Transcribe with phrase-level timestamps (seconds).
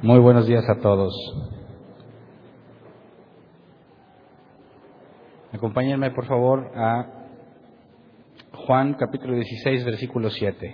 [0.00, 1.12] Muy buenos días a todos.
[5.52, 7.04] Acompáñenme por favor a
[8.52, 10.72] Juan capítulo 16 versículo 7.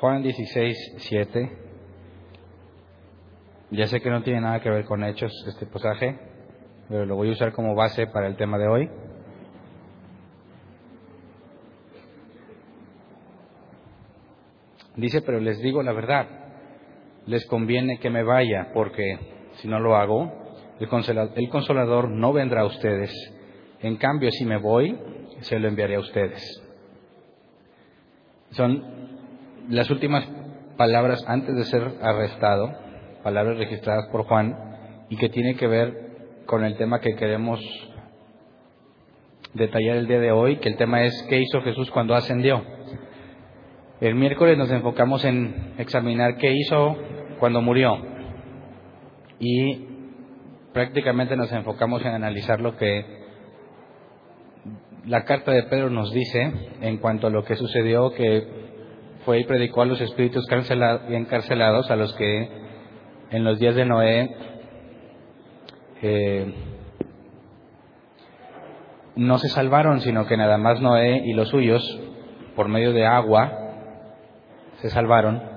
[0.00, 1.58] Juan 16, 7.
[3.70, 6.18] Ya sé que no tiene nada que ver con hechos este pasaje,
[6.88, 8.90] pero lo voy a usar como base para el tema de hoy.
[14.96, 16.41] Dice, pero les digo la verdad,
[17.26, 19.18] les conviene que me vaya, porque
[19.56, 20.32] si no lo hago,
[20.80, 23.12] el consolador, no vendrá a ustedes.
[23.80, 24.98] En cambio, si me voy,
[25.40, 26.62] se lo enviaré a ustedes.
[28.50, 28.82] Son
[29.68, 30.28] las últimas
[30.76, 32.72] palabras antes de ser arrestado,
[33.22, 34.56] palabras registradas por Juan,
[35.08, 37.60] y que tiene que ver con el tema que queremos
[39.54, 42.62] detallar el día de hoy, que el tema es qué hizo Jesús cuando ascendió.
[44.00, 46.96] El miércoles nos enfocamos en examinar qué hizo
[47.42, 47.98] cuando murió
[49.40, 49.84] y
[50.72, 53.04] prácticamente nos enfocamos en analizar lo que
[55.06, 58.46] la carta de Pedro nos dice en cuanto a lo que sucedió, que
[59.24, 60.46] fue y predicó a los espíritus
[61.08, 62.48] encarcelados, a los que
[63.30, 64.36] en los días de Noé
[66.00, 66.54] eh,
[69.16, 71.82] no se salvaron, sino que nada más Noé y los suyos,
[72.54, 73.50] por medio de agua,
[74.76, 75.51] se salvaron.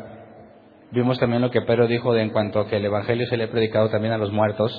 [0.92, 3.46] Vimos también lo que Pedro dijo de en cuanto a que el Evangelio se le
[3.46, 4.72] ha predicado también a los muertos.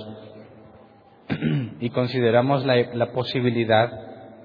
[1.81, 3.91] y consideramos la, la posibilidad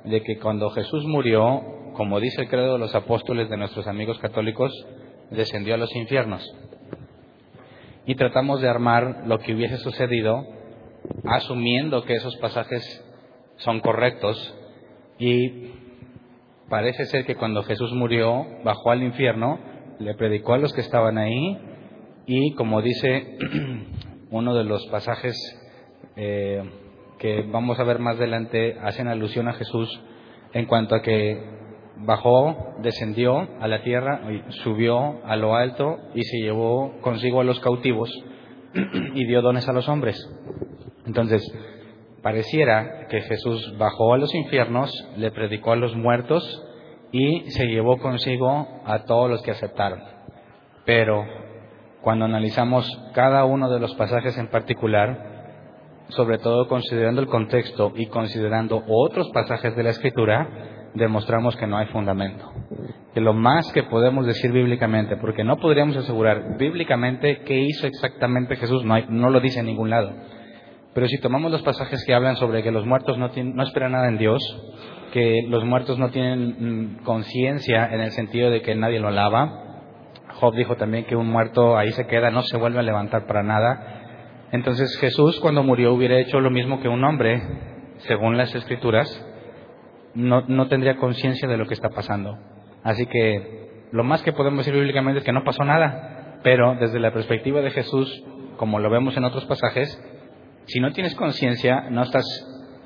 [0.03, 1.61] de que cuando Jesús murió,
[1.93, 4.71] como dice el credo de los apóstoles de nuestros amigos católicos,
[5.29, 6.43] descendió a los infiernos.
[8.05, 10.45] Y tratamos de armar lo que hubiese sucedido,
[11.25, 12.83] asumiendo que esos pasajes
[13.57, 14.55] son correctos.
[15.19, 15.71] Y
[16.69, 19.59] parece ser que cuando Jesús murió, bajó al infierno,
[20.01, 21.57] le predicó a los que estaban ahí
[22.25, 23.37] y como dice
[24.31, 25.35] uno de los pasajes
[26.15, 26.63] eh,
[27.19, 30.01] que vamos a ver más adelante, hacen alusión a Jesús
[30.53, 31.39] en cuanto a que
[31.97, 34.21] bajó, descendió a la tierra,
[34.63, 38.09] subió a lo alto y se llevó consigo a los cautivos
[39.13, 40.17] y dio dones a los hombres.
[41.05, 41.43] Entonces,
[42.23, 46.43] pareciera que Jesús bajó a los infiernos, le predicó a los muertos
[47.11, 50.01] y se llevó consigo a todos los que aceptaron.
[50.85, 51.25] Pero
[52.01, 55.31] cuando analizamos cada uno de los pasajes en particular,
[56.09, 61.77] sobre todo considerando el contexto y considerando otros pasajes de la Escritura, demostramos que no
[61.77, 62.51] hay fundamento.
[63.13, 68.55] Que lo más que podemos decir bíblicamente, porque no podríamos asegurar bíblicamente qué hizo exactamente
[68.55, 70.13] Jesús, no, lo dice en ningún lado.
[70.93, 74.07] Pero si tomamos los pasajes que hablan sobre que los muertos no, no esperan nada
[74.09, 74.41] en Dios,
[75.11, 79.83] que los muertos no tienen mm, conciencia en el sentido de que nadie lo alaba.
[80.39, 83.43] Job dijo también que un muerto ahí se queda, no se vuelve a levantar para
[83.43, 84.47] nada.
[84.51, 87.41] Entonces Jesús cuando murió hubiera hecho lo mismo que un hombre,
[87.99, 89.07] según las escrituras,
[90.15, 92.37] no, no tendría conciencia de lo que está pasando.
[92.83, 96.99] Así que lo más que podemos decir bíblicamente es que no pasó nada, pero desde
[96.99, 98.23] la perspectiva de Jesús,
[98.57, 100.01] como lo vemos en otros pasajes,
[100.65, 102.23] si no tienes conciencia, no estás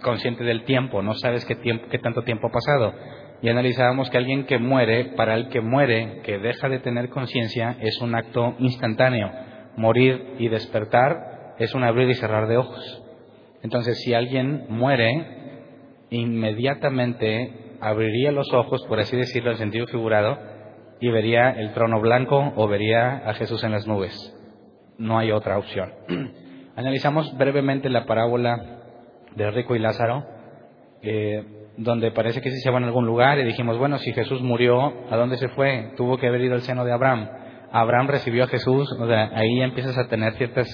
[0.06, 2.94] consciente del tiempo, no sabes qué, tiempo, qué tanto tiempo ha pasado.
[3.42, 7.76] Y analizábamos que alguien que muere, para el que muere, que deja de tener conciencia,
[7.82, 9.32] es un acto instantáneo.
[9.78, 13.04] Morir y despertar es un abrir y cerrar de ojos.
[13.64, 20.38] Entonces, si alguien muere, inmediatamente abriría los ojos, por así decirlo en sentido figurado,
[21.02, 24.14] y vería el trono blanco o vería a Jesús en las nubes.
[25.00, 25.92] No hay otra opción.
[26.76, 28.75] Analizamos brevemente la parábola
[29.36, 30.26] de Rico y Lázaro,
[31.02, 31.44] eh,
[31.78, 34.94] donde parece que sí se van a algún lugar y dijimos, bueno, si Jesús murió,
[35.10, 35.94] ¿a dónde se fue?
[35.98, 37.30] Tuvo que haber ido al seno de Abraham.
[37.72, 40.68] Abraham recibió a Jesús, o sea, ahí empiezas a tener ciertas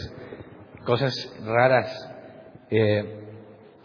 [0.85, 1.13] cosas
[1.43, 2.07] raras.
[2.69, 3.17] Eh,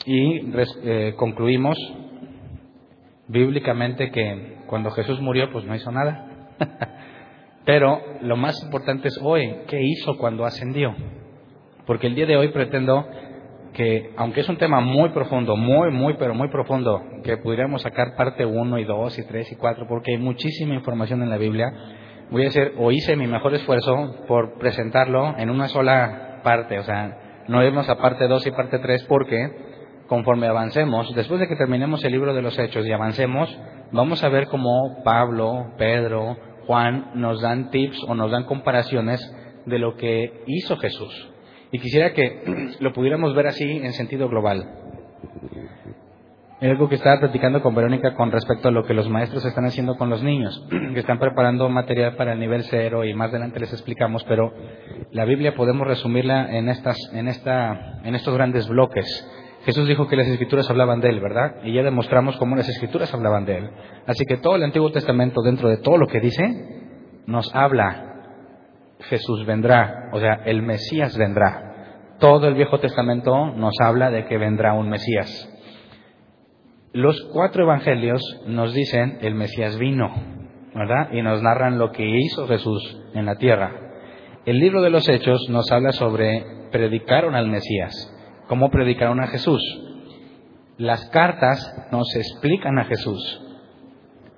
[0.05, 0.53] y
[0.85, 1.77] eh, concluimos
[3.29, 6.29] bíblicamente que cuando Jesús murió, pues no hizo nada.
[7.65, 10.95] Pero lo más importante es hoy, ¿qué hizo cuando ascendió?
[11.87, 13.09] Porque el día de hoy pretendo
[13.77, 18.17] que aunque es un tema muy profundo, muy, muy, pero muy profundo, que pudiéramos sacar
[18.17, 21.71] parte 1 y 2 y 3 y 4, porque hay muchísima información en la Biblia,
[22.31, 26.85] voy a hacer o hice mi mejor esfuerzo por presentarlo en una sola parte, o
[26.85, 27.19] sea,
[27.49, 29.53] no irnos a parte 2 y parte 3 porque
[30.07, 33.55] conforme avancemos, después de que terminemos el libro de los hechos y avancemos,
[33.93, 39.21] vamos a ver cómo Pablo, Pedro, Juan nos dan tips o nos dan comparaciones
[39.67, 41.36] de lo que hizo Jesús.
[41.73, 42.43] Y quisiera que
[42.81, 44.65] lo pudiéramos ver así en sentido global.
[46.61, 49.97] algo que estaba platicando con Verónica con respecto a lo que los maestros están haciendo
[49.97, 53.73] con los niños, que están preparando material para el nivel cero y más adelante les
[53.73, 54.53] explicamos, pero
[55.11, 59.07] la Biblia podemos resumirla en, estas, en, esta, en estos grandes bloques.
[59.65, 61.57] Jesús dijo que las escrituras hablaban de él, ¿verdad?
[61.65, 63.71] Y ya demostramos cómo las escrituras hablaban de él.
[64.07, 66.45] Así que todo el Antiguo Testamento, dentro de todo lo que dice,
[67.27, 68.16] nos habla
[69.09, 72.17] Jesús vendrá, o sea, el Mesías vendrá.
[72.19, 75.53] Todo el Viejo Testamento nos habla de que vendrá un Mesías.
[76.93, 80.15] Los cuatro evangelios nos dicen el Mesías vino,
[80.75, 81.13] ¿verdad?
[81.13, 83.71] Y nos narran lo que hizo Jesús en la tierra.
[84.47, 87.93] El libro de los Hechos nos habla sobre predicaron al Mesías,
[88.49, 89.61] cómo predicaron a Jesús.
[90.79, 93.43] Las cartas nos explican a Jesús.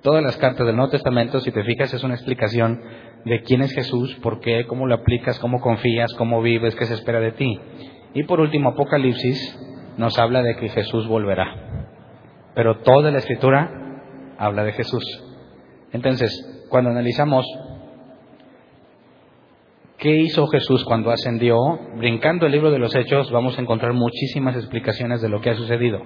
[0.01, 2.81] Todas las cartas del Nuevo Testamento, si te fijas, es una explicación
[3.25, 6.93] de quién es Jesús, por qué, cómo lo aplicas, cómo confías, cómo vives, qué se
[6.93, 7.59] espera de ti.
[8.13, 9.57] Y por último, Apocalipsis
[9.97, 11.53] nos habla de que Jesús volverá.
[12.55, 13.69] Pero toda la escritura
[14.37, 15.03] habla de Jesús.
[15.91, 17.45] Entonces, cuando analizamos
[19.97, 21.57] qué hizo Jesús cuando ascendió,
[21.97, 25.55] brincando el libro de los Hechos, vamos a encontrar muchísimas explicaciones de lo que ha
[25.55, 26.01] sucedido.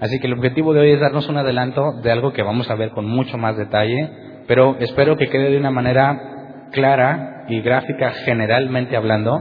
[0.00, 2.74] Así que el objetivo de hoy es darnos un adelanto de algo que vamos a
[2.74, 4.10] ver con mucho más detalle,
[4.46, 6.35] pero espero que quede de una manera
[6.76, 9.40] clara y gráfica generalmente hablando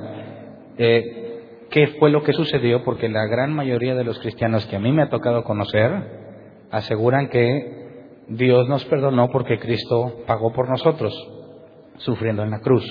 [0.77, 4.79] eh, qué fue lo que sucedió, porque la gran mayoría de los cristianos que a
[4.79, 5.91] mí me ha tocado conocer
[6.71, 11.13] aseguran que Dios nos perdonó porque Cristo pagó por nosotros,
[11.97, 12.85] sufriendo en la cruz.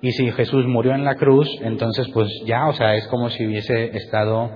[0.00, 3.44] Y si Jesús murió en la cruz, entonces pues ya, o sea, es como si
[3.44, 4.50] hubiese estado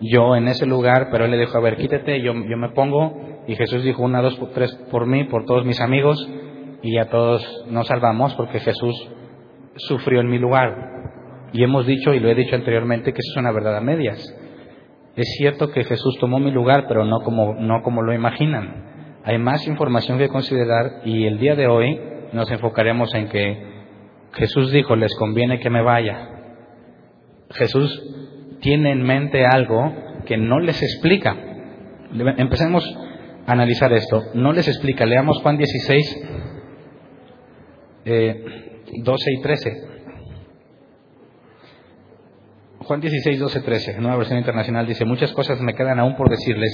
[0.00, 3.42] yo en ese lugar, pero él le dijo, a ver, quítate, yo, yo me pongo,
[3.46, 6.28] y Jesús dijo una, dos, tres por mí, por todos mis amigos,
[6.86, 8.94] y a todos nos salvamos porque Jesús
[9.74, 11.50] sufrió en mi lugar.
[11.52, 14.18] Y hemos dicho, y lo he dicho anteriormente, que eso es una verdad a medias.
[15.16, 19.20] Es cierto que Jesús tomó mi lugar, pero no como, no como lo imaginan.
[19.24, 22.00] Hay más información que considerar y el día de hoy
[22.32, 23.76] nos enfocaremos en que
[24.34, 26.28] Jesús dijo, les conviene que me vaya.
[27.50, 28.00] Jesús
[28.60, 29.92] tiene en mente algo
[30.24, 31.36] que no les explica.
[32.36, 32.84] Empecemos
[33.46, 34.22] a analizar esto.
[34.34, 35.06] No les explica.
[35.06, 36.35] Leamos Juan 16,
[38.06, 39.88] 12 y 13.
[42.80, 46.70] Juan 16, 12, 13, nueva versión internacional dice, muchas cosas me quedan aún por decirles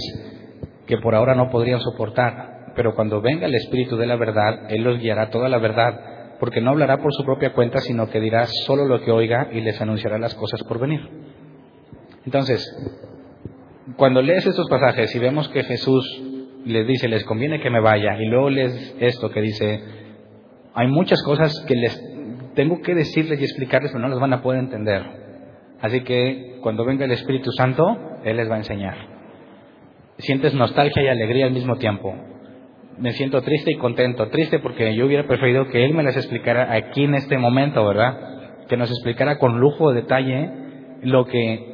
[0.86, 4.82] que por ahora no podrían soportar, pero cuando venga el Espíritu de la verdad, Él
[4.82, 8.44] los guiará toda la verdad, porque no hablará por su propia cuenta, sino que dirá
[8.66, 11.00] solo lo que oiga y les anunciará las cosas por venir.
[12.26, 12.62] Entonces,
[13.96, 16.22] cuando lees estos pasajes y vemos que Jesús
[16.66, 20.01] les dice, les conviene que me vaya, y luego lees esto que dice,
[20.74, 22.00] hay muchas cosas que les
[22.54, 25.02] tengo que decirles y explicarles, pero no las van a poder entender.
[25.80, 28.96] Así que cuando venga el Espíritu Santo, Él les va a enseñar.
[30.18, 32.14] Sientes nostalgia y alegría al mismo tiempo.
[32.98, 34.28] Me siento triste y contento.
[34.28, 38.66] Triste porque yo hubiera preferido que Él me las explicara aquí en este momento, ¿verdad?
[38.68, 40.50] Que nos explicara con lujo de detalle
[41.02, 41.72] lo que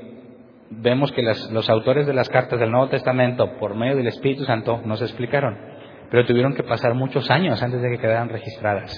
[0.71, 4.81] vemos que los autores de las cartas del Nuevo Testamento, por medio del Espíritu Santo,
[4.85, 5.78] nos explicaron
[6.11, 8.93] pero tuvieron que pasar muchos años antes de que quedaran registradas.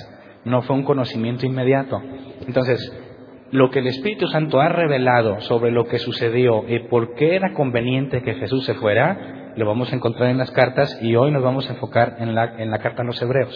[0.45, 2.01] No fue un conocimiento inmediato.
[2.47, 2.79] Entonces,
[3.51, 7.53] lo que el Espíritu Santo ha revelado sobre lo que sucedió y por qué era
[7.53, 11.43] conveniente que Jesús se fuera, lo vamos a encontrar en las cartas y hoy nos
[11.43, 13.55] vamos a enfocar en la, en la carta a los Hebreos.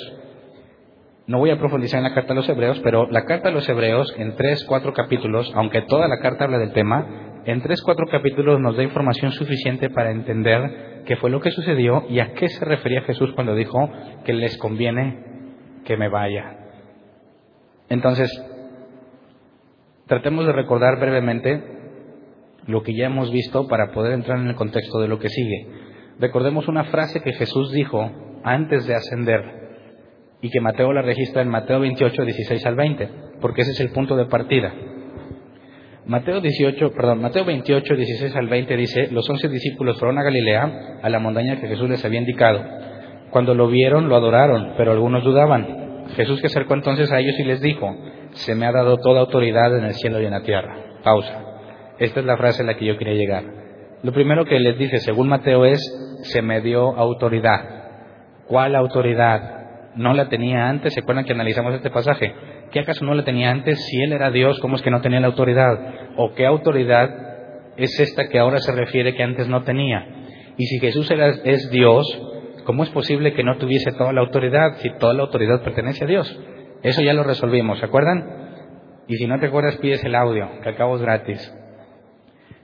[1.27, 3.67] No voy a profundizar en la carta a los Hebreos, pero la carta a los
[3.69, 8.07] Hebreos en tres, cuatro capítulos, aunque toda la carta habla del tema, en tres, cuatro
[8.11, 12.49] capítulos nos da información suficiente para entender qué fue lo que sucedió y a qué
[12.49, 13.91] se refería Jesús cuando dijo
[14.25, 15.25] que les conviene
[15.85, 16.59] que me vaya.
[17.89, 18.31] Entonces,
[20.07, 21.63] tratemos de recordar brevemente
[22.67, 25.69] lo que ya hemos visto para poder entrar en el contexto de lo que sigue.
[26.19, 28.11] Recordemos una frase que Jesús dijo
[28.43, 29.65] antes de ascender
[30.41, 33.09] y que Mateo la registra en Mateo 28, 16 al 20,
[33.41, 34.73] porque ese es el punto de partida.
[36.07, 40.99] Mateo 18, perdón, Mateo 28, 16 al 20 dice, los once discípulos fueron a Galilea,
[41.03, 42.63] a la montaña que Jesús les había indicado.
[43.31, 46.05] Cuando lo vieron, lo adoraron, pero algunos dudaban.
[46.15, 47.97] Jesús se acercó entonces a ellos y les dijo,
[48.33, 50.77] se me ha dado toda autoridad en el cielo y en la tierra.
[51.03, 51.43] Pausa.
[51.99, 53.45] Esta es la frase a la que yo quería llegar.
[54.03, 55.81] Lo primero que les dice, según Mateo, es,
[56.25, 57.63] se me dio autoridad.
[58.47, 59.65] ¿Cuál autoridad?
[59.97, 60.95] no la tenía antes.
[60.95, 62.35] ¿Se acuerdan que analizamos este pasaje?
[62.71, 63.79] ¿Qué acaso no la tenía antes?
[63.87, 65.79] Si Él era Dios, ¿cómo es que no tenía la autoridad?
[66.17, 67.11] ¿O qué autoridad
[67.77, 70.07] es esta que ahora se refiere que antes no tenía?
[70.57, 71.11] Y si Jesús
[71.45, 72.07] es Dios,
[72.65, 76.09] ¿cómo es posible que no tuviese toda la autoridad si toda la autoridad pertenece a
[76.09, 76.41] Dios?
[76.83, 78.45] Eso ya lo resolvimos, ¿se acuerdan?
[79.07, 81.55] Y si no te acuerdas, pides el audio, que al cabo es gratis.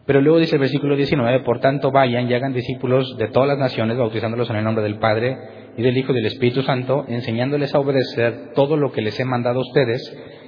[0.07, 3.59] Pero luego dice el versículo 19, por tanto vayan y hagan discípulos de todas las
[3.59, 5.39] naciones, bautizándolos en el nombre del Padre
[5.77, 9.59] y del Hijo del Espíritu Santo, enseñándoles a obedecer todo lo que les he mandado
[9.59, 10.03] a ustedes,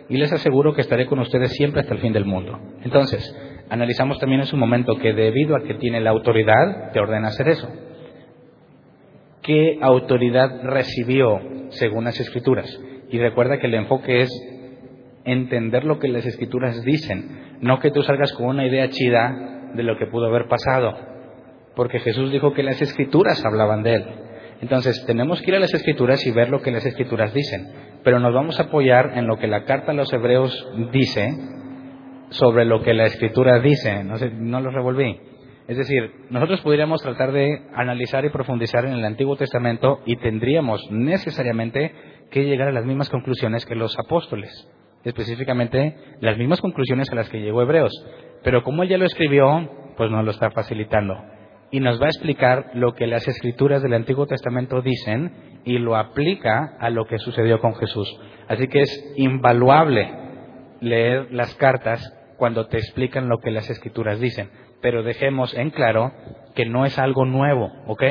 [0.09, 2.59] y les aseguro que estaré con ustedes siempre hasta el fin del mundo.
[2.85, 3.35] Entonces,
[3.71, 7.49] analizamos también en su momento que debido a que tiene la autoridad, te ordena hacer
[7.49, 7.69] eso.
[9.43, 12.81] ¿Qué autoridad recibió según las Escrituras?
[13.11, 14.31] Y recuerda que el enfoque es
[15.25, 19.83] entender lo que las Escrituras dicen, no que tú salgas con una idea chida de
[19.83, 20.97] lo que pudo haber pasado,
[21.75, 24.05] porque Jesús dijo que las Escrituras hablaban de Él.
[24.63, 27.73] Entonces, tenemos que ir a las Escrituras y ver lo que las Escrituras dicen,
[28.05, 31.35] pero nos vamos a apoyar en lo que la carta a los Hebreos dice
[32.31, 34.05] sobre lo que la Escritura dice.
[34.05, 35.19] No, sé, no lo revolví.
[35.67, 40.81] Es decir, nosotros podríamos tratar de analizar y profundizar en el Antiguo Testamento y tendríamos
[40.93, 41.93] necesariamente
[42.31, 44.71] que llegar a las mismas conclusiones que los apóstoles,
[45.03, 47.93] específicamente las mismas conclusiones a las que llegó Hebreos.
[48.45, 51.15] Pero como él ya lo escribió, pues nos lo está facilitando.
[51.73, 55.97] Y nos va a explicar lo que las escrituras del Antiguo Testamento dicen y lo
[55.97, 58.09] aplica a lo que sucedió con Jesús.
[58.47, 60.13] Así que es invaluable
[60.81, 62.01] leer las cartas
[62.37, 64.51] cuando te explican lo que las escrituras dicen.
[64.81, 66.13] Pero dejemos en claro
[66.55, 68.03] que no es algo nuevo, ¿ok?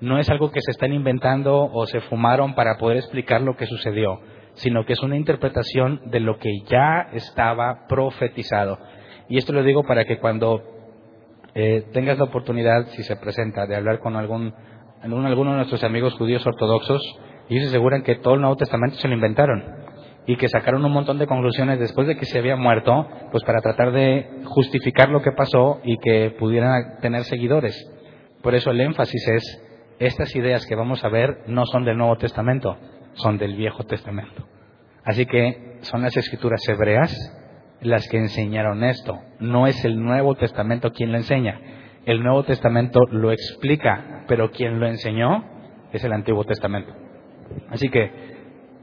[0.00, 3.66] no es algo que se están inventando o se fumaron para poder explicar lo que
[3.66, 4.20] sucedió,
[4.54, 8.78] sino que es una interpretación de lo que ya estaba profetizado.
[9.28, 10.62] Y esto lo digo para que cuando
[11.60, 14.54] eh, tengas la oportunidad, si se presenta, de hablar con algún,
[15.02, 17.02] alguno de nuestros amigos judíos ortodoxos,
[17.48, 19.64] ellos se aseguran que todo el Nuevo Testamento se lo inventaron
[20.24, 23.60] y que sacaron un montón de conclusiones después de que se había muerto, pues para
[23.60, 27.74] tratar de justificar lo que pasó y que pudieran tener seguidores.
[28.40, 29.64] Por eso el énfasis es
[29.98, 32.78] estas ideas que vamos a ver no son del Nuevo Testamento,
[33.14, 34.46] son del Viejo Testamento.
[35.02, 37.12] Así que son las escrituras hebreas
[37.80, 39.18] las que enseñaron esto.
[39.40, 41.60] No es el Nuevo Testamento quien lo enseña.
[42.06, 45.44] El Nuevo Testamento lo explica, pero quien lo enseñó
[45.92, 46.92] es el Antiguo Testamento.
[47.70, 48.10] Así que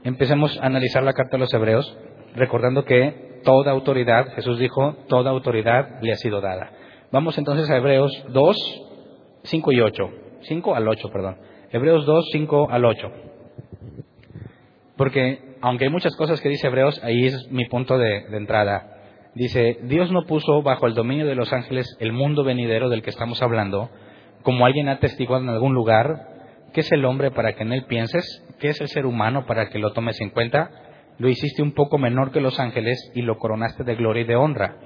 [0.04, 1.98] empecemos a analizar la carta de los hebreos,
[2.34, 6.70] recordando que toda autoridad, Jesús dijo, toda autoridad le ha sido dada.
[7.12, 8.56] Vamos entonces a Hebreos 2,
[9.44, 10.10] 5 y 8.
[10.42, 11.36] 5 al 8, perdón.
[11.70, 13.10] Hebreos 2, 5 al 8.
[14.96, 18.86] Porque, aunque hay muchas cosas que dice Hebreos, ahí es mi punto de, entrada.
[19.34, 23.10] Dice, Dios no puso bajo el dominio de los ángeles el mundo venidero del que
[23.10, 23.90] estamos hablando,
[24.42, 26.28] como alguien ha testiguado en algún lugar,
[26.72, 28.46] ¿qué es el hombre para que en él pienses?
[28.60, 30.70] ¿Qué es el ser humano para que lo tomes en cuenta?
[31.18, 34.36] Lo hiciste un poco menor que los ángeles y lo coronaste de gloria y de
[34.36, 34.76] honra.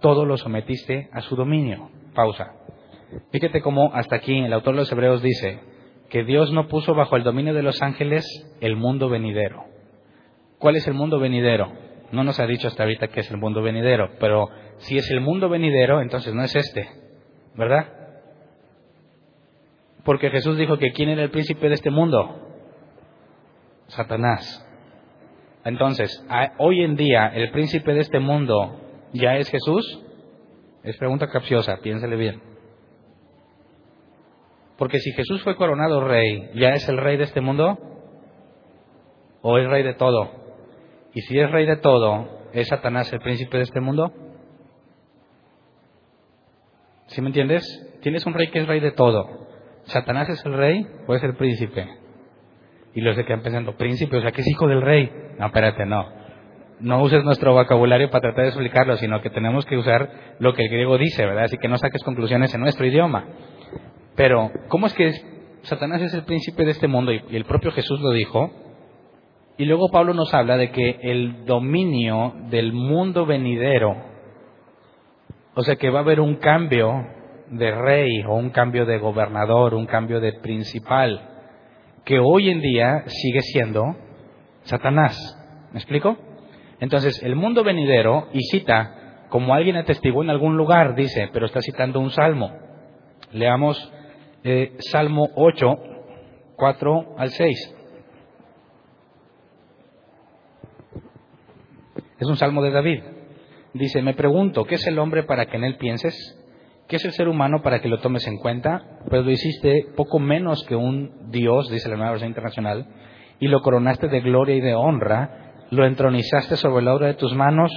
[0.00, 1.90] Todo lo sometiste a su dominio.
[2.14, 2.54] Pausa.
[3.30, 5.60] Fíjate cómo hasta aquí el autor de los Hebreos dice
[6.08, 8.24] que Dios no puso bajo el dominio de los ángeles
[8.62, 9.69] el mundo venidero.
[10.60, 11.72] ¿Cuál es el mundo venidero?
[12.12, 15.22] No nos ha dicho hasta ahorita qué es el mundo venidero, pero si es el
[15.22, 16.86] mundo venidero, entonces no es este,
[17.54, 17.88] ¿verdad?
[20.04, 22.46] Porque Jesús dijo que ¿quién era el príncipe de este mundo?
[23.86, 24.66] Satanás.
[25.64, 26.22] Entonces,
[26.58, 28.80] hoy en día, ¿el príncipe de este mundo
[29.14, 30.04] ya es Jesús?
[30.82, 32.42] Es pregunta capciosa, piénsele bien.
[34.76, 37.78] Porque si Jesús fue coronado rey, ¿ya es el rey de este mundo?
[39.40, 40.40] ¿O es rey de todo?
[41.14, 44.12] Y si es rey de todo, ¿es Satanás el príncipe de este mundo?
[47.08, 47.64] ¿Sí me entiendes?
[48.02, 49.48] Tienes un rey que es rey de todo.
[49.84, 51.88] ¿Satanás es el rey o es el príncipe?
[52.94, 55.10] Y los se quedan pensando, príncipe, o sea, que es hijo del rey.
[55.38, 56.06] No, espérate, no.
[56.80, 60.62] No uses nuestro vocabulario para tratar de explicarlo, sino que tenemos que usar lo que
[60.62, 61.44] el griego dice, ¿verdad?
[61.44, 63.26] Así que no saques conclusiones en nuestro idioma.
[64.16, 65.12] Pero, ¿cómo es que
[65.62, 67.12] Satanás es el príncipe de este mundo?
[67.12, 68.50] Y el propio Jesús lo dijo.
[69.56, 73.94] Y luego Pablo nos habla de que el dominio del mundo venidero,
[75.54, 76.92] o sea que va a haber un cambio
[77.50, 81.28] de rey o un cambio de gobernador, un cambio de principal,
[82.04, 83.96] que hoy en día sigue siendo
[84.62, 85.16] Satanás.
[85.72, 86.16] ¿Me explico?
[86.80, 91.60] Entonces, el mundo venidero, y cita, como alguien atestiguó en algún lugar, dice, pero está
[91.60, 92.50] citando un salmo.
[93.32, 93.92] Leamos
[94.42, 95.66] eh, Salmo 8,
[96.56, 97.76] 4 al 6.
[102.20, 103.02] Es un salmo de David.
[103.72, 106.14] Dice, me pregunto, ¿qué es el hombre para que en él pienses?
[106.86, 109.00] ¿Qué es el ser humano para que lo tomes en cuenta?
[109.08, 112.86] Pues lo hiciste poco menos que un Dios, dice la nueva versión internacional,
[113.38, 117.34] y lo coronaste de gloria y de honra, lo entronizaste sobre la obra de tus
[117.34, 117.72] manos,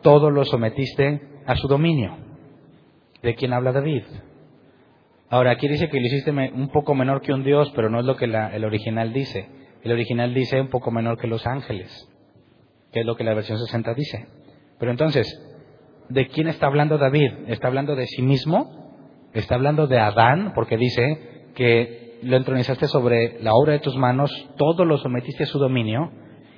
[0.00, 2.16] todo lo sometiste a su dominio.
[3.22, 4.04] ¿De quién habla David?
[5.28, 8.06] Ahora, aquí dice que lo hiciste un poco menor que un Dios, pero no es
[8.06, 9.48] lo que el original dice.
[9.82, 12.08] El original dice un poco menor que los ángeles,
[12.92, 14.26] que es lo que la versión 60 dice.
[14.78, 15.26] Pero entonces,
[16.08, 17.32] ¿de quién está hablando David?
[17.48, 19.28] ¿Está hablando de sí mismo?
[19.32, 20.52] ¿Está hablando de Adán?
[20.54, 25.46] Porque dice que lo entronizaste sobre la obra de tus manos, todo lo sometiste a
[25.46, 26.10] su dominio.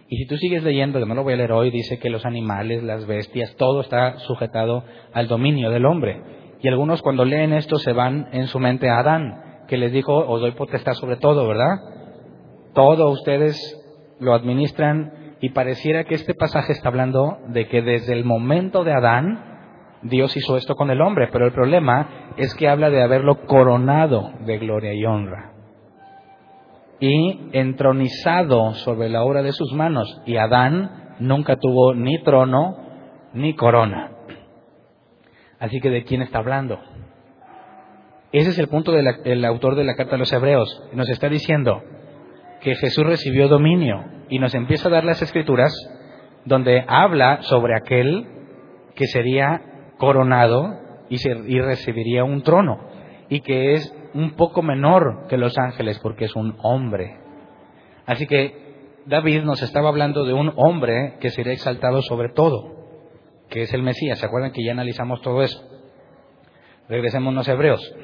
[0.09, 2.27] Y si tú sigues leyendo, que no lo voy a leer hoy, dice que los
[2.27, 6.21] animales, las bestias, todo está sujetado al dominio del hombre.
[6.61, 10.15] Y algunos cuando leen esto se van en su mente a Adán, que les dijo,
[10.15, 11.79] os doy potestad sobre todo, ¿verdad?
[12.75, 13.57] Todo ustedes
[14.21, 18.95] lo administran y pareciera que este pasaje está hablando de que desde el momento de
[18.95, 23.45] Adán, Dios hizo esto con el hombre, pero el problema es que habla de haberlo
[23.45, 25.53] coronado de gloria y honra
[26.99, 30.23] y entronizado sobre la obra de sus manos.
[30.25, 32.79] Y Adán nunca tuvo ni trono
[33.35, 34.13] ni corona.
[35.59, 36.81] Así que ¿de quién está hablando?
[38.33, 40.89] Ese es el punto del autor de la carta a los hebreos.
[40.95, 41.83] Nos está diciendo
[42.63, 45.73] que Jesús recibió dominio y nos empieza a dar las escrituras
[46.45, 48.27] donde habla sobre aquel
[48.95, 49.63] que sería
[49.99, 52.79] coronado y, y recibiría un trono
[53.29, 57.19] y que es un poco menor que los ángeles porque es un hombre.
[58.07, 58.65] Así que
[59.07, 62.89] David nos estaba hablando de un hombre que sería exaltado sobre todo,
[63.51, 64.19] que es el Mesías.
[64.19, 65.63] ¿Se acuerdan que ya analizamos todo eso?
[66.89, 67.95] Regresémonos a Hebreos.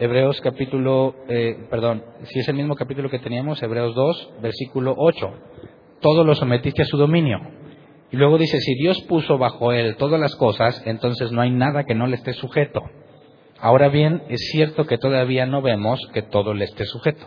[0.00, 5.32] Hebreos capítulo, eh, perdón, si es el mismo capítulo que teníamos, Hebreos 2, versículo 8.
[6.00, 7.40] Todo lo sometiste a su dominio.
[8.12, 11.82] Y luego dice, si Dios puso bajo él todas las cosas, entonces no hay nada
[11.82, 12.80] que no le esté sujeto.
[13.58, 17.26] Ahora bien, es cierto que todavía no vemos que todo le esté sujeto.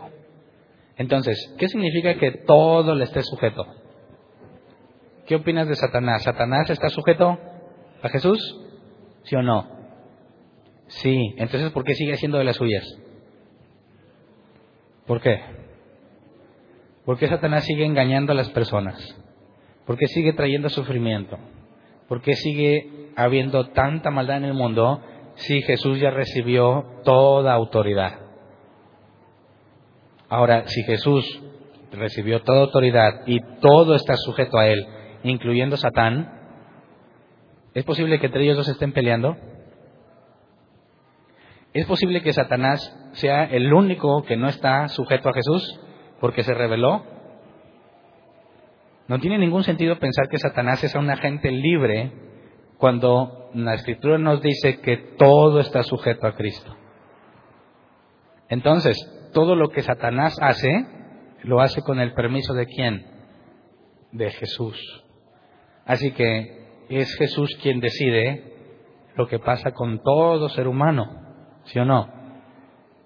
[0.96, 3.66] Entonces, ¿qué significa que todo le esté sujeto?
[5.26, 6.22] ¿Qué opinas de Satanás?
[6.22, 7.38] ¿Satanás está sujeto
[8.02, 8.40] a Jesús?
[9.24, 9.81] ¿Sí o no?
[11.00, 11.34] Sí.
[11.36, 12.84] Entonces, ¿por qué sigue haciendo de las suyas?
[15.06, 15.40] ¿Por qué?
[17.04, 19.16] ¿Por qué Satanás sigue engañando a las personas?
[19.86, 21.38] ¿Por qué sigue trayendo sufrimiento?
[22.08, 25.00] ¿Por qué sigue habiendo tanta maldad en el mundo
[25.34, 28.18] si Jesús ya recibió toda autoridad.
[30.28, 31.42] Ahora, si Jesús
[31.90, 34.86] recibió toda autoridad y todo está sujeto a él,
[35.24, 36.40] incluyendo Satán,
[37.74, 39.36] ¿es posible que entre ellos dos estén peleando?
[41.72, 45.80] ¿Es posible que Satanás sea el único que no está sujeto a Jesús
[46.20, 47.04] porque se rebeló?
[49.08, 52.12] No tiene ningún sentido pensar que Satanás es un agente libre
[52.76, 56.76] cuando la escritura nos dice que todo está sujeto a Cristo.
[58.48, 58.96] Entonces,
[59.32, 60.86] todo lo que Satanás hace,
[61.42, 63.06] lo hace con el permiso de quién?
[64.12, 64.78] De Jesús.
[65.86, 68.52] Así que es Jesús quien decide
[69.16, 71.21] lo que pasa con todo ser humano,
[71.64, 72.08] ¿sí o no?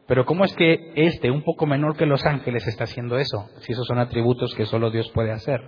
[0.07, 3.49] Pero ¿cómo es que este, un poco menor que los ángeles, está haciendo eso?
[3.61, 5.61] Si esos son atributos que solo Dios puede hacer.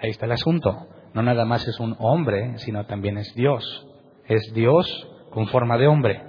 [0.00, 3.86] Ahí está el asunto no nada más es un hombre, sino también es Dios.
[4.26, 6.22] Es Dios con forma de hombre.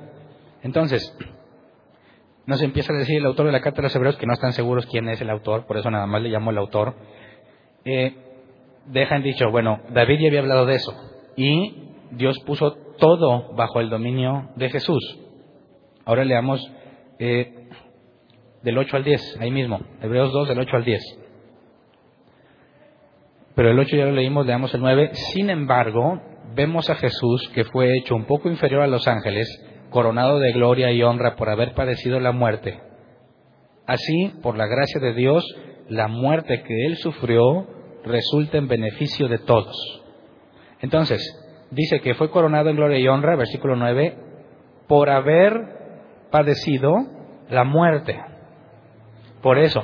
[0.61, 1.15] Entonces,
[2.45, 4.53] nos empieza a decir el autor de la Carta de los Hebreos que no están
[4.53, 6.95] seguros quién es el autor, por eso nada más le llamo el autor.
[7.85, 8.15] Eh,
[8.87, 10.93] dejan dicho, bueno, David ya había hablado de eso
[11.35, 15.19] y Dios puso todo bajo el dominio de Jesús.
[16.05, 16.61] Ahora leamos
[17.19, 17.69] eh,
[18.61, 21.01] del 8 al 10, ahí mismo, Hebreos 2 del 8 al 10.
[23.55, 25.11] Pero el 8 ya lo leímos, leamos el 9.
[25.13, 26.21] Sin embargo,
[26.55, 29.47] vemos a Jesús que fue hecho un poco inferior a los ángeles,
[29.89, 32.79] coronado de gloria y honra por haber padecido la muerte.
[33.85, 35.45] Así, por la gracia de Dios,
[35.89, 37.67] la muerte que él sufrió
[38.03, 39.75] resulta en beneficio de todos.
[40.81, 41.21] Entonces,
[41.71, 44.17] dice que fue coronado en gloria y honra, versículo 9,
[44.87, 45.82] por haber
[46.33, 46.95] padecido
[47.47, 48.19] la muerte.
[49.43, 49.83] Por eso,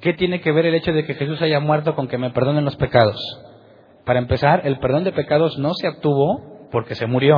[0.00, 2.64] ¿Qué tiene que ver el hecho de que Jesús haya muerto con que me perdonen
[2.64, 3.18] los pecados?
[4.04, 7.36] Para empezar, el perdón de pecados no se obtuvo porque se murió.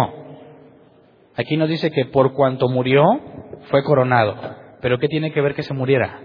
[1.35, 3.05] Aquí nos dice que por cuanto murió,
[3.71, 4.37] fue coronado.
[4.83, 6.21] Pero ¿qué tiene que ver que se muriera?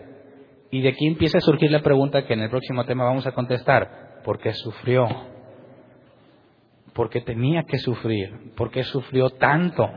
[0.69, 3.31] Y de aquí empieza a surgir la pregunta que en el próximo tema vamos a
[3.31, 4.21] contestar.
[4.25, 5.07] ¿Por qué sufrió?
[6.93, 8.53] ¿Por qué tenía que sufrir?
[8.57, 9.89] ¿Por qué sufrió tanto?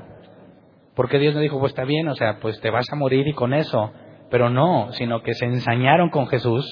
[0.96, 3.28] ¿Por qué Dios no dijo, pues está bien, o sea, pues te vas a morir
[3.28, 3.92] y con eso?
[4.30, 6.64] Pero no, sino que se ensañaron con Jesús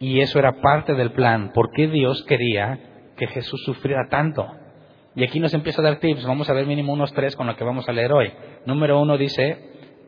[0.00, 1.52] y eso era parte del plan.
[1.54, 4.44] ¿Por qué Dios quería que Jesús sufriera tanto?
[5.14, 6.26] Y aquí nos empieza a dar tips.
[6.26, 8.32] Vamos a ver mínimo unos tres con lo que vamos a leer hoy.
[8.66, 9.56] Número uno dice,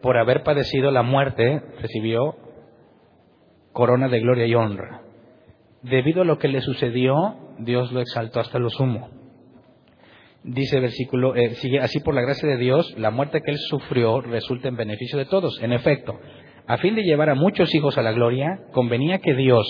[0.03, 2.35] por haber padecido la muerte, recibió
[3.73, 5.03] corona de gloria y honra.
[5.83, 9.20] Debido a lo que le sucedió, Dios lo exaltó hasta lo sumo.
[10.43, 14.23] Dice versículo, eh, sigue así por la gracia de Dios, la muerte que él sufrió
[14.23, 15.61] resulta en beneficio de todos.
[15.63, 16.19] En efecto,
[16.67, 19.67] a fin de llevar a muchos hijos a la gloria, convenía que Dios,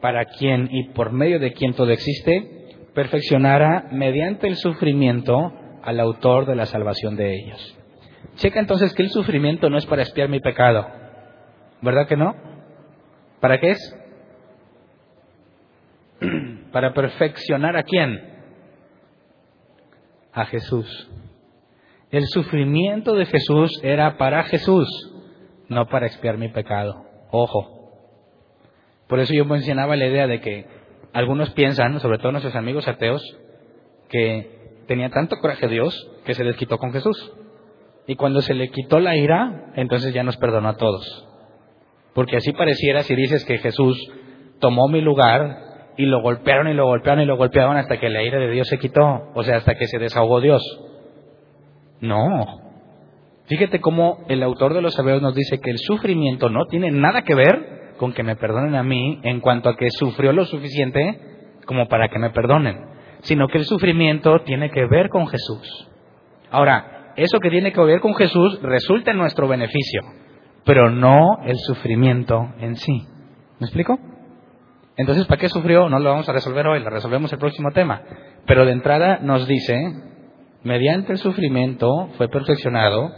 [0.00, 5.52] para quien y por medio de quien todo existe, perfeccionara mediante el sufrimiento
[5.84, 7.78] al autor de la salvación de ellos.
[8.36, 10.86] Checa entonces que el sufrimiento no es para espiar mi pecado.
[11.80, 12.34] ¿Verdad que no?
[13.40, 13.96] ¿Para qué es?
[16.72, 18.27] ¿Para perfeccionar a quién?
[20.38, 21.10] A Jesús.
[22.12, 24.88] El sufrimiento de Jesús era para Jesús,
[25.68, 27.04] no para expiar mi pecado.
[27.32, 27.90] Ojo.
[29.08, 30.66] Por eso yo mencionaba la idea de que
[31.12, 33.20] algunos piensan, sobre todo nuestros amigos ateos,
[34.08, 37.32] que tenía tanto coraje Dios que se les quitó con Jesús.
[38.06, 41.26] Y cuando se le quitó la ira, entonces ya nos perdonó a todos.
[42.14, 43.98] Porque así pareciera si dices que Jesús
[44.60, 45.67] tomó mi lugar
[45.98, 48.68] y lo golpearon y lo golpearon y lo golpearon hasta que la ira de Dios
[48.68, 50.62] se quitó, o sea, hasta que se desahogó Dios.
[52.00, 52.46] No.
[53.46, 57.22] Fíjate cómo el autor de los Hebreos nos dice que el sufrimiento no tiene nada
[57.22, 61.20] que ver con que me perdonen a mí en cuanto a que sufrió lo suficiente
[61.66, 62.78] como para que me perdonen,
[63.22, 65.90] sino que el sufrimiento tiene que ver con Jesús.
[66.52, 70.02] Ahora, eso que tiene que ver con Jesús resulta en nuestro beneficio,
[70.64, 73.02] pero no el sufrimiento en sí.
[73.58, 73.98] ¿Me explico?
[74.98, 75.88] Entonces, ¿para qué sufrió?
[75.88, 78.02] No lo vamos a resolver hoy, lo resolvemos el próximo tema.
[78.46, 79.74] Pero de entrada nos dice,
[80.62, 83.10] mediante el sufrimiento fue perfeccionado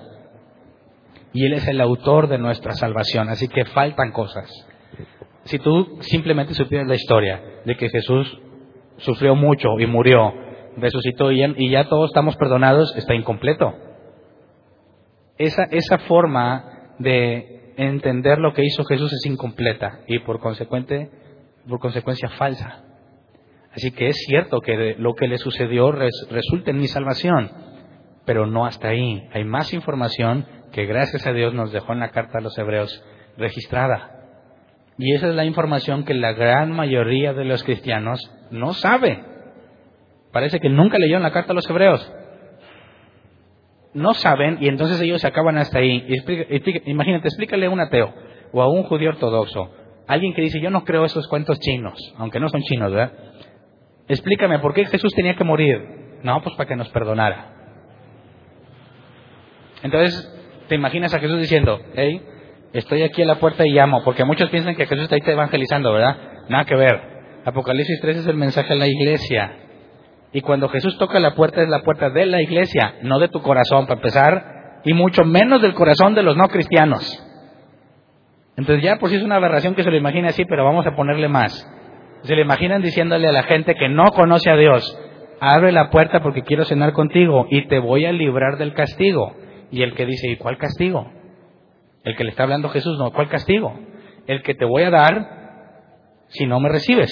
[1.32, 4.48] y Él es el autor de nuestra salvación, así que faltan cosas.
[5.44, 8.40] Si tú simplemente supieras la historia de que Jesús
[8.98, 10.32] sufrió mucho y murió,
[10.76, 13.74] resucitó y ya todos estamos perdonados, está incompleto
[15.40, 21.10] esa, esa forma de entender lo que hizo Jesús es incompleta y por, consecuente,
[21.68, 22.84] por consecuencia falsa.
[23.72, 27.50] Así que es cierto que lo que le sucedió resulta en mi salvación,
[28.24, 29.28] pero no hasta ahí.
[29.32, 33.04] Hay más información que gracias a Dios nos dejó en la carta a los hebreos
[33.36, 34.16] registrada.
[34.98, 38.20] Y esa es la información que la gran mayoría de los cristianos
[38.50, 39.24] no sabe.
[40.32, 42.12] Parece que nunca leyeron la carta a los hebreos
[43.92, 46.06] no saben y entonces ellos se acaban hasta ahí.
[46.86, 48.12] imagínate, explícale a un ateo
[48.52, 49.70] o a un judío ortodoxo,
[50.10, 53.12] alguien que dice yo no creo esos cuentos chinos, aunque no son chinos, ¿verdad?
[54.08, 56.18] Explícame, ¿por qué Jesús tenía que morir?
[56.24, 57.54] No, pues para que nos perdonara.
[59.84, 62.20] Entonces, te imaginas a Jesús diciendo, hey,
[62.72, 65.92] estoy aquí a la puerta y llamo, porque muchos piensan que Jesús está ahí evangelizando,
[65.92, 66.16] ¿verdad?
[66.48, 67.00] Nada que ver.
[67.44, 69.52] Apocalipsis 3 es el mensaje a la iglesia.
[70.32, 73.40] Y cuando Jesús toca la puerta es la puerta de la iglesia, no de tu
[73.42, 77.29] corazón, para empezar, y mucho menos del corazón de los no cristianos.
[78.60, 81.28] Entonces ya pues es una aberración que se lo imagine así, pero vamos a ponerle
[81.28, 81.66] más.
[82.24, 84.98] Se le imaginan diciéndole a la gente que no conoce a Dios,
[85.40, 89.34] abre la puerta porque quiero cenar contigo y te voy a librar del castigo.
[89.70, 91.10] Y el que dice, ¿y cuál castigo?
[92.04, 93.80] El que le está hablando Jesús, no, ¿cuál castigo?
[94.26, 95.26] El que te voy a dar
[96.28, 97.10] si no me recibes.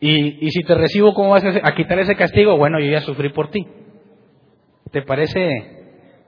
[0.00, 2.58] Y, si te recibo, ¿cómo vas a, quitar ese castigo?
[2.58, 3.66] Bueno, yo ya sufrí por ti.
[4.92, 5.48] ¿Te parece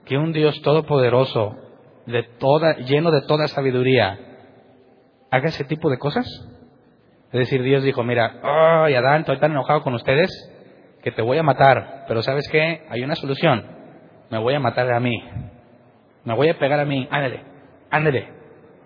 [0.05, 1.66] que un Dios todopoderoso,
[2.07, 4.17] de toda, lleno de toda sabiduría,
[5.29, 6.25] haga ese tipo de cosas?
[7.31, 10.29] Es decir, Dios dijo, mira, ay Adán, estoy tan enojado con ustedes
[11.03, 12.85] que te voy a matar, pero ¿sabes qué?
[12.89, 13.65] Hay una solución.
[14.29, 15.21] Me voy a matar a mí.
[16.23, 17.07] Me voy a pegar a mí.
[17.11, 17.43] Ándale,
[17.89, 18.29] ándale.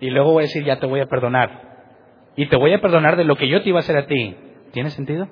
[0.00, 1.72] Y luego voy a decir, ya te voy a perdonar.
[2.36, 4.36] Y te voy a perdonar de lo que yo te iba a hacer a ti.
[4.72, 5.28] ¿Tiene sentido?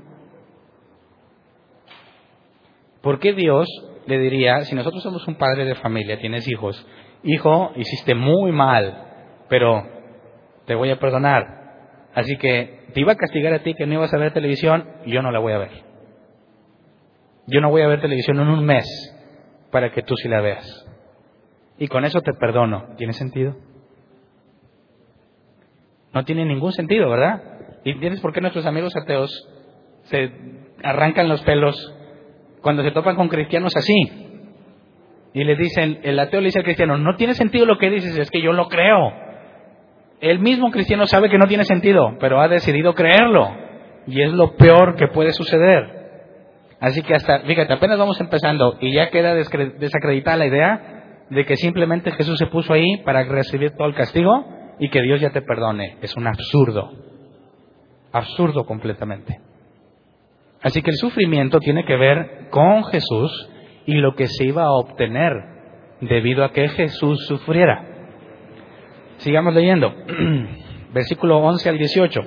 [3.03, 3.69] ¿Por qué Dios
[4.07, 6.87] le diría, si nosotros somos un padre de familia, tienes hijos,
[7.23, 9.07] hijo, hiciste muy mal,
[9.49, 9.87] pero
[10.67, 11.61] te voy a perdonar.
[12.15, 15.23] Así que te iba a castigar a ti que no ibas a ver televisión, yo
[15.23, 15.71] no la voy a ver.
[17.47, 18.87] Yo no voy a ver televisión en un mes
[19.71, 20.87] para que tú sí la veas.
[21.79, 22.95] Y con eso te perdono.
[22.97, 23.57] ¿Tiene sentido?
[26.13, 27.43] No tiene ningún sentido, ¿verdad?
[27.85, 29.31] ¿Y entiendes por qué nuestros amigos ateos
[30.05, 30.31] se
[30.83, 31.95] arrancan los pelos
[32.63, 34.30] cuando se topan con cristianos así?
[35.33, 38.19] Y le dicen, el ateo le dice al cristiano, no tiene sentido lo que dices,
[38.19, 39.13] es que yo lo creo.
[40.21, 43.49] El mismo cristiano sabe que no tiene sentido, pero ha decidido creerlo.
[44.07, 46.01] Y es lo peor que puede suceder.
[46.81, 51.57] Así que hasta, fíjate, apenas vamos empezando y ya queda desacreditada la idea de que
[51.57, 54.47] simplemente Jesús se puso ahí para recibir todo el castigo
[54.79, 55.99] y que Dios ya te perdone.
[56.01, 56.91] Es un absurdo.
[58.13, 59.41] Absurdo completamente.
[60.63, 63.50] Así que el sufrimiento tiene que ver con Jesús
[63.87, 65.33] y lo que se iba a obtener
[66.01, 67.87] debido a que Jesús sufriera.
[69.19, 69.95] Sigamos leyendo.
[70.93, 72.21] Versículo 11 al 18.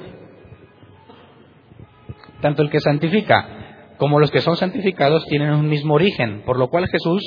[2.41, 3.63] Tanto el que santifica
[3.97, 7.21] como los que son santificados tienen un mismo origen, por lo cual Jesús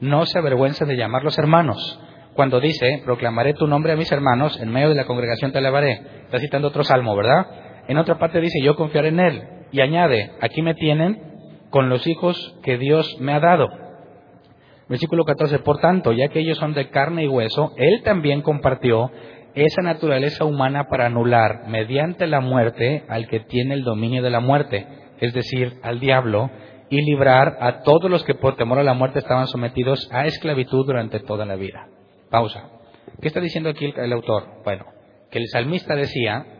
[0.00, 2.00] no se avergüenza de llamarlos hermanos.
[2.34, 6.00] Cuando dice, proclamaré tu nombre a mis hermanos, en medio de la congregación te alabaré.
[6.24, 7.46] Está citando otro salmo, ¿verdad?
[7.88, 9.42] En otra parte dice, yo confiaré en él.
[9.72, 11.29] Y añade, aquí me tienen
[11.70, 13.68] con los hijos que Dios me ha dado.
[14.88, 19.10] Versículo 14, por tanto, ya que ellos son de carne y hueso, Él también compartió
[19.54, 24.40] esa naturaleza humana para anular mediante la muerte al que tiene el dominio de la
[24.40, 24.86] muerte,
[25.20, 26.50] es decir, al diablo,
[26.88, 30.84] y librar a todos los que por temor a la muerte estaban sometidos a esclavitud
[30.84, 31.86] durante toda la vida.
[32.30, 32.68] Pausa.
[33.20, 34.62] ¿Qué está diciendo aquí el, autor?
[34.64, 34.86] Bueno,
[35.30, 36.59] que el salmista decía,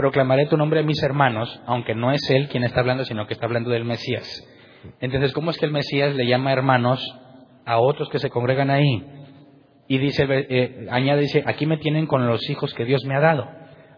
[0.00, 3.34] proclamaré tu nombre a mis hermanos, aunque no es él quien está hablando, sino que
[3.34, 4.26] está hablando del Mesías.
[4.98, 7.02] Entonces, ¿cómo es que el Mesías le llama hermanos
[7.66, 9.04] a otros que se congregan ahí?
[9.88, 13.20] Y dice, eh, añade, dice, aquí me tienen con los hijos que Dios me ha
[13.20, 13.46] dado.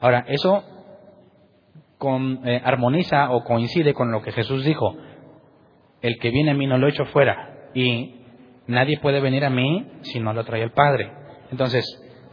[0.01, 0.65] Ahora, eso
[1.99, 4.97] con, eh, armoniza o coincide con lo que Jesús dijo.
[6.01, 7.71] El que viene a mí no lo echo fuera.
[7.75, 8.25] Y
[8.67, 11.13] nadie puede venir a mí si no lo trae el Padre.
[11.53, 11.85] Entonces,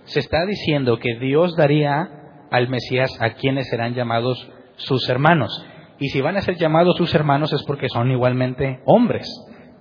[0.05, 2.18] se está diciendo que Dios daría
[2.51, 5.65] al Mesías a quienes serán llamados sus hermanos.
[5.99, 9.27] Y si van a ser llamados sus hermanos es porque son igualmente hombres.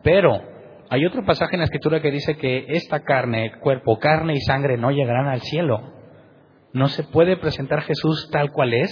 [0.03, 0.43] Pero
[0.91, 4.77] hay otro pasaje en la escritura que dice que esta carne, cuerpo, carne y sangre
[4.77, 5.93] no llegarán al cielo.
[6.73, 8.91] No se puede presentar Jesús tal cual es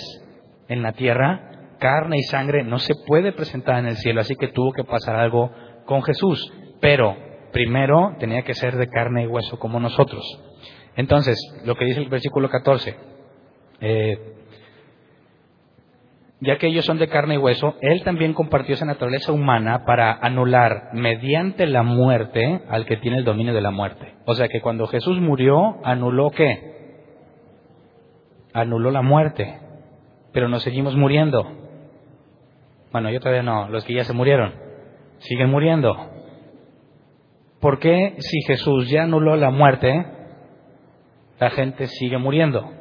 [0.68, 1.52] en la tierra.
[1.78, 4.20] Carne y sangre no se puede presentar en el cielo.
[4.20, 5.50] Así que tuvo que pasar algo
[5.84, 6.52] con Jesús.
[6.80, 7.16] Pero
[7.52, 10.22] primero tenía que ser de carne y hueso como nosotros.
[10.96, 13.15] Entonces, lo que dice el versículo 14.
[13.80, 14.36] Eh,
[16.40, 20.12] ya que ellos son de carne y hueso, Él también compartió esa naturaleza humana para
[20.12, 24.14] anular mediante la muerte al que tiene el dominio de la muerte.
[24.26, 27.00] O sea que cuando Jesús murió, anuló qué?
[28.52, 29.60] Anuló la muerte.
[30.32, 31.50] Pero nos seguimos muriendo.
[32.92, 34.54] Bueno, yo todavía no, los que ya se murieron,
[35.18, 35.96] siguen muriendo.
[37.60, 40.06] ¿Por qué si Jesús ya anuló la muerte,
[41.40, 42.75] la gente sigue muriendo?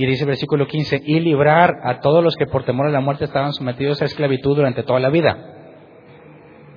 [0.00, 3.26] Y dice versículo 15, y librar a todos los que por temor a la muerte
[3.26, 5.36] estaban sometidos a esclavitud durante toda la vida.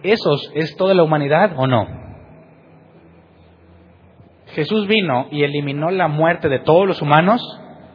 [0.03, 1.87] ¿Esos es toda la humanidad o no?
[4.47, 7.41] Jesús vino y eliminó la muerte de todos los humanos.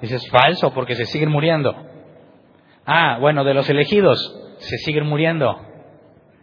[0.00, 1.76] Dice, es falso porque se siguen muriendo.
[2.86, 4.18] Ah, bueno, de los elegidos
[4.60, 5.58] se siguen muriendo.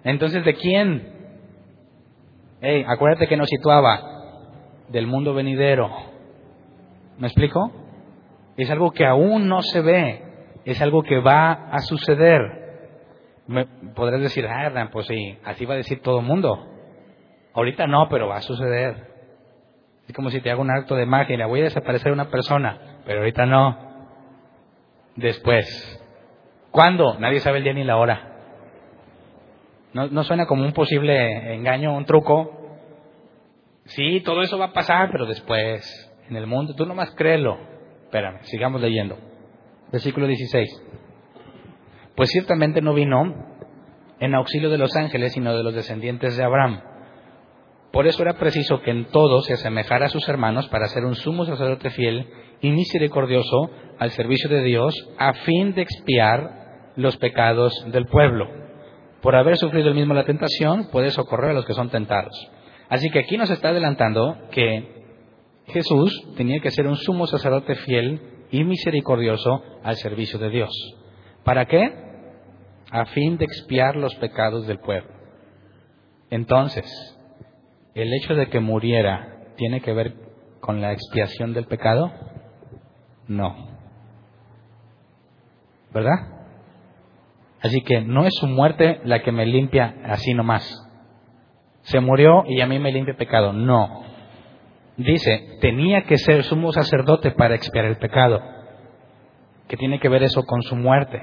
[0.03, 1.11] Entonces, ¿de quién?
[2.61, 3.99] Hey, acuérdate que nos situaba
[4.89, 5.89] del mundo venidero.
[7.17, 7.84] ¿Me explico?
[8.57, 10.23] Es algo que aún no se ve,
[10.65, 12.63] es algo que va a suceder.
[13.47, 13.65] Me,
[13.95, 16.67] podrás decir, ah, pues sí, así va a decir todo el mundo.
[17.53, 19.13] Ahorita no, pero va a suceder.
[20.07, 23.19] Es como si te hago un acto de magia, voy a desaparecer una persona, pero
[23.19, 23.77] ahorita no.
[25.15, 26.01] Después.
[26.71, 27.17] ¿Cuándo?
[27.19, 28.31] Nadie sabe el día ni la hora.
[29.93, 32.51] ¿No, no suena como un posible engaño, un truco?
[33.85, 37.74] Sí, todo eso va a pasar, pero después, en el mundo, tú nomás créelo.
[38.15, 39.17] Espérame, sigamos leyendo.
[39.91, 40.69] Versículo 16.
[42.15, 43.25] Pues ciertamente no vino
[44.21, 46.79] en auxilio de los ángeles, sino de los descendientes de Abraham.
[47.91, 51.15] Por eso era preciso que en todo se asemejara a sus hermanos para ser un
[51.15, 52.29] sumo sacerdote fiel
[52.61, 58.47] y misericordioso al servicio de Dios, a fin de expiar los pecados del pueblo.
[59.21, 62.49] Por haber sufrido el mismo la tentación, puede socorrer a los que son tentados.
[62.87, 64.94] Así que aquí nos está adelantando que
[65.67, 70.71] Jesús tenía que ser un sumo sacerdote fiel y misericordioso al servicio de Dios.
[71.43, 71.91] ¿Para qué?
[72.91, 75.09] A fin de expiar los pecados del pueblo.
[76.29, 76.85] Entonces,
[77.93, 80.13] ¿el hecho de que muriera tiene que ver
[80.59, 82.11] con la expiación del pecado?
[83.27, 83.69] No.
[85.93, 86.45] ¿Verdad?
[87.61, 90.63] Así que no es su muerte la que me limpia así nomás.
[91.81, 93.53] Se murió y a mí me limpia pecado.
[93.53, 94.14] No
[94.97, 98.41] dice, tenía que ser sumo sacerdote para expiar el pecado.
[99.67, 101.21] ¿Qué tiene que ver eso con su muerte?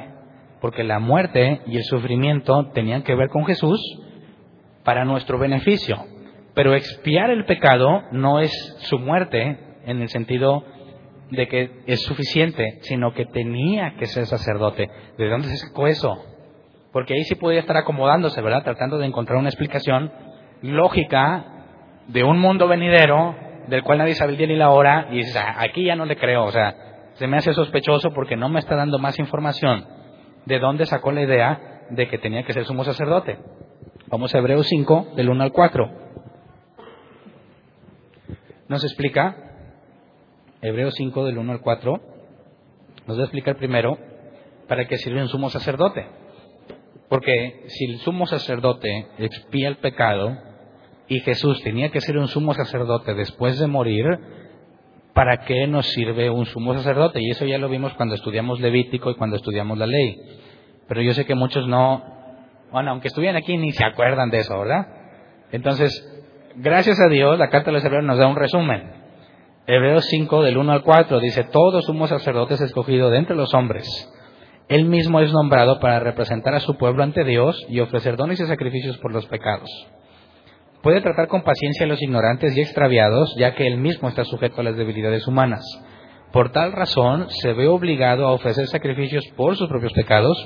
[0.61, 3.81] Porque la muerte y el sufrimiento tenían que ver con Jesús
[4.85, 5.97] para nuestro beneficio.
[6.55, 10.65] Pero expiar el pecado no es su muerte en el sentido
[11.31, 14.91] de que es suficiente, sino que tenía que ser sacerdote.
[15.17, 16.15] ¿De dónde se sacó eso?
[16.93, 18.65] Porque ahí sí podía estar acomodándose, ¿verdad?
[18.65, 20.13] Tratando de encontrar una explicación
[20.61, 21.47] lógica
[22.09, 23.35] de un mundo venidero
[23.68, 26.05] del cual nadie sabe el día ni la hora, y dices, ah, aquí ya no
[26.05, 26.75] le creo, o sea,
[27.14, 29.87] se me hace sospechoso porque no me está dando más información.
[30.46, 33.38] ¿De dónde sacó la idea de que tenía que ser sumo sacerdote?
[34.09, 35.90] Vamos a Hebreos 5, del 1 al 4.
[38.68, 39.37] nos explica,
[40.62, 42.01] Hebreos 5 del 1 al 4,
[43.07, 43.98] nos va a explicar primero
[44.68, 46.07] para qué sirve un sumo sacerdote.
[47.09, 50.38] Porque si el sumo sacerdote expía el pecado
[51.09, 54.05] y Jesús tenía que ser un sumo sacerdote después de morir,
[55.15, 57.21] ¿para qué nos sirve un sumo sacerdote?
[57.21, 60.17] Y eso ya lo vimos cuando estudiamos Levítico y cuando estudiamos la ley.
[60.88, 62.03] Pero yo sé que muchos no,
[62.71, 64.87] bueno, aunque estuvieran aquí ni se acuerdan de eso, ¿verdad?
[65.51, 65.93] Entonces,
[66.57, 69.03] gracias a Dios, la carta de los Hebreos nos da un resumen.
[69.67, 73.55] Hebreos 5 del 1 al 4 dice, todo sumo sacerdote es escogido de entre los
[73.55, 73.87] hombres
[74.69, 78.47] él mismo es nombrado para representar a su pueblo ante Dios y ofrecer dones y
[78.47, 79.69] sacrificios por los pecados.
[80.83, 84.61] Puede tratar con paciencia a los ignorantes y extraviados, ya que él mismo está sujeto
[84.61, 85.62] a las debilidades humanas.
[86.33, 90.37] Por tal razón, se ve obligado a ofrecer sacrificios por sus propios pecados,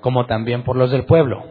[0.00, 1.42] como también por los del pueblo.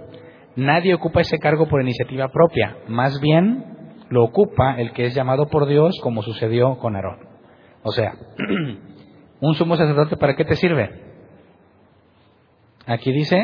[0.55, 3.65] Nadie ocupa ese cargo por iniciativa propia, más bien
[4.09, 7.19] lo ocupa el que es llamado por Dios, como sucedió con Aarón.
[7.83, 8.13] O sea,
[9.41, 10.89] un sumo sacerdote, ¿para qué te sirve?
[12.85, 13.43] Aquí dice,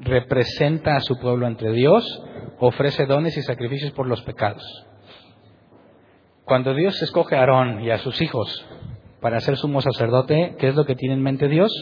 [0.00, 2.04] representa a su pueblo entre Dios,
[2.60, 4.62] ofrece dones y sacrificios por los pecados.
[6.44, 8.66] Cuando Dios escoge a Aarón y a sus hijos
[9.20, 11.72] para ser sumo sacerdote, ¿qué es lo que tiene en mente Dios?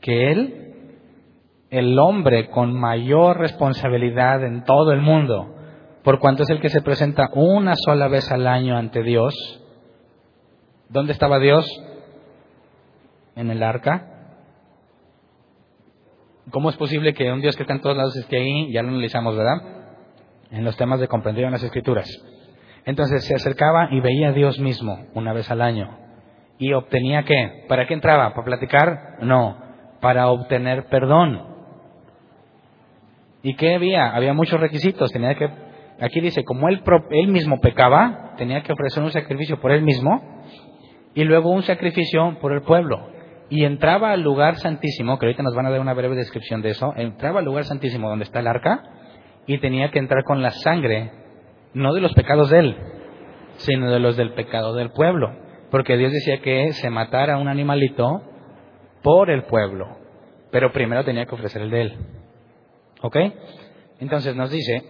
[0.00, 0.96] Que Él,
[1.70, 5.54] el hombre con mayor responsabilidad en todo el mundo,
[6.02, 9.34] por cuanto es el que se presenta una sola vez al año ante Dios,
[10.88, 11.66] ¿dónde estaba Dios?
[13.36, 14.18] En el arca,
[16.50, 18.72] ¿Cómo es posible que un Dios que está en todos lados esté ahí?
[18.72, 19.77] Ya lo analizamos, ¿verdad?
[20.50, 22.08] En los temas de comprender en las Escrituras.
[22.84, 25.98] Entonces se acercaba y veía a Dios mismo una vez al año.
[26.58, 27.64] ¿Y obtenía qué?
[27.68, 28.30] ¿Para qué entraba?
[28.30, 29.18] ¿Para platicar?
[29.20, 29.58] No,
[30.00, 31.56] para obtener perdón.
[33.42, 34.14] ¿Y qué había?
[34.14, 35.12] Había muchos requisitos.
[35.12, 35.48] Tenía que,
[36.00, 40.42] aquí dice, como él, él mismo pecaba, tenía que ofrecer un sacrificio por él mismo
[41.14, 43.18] y luego un sacrificio por el pueblo
[43.50, 46.70] y entraba al lugar santísimo, que ahorita nos van a dar una breve descripción de
[46.70, 48.82] eso, entraba al lugar santísimo donde está el arca
[49.48, 51.10] y tenía que entrar con la sangre,
[51.72, 52.76] no de los pecados de él,
[53.56, 55.34] sino de los del pecado del pueblo,
[55.70, 58.22] porque Dios decía que se matara un animalito
[59.02, 59.86] por el pueblo,
[60.52, 61.96] pero primero tenía que ofrecer el de él.
[63.00, 63.16] ¿Ok?
[64.00, 64.82] Entonces nos dice,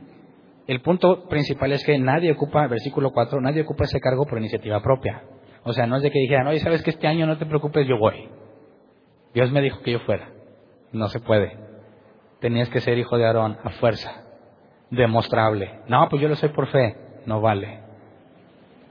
[0.66, 4.82] el punto principal es que nadie ocupa, versículo 4, nadie ocupa ese cargo por iniciativa
[4.82, 5.22] propia.
[5.64, 7.88] O sea, no es de que dijeran, oye, sabes que este año no te preocupes,
[7.88, 8.28] yo voy.
[9.32, 10.30] Dios me dijo que yo fuera.
[10.92, 11.65] No se puede.
[12.40, 14.24] Tenías que ser hijo de Aarón a fuerza.
[14.90, 15.80] Demostrable.
[15.88, 16.96] No, pues yo lo soy por fe.
[17.26, 17.80] No vale.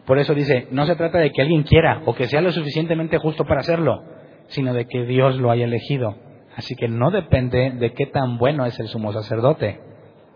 [0.06, 3.18] Por eso dice, no se trata de que alguien quiera o que sea lo suficientemente
[3.18, 4.04] justo para hacerlo,
[4.48, 6.16] sino de que Dios lo haya elegido.
[6.56, 9.80] Así que no depende de qué tan bueno es el sumo sacerdote,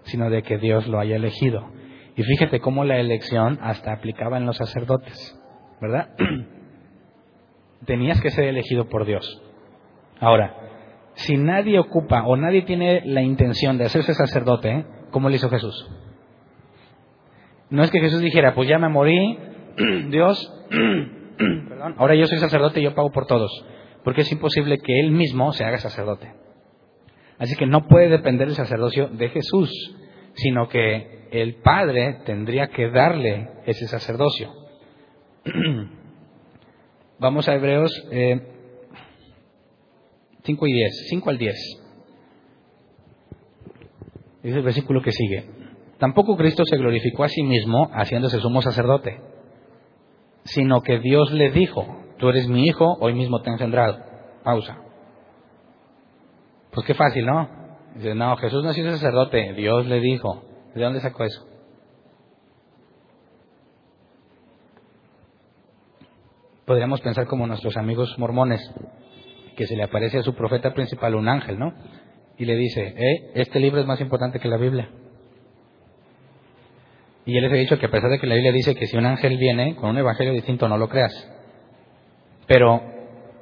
[0.03, 1.69] sino de que Dios lo haya elegido.
[2.15, 5.39] Y fíjate cómo la elección hasta aplicaba en los sacerdotes.
[5.81, 6.09] ¿verdad?
[7.85, 9.41] Tenías que ser elegido por Dios.
[10.19, 10.55] Ahora,
[11.19, 14.85] si nadie ocupa o nadie tiene la intención de hacerse sacerdote, ¿eh?
[15.11, 15.89] ¿cómo le hizo Jesús?
[17.69, 19.37] No es que Jesús dijera, pues ya me morí,
[20.09, 20.49] Dios,
[21.37, 23.51] perdón, ahora yo soy sacerdote y yo pago por todos,
[24.05, 26.31] porque es imposible que Él mismo se haga sacerdote.
[27.37, 29.69] Así que no puede depender el sacerdocio de Jesús,
[30.35, 34.53] sino que el Padre tendría que darle ese sacerdocio.
[37.19, 37.91] Vamos a Hebreos
[40.49, 41.55] 5 eh, y 10, 5 al 10.
[44.43, 45.45] Es el versículo que sigue.
[45.99, 49.19] Tampoco Cristo se glorificó a sí mismo haciéndose sumo sacerdote,
[50.45, 51.85] sino que Dios le dijo,
[52.17, 53.99] tú eres mi hijo, hoy mismo te he engendrado.
[54.43, 54.77] Pausa.
[56.71, 57.49] Pues qué fácil, ¿no?
[57.95, 60.43] Dice, no, Jesús no sido sacerdote, Dios le dijo.
[60.73, 61.49] ¿De dónde sacó eso?
[66.69, 68.61] podríamos pensar como nuestros amigos mormones,
[69.59, 71.73] que se le aparece a su profeta principal un ángel, ¿no?
[72.37, 74.89] Y le dice, eh, este libro es más importante que la Biblia.
[77.25, 78.95] Y él les he dicho que a pesar de que la Biblia dice que si
[78.95, 81.11] un ángel viene con un evangelio distinto, no lo creas.
[82.47, 82.81] Pero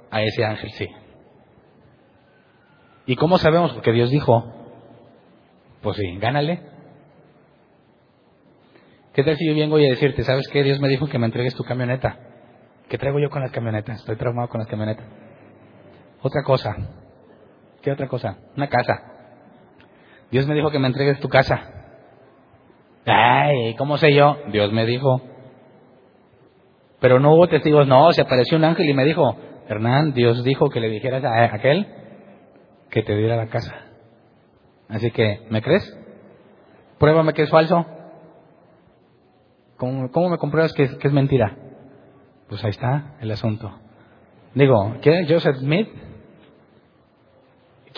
[0.09, 0.87] a ese ángel sí.
[3.05, 3.73] ¿Y cómo sabemos?
[3.73, 4.43] Porque Dios dijo,
[5.83, 6.61] pues sí, gánale.
[9.13, 10.63] ¿Qué tal si yo vengo y a decirte, ¿sabes qué?
[10.63, 12.17] Dios me dijo que me entregues tu camioneta.
[12.89, 13.99] ¿Qué traigo yo con las camionetas?
[13.99, 15.26] Estoy traumado con las camionetas.
[16.27, 16.75] Otra cosa.
[17.81, 18.37] ¿Qué otra cosa?
[18.57, 19.01] Una casa.
[20.29, 21.57] Dios me dijo que me entregues tu casa.
[23.05, 24.35] Ay, ¿cómo sé yo?
[24.51, 25.21] Dios me dijo.
[26.99, 27.87] Pero no hubo testigos.
[27.87, 29.37] No, se apareció un ángel y me dijo,
[29.69, 31.87] Hernán, Dios dijo que le dijeras a aquel
[32.89, 33.73] que te diera la casa.
[34.89, 35.97] Así que, ¿me crees?
[36.99, 37.85] Pruébame que es falso.
[39.77, 41.55] ¿Cómo, me compruebas que, que, es mentira?
[42.49, 43.71] Pues ahí está el asunto.
[44.55, 45.25] Digo, ¿qué?
[45.29, 45.87] Joseph Smith,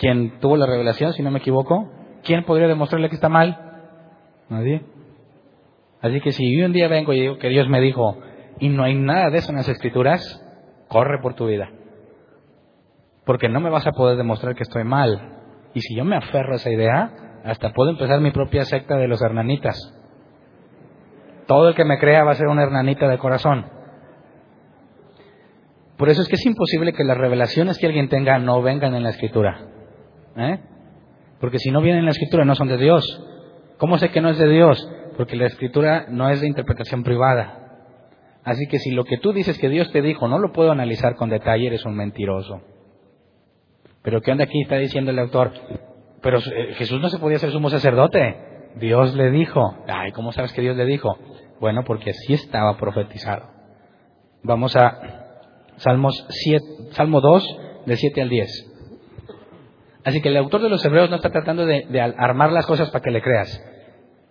[0.00, 1.90] quien tuvo la revelación, si no me equivoco,
[2.24, 3.58] ¿quién podría demostrarle que está mal?
[4.48, 4.82] Nadie.
[6.00, 8.16] Así que si un día vengo y digo que Dios me dijo,
[8.58, 10.42] y no hay nada de eso en las escrituras,
[10.88, 11.68] corre por tu vida.
[13.26, 15.36] Porque no me vas a poder demostrar que estoy mal.
[15.74, 17.12] Y si yo me aferro a esa idea,
[17.44, 19.76] hasta puedo empezar mi propia secta de los hernanitas.
[21.46, 23.66] Todo el que me crea va a ser un hernanita de corazón.
[25.98, 29.02] Por eso es que es imposible que las revelaciones que alguien tenga no vengan en
[29.02, 29.66] la escritura.
[30.36, 30.58] ¿Eh?
[31.40, 33.04] Porque si no vienen en la escritura no son de Dios.
[33.78, 34.90] ¿Cómo sé que no es de Dios?
[35.16, 37.56] Porque la escritura no es de interpretación privada.
[38.44, 41.14] Así que si lo que tú dices que Dios te dijo no lo puedo analizar
[41.16, 42.60] con detalle, eres un mentiroso.
[44.02, 44.62] Pero ¿qué onda aquí?
[44.62, 45.52] Está diciendo el autor.
[46.22, 48.70] Pero eh, Jesús no se podía ser sumo sacerdote.
[48.76, 49.76] Dios le dijo.
[49.86, 51.18] Ay, ¿cómo sabes que Dios le dijo?
[51.60, 53.46] Bueno, porque así estaba profetizado.
[54.42, 55.20] Vamos a
[55.76, 58.69] Salmos 7, Salmo 2, de 7 al 10.
[60.04, 61.84] Así que el autor de los Hebreos no está tratando de,
[62.16, 63.62] armar las cosas para que le creas.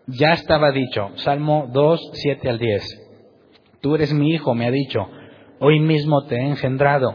[0.07, 3.07] Ya estaba dicho, Salmo 2, 7 al 10.
[3.81, 5.07] Tú eres mi hijo, me ha dicho,
[5.59, 7.13] hoy mismo te he engendrado.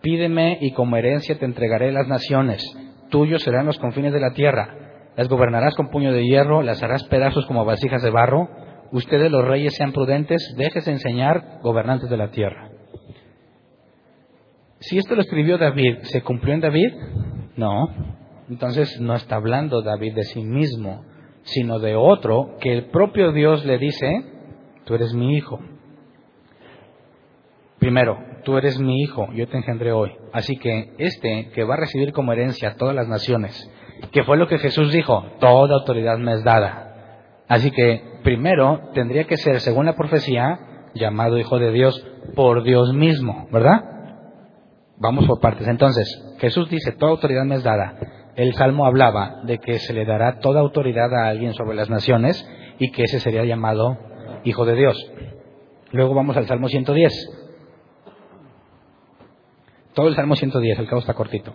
[0.00, 2.62] Pídeme y como herencia te entregaré las naciones.
[3.10, 4.82] Tuyos serán los confines de la tierra.
[5.16, 8.48] Las gobernarás con puño de hierro, las harás pedazos como vasijas de barro.
[8.92, 12.70] Ustedes los reyes sean prudentes, déjese enseñar, gobernantes de la tierra.
[14.80, 16.92] Si esto lo escribió David, ¿se cumplió en David?
[17.56, 17.88] No.
[18.48, 21.04] Entonces no está hablando David de sí mismo,
[21.44, 24.24] sino de otro que el propio Dios le dice,
[24.84, 25.60] tú eres mi hijo.
[27.78, 30.12] Primero, tú eres mi hijo, yo te engendré hoy.
[30.32, 33.70] Así que este que va a recibir como herencia todas las naciones,
[34.12, 36.92] que fue lo que Jesús dijo, toda autoridad me es dada.
[37.48, 40.58] Así que primero tendría que ser, según la profecía,
[40.94, 43.82] llamado hijo de Dios por Dios mismo, ¿verdad?
[44.98, 45.66] Vamos por partes.
[45.66, 47.94] Entonces, Jesús dice, toda autoridad me es dada.
[48.34, 52.44] El Salmo hablaba de que se le dará toda autoridad a alguien sobre las naciones
[52.80, 53.96] y que ese sería llamado
[54.42, 55.12] hijo de Dios.
[55.92, 57.12] Luego vamos al Salmo 110.
[59.94, 61.54] Todo el Salmo 110, el cabo está cortito.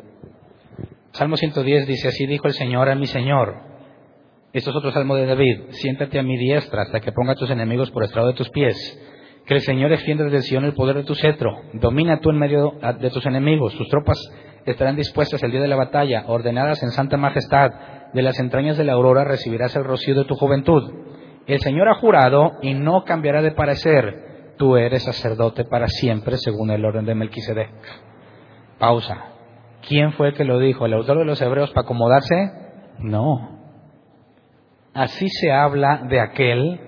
[1.11, 3.55] Salmo 110 dice, así dijo el Señor a mi Señor.
[4.53, 5.63] Esto es otro salmo de David.
[5.71, 8.77] Siéntate a mi diestra hasta que ponga a tus enemigos por estrado de tus pies.
[9.45, 11.57] Que el Señor extienda desde Sion el poder de tu cetro.
[11.73, 13.75] Domina tú en medio de tus enemigos.
[13.75, 14.17] Tus tropas
[14.71, 17.71] estarán dispuestas el día de la batalla, ordenadas en santa majestad.
[18.13, 20.83] De las entrañas de la aurora recibirás el rocío de tu juventud.
[21.45, 24.55] El Señor ha jurado y no cambiará de parecer.
[24.57, 27.71] Tú eres sacerdote para siempre según el orden de Melquisedec.
[28.77, 29.33] Pausa.
[29.87, 30.85] ¿Quién fue el que lo dijo?
[30.85, 32.51] ¿El autor de los Hebreos para acomodarse?
[32.99, 33.57] No.
[34.93, 36.81] Así se habla de aquel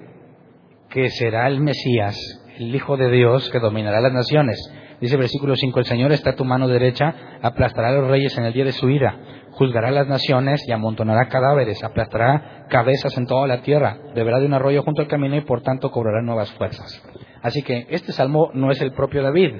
[0.89, 2.17] que será el Mesías,
[2.57, 4.57] el Hijo de Dios que dominará las naciones.
[5.01, 8.37] Dice el versículo 5, el Señor está a tu mano derecha, aplastará a los reyes
[8.37, 9.17] en el día de su ira,
[9.51, 14.53] juzgará las naciones y amontonará cadáveres, aplastará cabezas en toda la tierra, beberá de un
[14.53, 17.01] arroyo junto al camino y por tanto cobrará nuevas fuerzas.
[17.41, 19.53] Así que este salmo no es el propio David,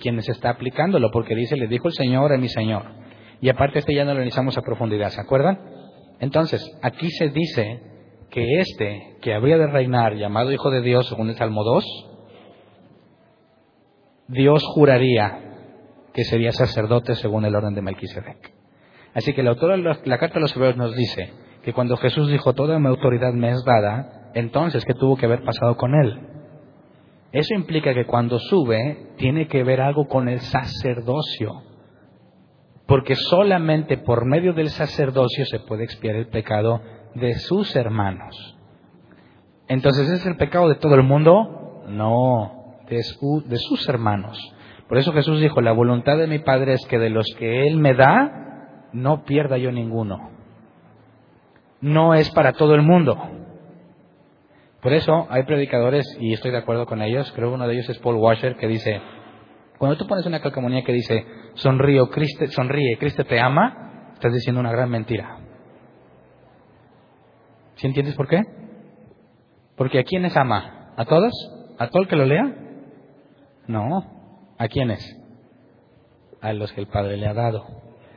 [0.00, 2.84] quienes está aplicándolo, porque dice, le dijo el Señor a mi Señor.
[3.42, 5.58] Y aparte este ya no lo analizamos a profundidad, ¿se acuerdan?
[6.20, 7.80] Entonces, aquí se dice
[8.30, 11.84] que este que habría de reinar, llamado Hijo de Dios, según el Salmo 2,
[14.28, 15.40] Dios juraría
[16.12, 18.54] que sería sacerdote según el orden de Melquisedec.
[19.14, 22.30] Así que el autor de la carta de los Hebreos nos dice que cuando Jesús
[22.30, 26.20] dijo, toda mi autoridad me es dada, entonces, ¿qué tuvo que haber pasado con él?
[27.32, 31.62] Eso implica que cuando sube tiene que ver algo con el sacerdocio.
[32.86, 36.80] Porque solamente por medio del sacerdocio se puede expiar el pecado
[37.14, 38.56] de sus hermanos.
[39.68, 41.84] Entonces, ¿es el pecado de todo el mundo?
[41.88, 42.55] No,
[42.88, 44.38] de, sus hermanos.
[44.88, 47.76] Por eso Jesús dijo, la voluntad de mi Padre es que de los que Él
[47.76, 50.30] me da, no pierda yo ninguno.
[51.80, 53.16] No es para todo el mundo.
[54.80, 57.88] Por eso hay predicadores, y estoy de acuerdo con ellos, creo que uno de ellos
[57.88, 59.00] es Paul Washer, que dice,
[59.78, 64.60] cuando tú pones una calcomanía que dice, sonrío, Cristo, sonríe, Cristo te ama, estás diciendo
[64.60, 65.38] una gran mentira.
[67.74, 68.42] ¿Sí entiendes por qué?
[69.76, 70.94] Porque ¿a quiénes ama?
[70.96, 71.32] ¿A todos?
[71.78, 72.65] ¿A todo el que lo lea?
[73.66, 74.16] No.
[74.58, 75.16] ¿A quiénes?
[76.40, 77.66] A los que el Padre le ha dado.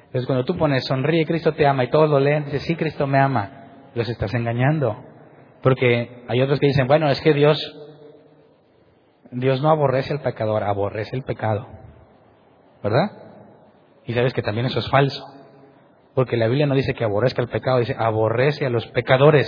[0.06, 3.06] Entonces cuando tú pones, sonríe, Cristo te ama, y todos lo leen, dices, sí, Cristo
[3.06, 4.96] me ama, los estás engañando.
[5.62, 7.60] Porque hay otros que dicen, bueno, es que Dios,
[9.32, 11.68] Dios no aborrece al pecador, aborrece el pecado.
[12.82, 13.12] ¿Verdad?
[14.06, 15.24] Y sabes que también eso es falso.
[16.16, 19.48] Porque la Biblia no dice que aborrezca el pecado, dice aborrece a los pecadores.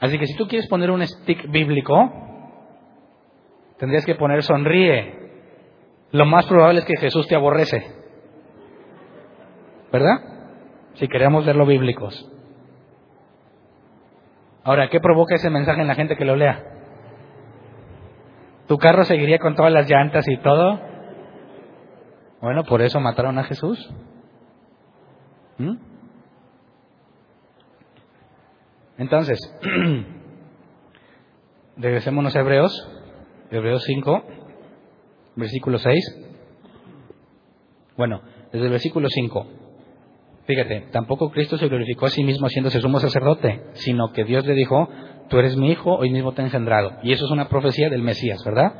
[0.00, 2.27] Así que si tú quieres poner un stick bíblico,
[3.78, 5.14] tendrías que poner sonríe.
[6.10, 7.86] Lo más probable es que Jesús te aborrece.
[9.92, 10.20] ¿Verdad?
[10.94, 12.30] Si queremos verlo bíblicos.
[14.64, 16.62] Ahora, ¿qué provoca ese mensaje en la gente que lo lea?
[18.66, 20.80] ¿Tu carro seguiría con todas las llantas y todo?
[22.42, 23.90] Bueno, por eso mataron a Jesús.
[25.56, 25.76] ¿Mm?
[28.98, 29.38] Entonces,
[31.76, 32.97] regresémonos a Hebreos,
[33.50, 34.22] Hebreos 5,
[35.36, 36.24] versículo 6.
[37.96, 38.20] Bueno,
[38.52, 39.46] desde el versículo 5.
[40.46, 44.54] Fíjate, tampoco Cristo se glorificó a sí mismo haciéndose sumo sacerdote, sino que Dios le
[44.54, 44.88] dijo,
[45.28, 46.92] tú eres mi hijo, hoy mismo te he engendrado.
[47.02, 48.72] Y eso es una profecía del Mesías, ¿verdad?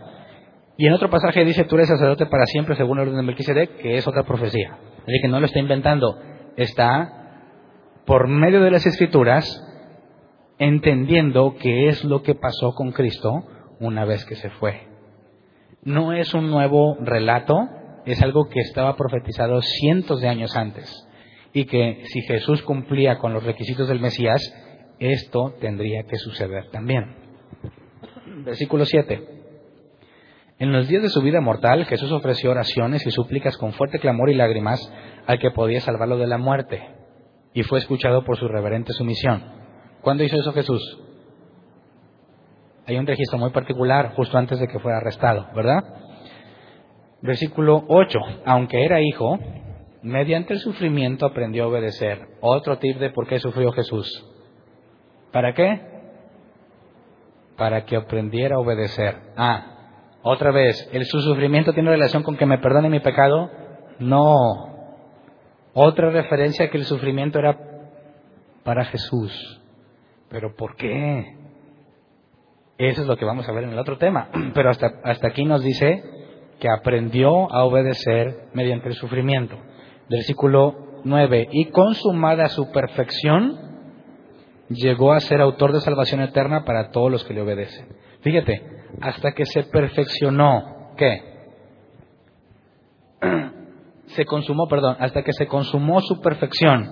[0.79, 3.77] Y en otro pasaje dice, tú eres sacerdote para siempre según el orden de Melquisedec,
[3.79, 4.79] que es otra profecía.
[5.03, 6.19] Así que no lo está inventando,
[6.57, 7.19] está
[8.07, 9.65] por medio de las escrituras
[10.59, 13.45] entendiendo qué es lo que pasó con Cristo
[13.81, 14.87] una vez que se fue.
[15.83, 17.57] No es un nuevo relato,
[18.05, 21.09] es algo que estaba profetizado cientos de años antes
[21.53, 24.43] y que si Jesús cumplía con los requisitos del Mesías,
[24.99, 27.17] esto tendría que suceder también.
[28.45, 29.39] Versículo 7.
[30.59, 34.29] En los días de su vida mortal, Jesús ofreció oraciones y súplicas con fuerte clamor
[34.31, 34.93] y lágrimas
[35.27, 36.83] al que podía salvarlo de la muerte,
[37.55, 39.45] y fue escuchado por su reverente sumisión.
[40.01, 41.08] ¿Cuándo hizo eso Jesús?
[42.89, 45.85] Hay un registro muy particular justo antes de que fuera arrestado, ¿verdad?
[47.21, 48.19] Versículo 8.
[48.47, 49.39] Aunque era hijo,
[50.03, 52.27] mediante el sufrimiento aprendió a obedecer.
[52.41, 54.09] Otro tip de por qué sufrió Jesús.
[55.33, 55.83] ¿Para qué?
[57.59, 59.17] Para que aprendiera a obedecer.
[59.37, 63.51] Ah, otra vez, ¿el, ¿su sufrimiento tiene relación con que me perdone mi pecado?
[63.99, 64.31] No.
[65.75, 67.59] Otra referencia que el sufrimiento era
[68.65, 69.61] para Jesús.
[70.31, 71.38] ¿Pero por qué?
[72.79, 74.29] Eso es lo que vamos a ver en el otro tema.
[74.55, 76.03] Pero hasta, hasta aquí nos dice
[76.59, 79.57] que aprendió a obedecer mediante el sufrimiento
[80.09, 83.57] versículo 9, y consumada su perfección,
[84.69, 87.89] llegó a ser autor de salvación eterna para todos los que le obedecen.
[88.21, 88.63] Fíjate,
[89.01, 91.23] hasta que se perfeccionó, ¿qué?
[94.09, 96.91] Se consumó, perdón, hasta que se consumó su perfección,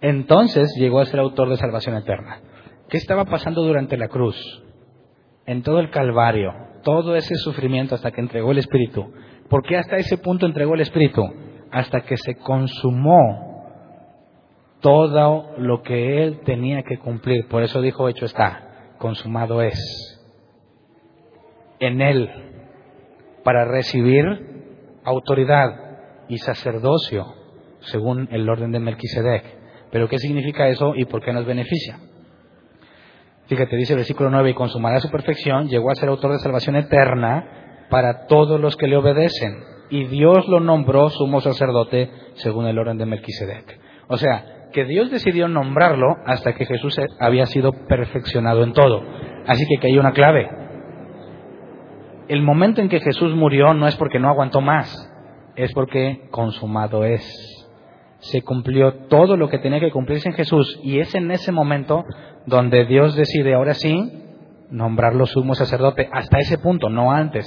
[0.00, 2.40] entonces llegó a ser autor de salvación eterna.
[2.92, 4.36] ¿Qué estaba pasando durante la cruz?
[5.46, 6.52] En todo el Calvario,
[6.84, 9.12] todo ese sufrimiento hasta que entregó el Espíritu.
[9.48, 11.24] ¿Por qué hasta ese punto entregó el Espíritu?
[11.72, 13.48] hasta que se consumó
[14.80, 17.48] todo lo que él tenía que cumplir.
[17.48, 19.78] Por eso dijo, hecho está, consumado es.
[21.80, 22.30] En él,
[23.42, 27.26] para recibir autoridad y sacerdocio,
[27.80, 29.44] según el orden de Melquisedec.
[29.90, 31.98] Pero ¿qué significa eso y por qué nos beneficia?
[33.52, 36.74] Fíjate, dice el versículo 9, y consumará su perfección, llegó a ser autor de salvación
[36.74, 42.78] eterna para todos los que le obedecen y Dios lo nombró sumo sacerdote según el
[42.78, 43.78] orden de Melquisedec.
[44.08, 49.02] O sea, que Dios decidió nombrarlo hasta que Jesús había sido perfeccionado en todo.
[49.46, 50.48] Así que hay una clave.
[52.28, 55.12] El momento en que Jesús murió no es porque no aguantó más,
[55.56, 57.22] es porque consumado es.
[58.20, 62.02] Se cumplió todo lo que tenía que cumplirse en Jesús y es en ese momento
[62.46, 64.24] donde Dios decide ahora sí
[64.70, 67.46] nombrarlo sumo sacerdote, hasta ese punto, no antes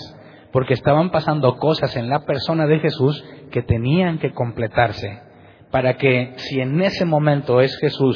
[0.55, 3.21] porque estaban pasando cosas en la persona de Jesús
[3.51, 5.19] que tenían que completarse,
[5.69, 8.15] para que si en ese momento es Jesús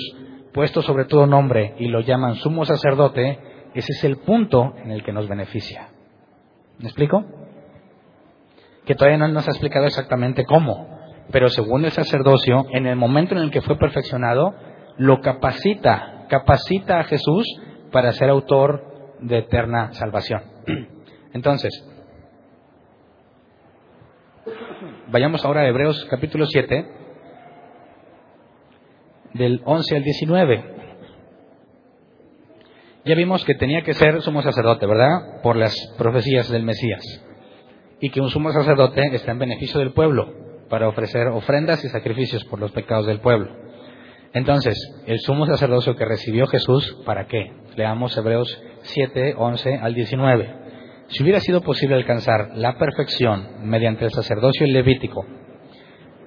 [0.53, 3.39] puesto sobre todo nombre y lo llaman sumo sacerdote,
[3.73, 5.89] ese es el punto en el que nos beneficia.
[6.77, 7.25] ¿Me explico?
[8.85, 10.97] Que todavía no nos ha explicado exactamente cómo,
[11.33, 14.55] pero según el sacerdocio, en el momento en el que fue perfeccionado,
[14.95, 17.45] lo capacita, capacita a Jesús
[17.91, 20.43] para ser autor de eterna salvación.
[21.33, 21.71] Entonces,
[25.11, 26.85] Vayamos ahora a Hebreos capítulo 7,
[29.33, 30.63] del 11 al 19.
[33.05, 35.41] Ya vimos que tenía que ser sumo sacerdote, ¿verdad?
[35.41, 37.01] Por las profecías del Mesías.
[37.99, 40.31] Y que un sumo sacerdote está en beneficio del pueblo
[40.69, 43.51] para ofrecer ofrendas y sacrificios por los pecados del pueblo.
[44.33, 44.75] Entonces,
[45.07, 47.51] el sumo sacerdocio que recibió Jesús, ¿para qué?
[47.75, 50.55] Leamos Hebreos 7, 11 al 19.
[51.07, 55.25] Si hubiera sido posible alcanzar la perfección mediante el sacerdocio levítico,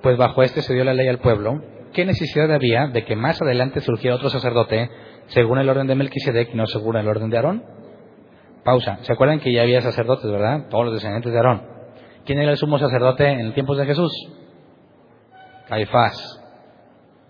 [0.03, 3.41] pues bajo este se dio la ley al pueblo, ¿qué necesidad había de que más
[3.41, 4.91] adelante surgiera otro sacerdote
[5.27, 7.65] según el orden de Melquisedec y no según el orden de Aarón?
[8.65, 8.99] Pausa.
[9.03, 10.67] ¿Se acuerdan que ya había sacerdotes, verdad?
[10.69, 11.63] Todos los descendientes de Aarón.
[12.25, 14.13] ¿Quién era el sumo sacerdote en el tiempo de Jesús?
[15.69, 16.42] Caifás.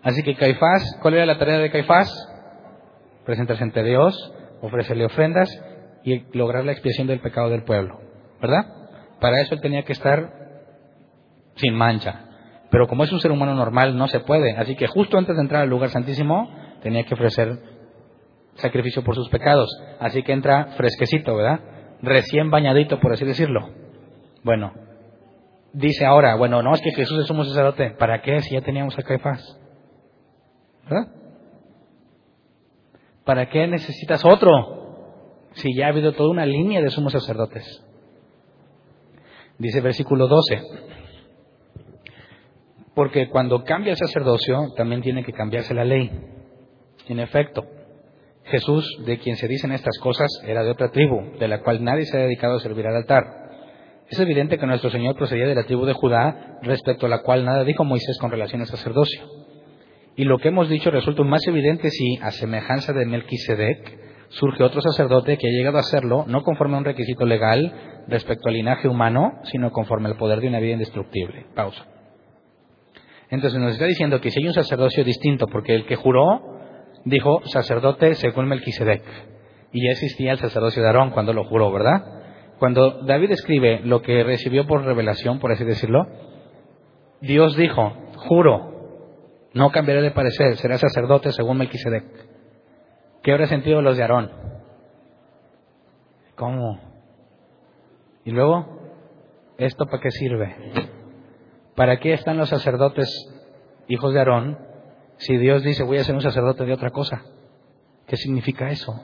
[0.02, 2.32] Así que Caifás, ¿cuál era la tarea de Caifás?
[3.24, 5.48] presentarse ante Dios, ofrecerle ofrendas
[6.04, 8.00] y lograr la expiación del pecado del pueblo,
[8.40, 8.66] ¿verdad?
[9.20, 10.32] Para eso él tenía que estar
[11.56, 12.24] sin mancha.
[12.70, 14.56] Pero como es un ser humano normal, no se puede.
[14.56, 16.50] Así que justo antes de entrar al lugar santísimo,
[16.82, 17.58] tenía que ofrecer
[18.54, 19.70] sacrificio por sus pecados.
[20.00, 21.60] Así que entra fresquecito, ¿verdad?
[22.00, 23.68] Recién bañadito, por así decirlo.
[24.42, 24.72] Bueno,
[25.72, 27.90] dice ahora, bueno, no es que Jesús es sumo sacerdote.
[27.90, 29.61] ¿Para qué si ya teníamos a Caifás?
[33.24, 35.50] ¿Para qué necesitas otro?
[35.52, 37.64] Si ya ha habido toda una línea de sumos sacerdotes.
[39.58, 40.60] Dice versículo 12.
[42.94, 46.10] Porque cuando cambia el sacerdocio, también tiene que cambiarse la ley.
[47.08, 47.64] En efecto,
[48.44, 52.04] Jesús, de quien se dicen estas cosas, era de otra tribu, de la cual nadie
[52.04, 53.24] se ha dedicado a servir al altar.
[54.10, 57.44] Es evidente que nuestro Señor procedía de la tribu de Judá, respecto a la cual
[57.44, 59.41] nada dijo Moisés con relación al sacerdocio.
[60.16, 63.98] Y lo que hemos dicho resulta más evidente si, a semejanza de Melquisedec,
[64.28, 68.48] surge otro sacerdote que ha llegado a serlo, no conforme a un requisito legal respecto
[68.48, 71.46] al linaje humano, sino conforme al poder de una vida indestructible.
[71.54, 71.86] Pausa.
[73.30, 76.42] Entonces nos está diciendo que si hay un sacerdocio distinto, porque el que juró
[77.04, 79.02] dijo sacerdote según Melquisedec,
[79.72, 82.02] y ya existía el sacerdocio de Aarón cuando lo juró, ¿verdad?
[82.58, 86.06] Cuando David escribe lo que recibió por revelación, por así decirlo,
[87.22, 88.71] Dios dijo, juro
[89.54, 92.04] no cambiaré de parecer, será sacerdote según Melquisedec.
[93.22, 94.30] ¿Qué habrá sentido los de Aarón?
[96.34, 96.80] ¿Cómo?
[98.24, 98.80] Y luego,
[99.58, 100.56] ¿esto para qué sirve?
[101.76, 103.08] ¿Para qué están los sacerdotes
[103.88, 104.58] hijos de Aarón
[105.18, 107.22] si Dios dice voy a ser un sacerdote de otra cosa?
[108.06, 109.02] ¿Qué significa eso?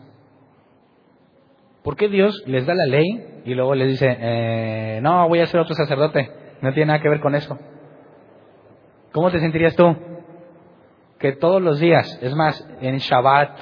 [1.82, 5.46] ¿Por qué Dios les da la ley y luego les dice, eh, no, voy a
[5.46, 6.30] ser otro sacerdote?
[6.60, 7.56] No tiene nada que ver con eso.
[9.12, 9.96] ¿Cómo te sentirías tú?
[11.18, 13.60] Que todos los días, es más, en Shabbat,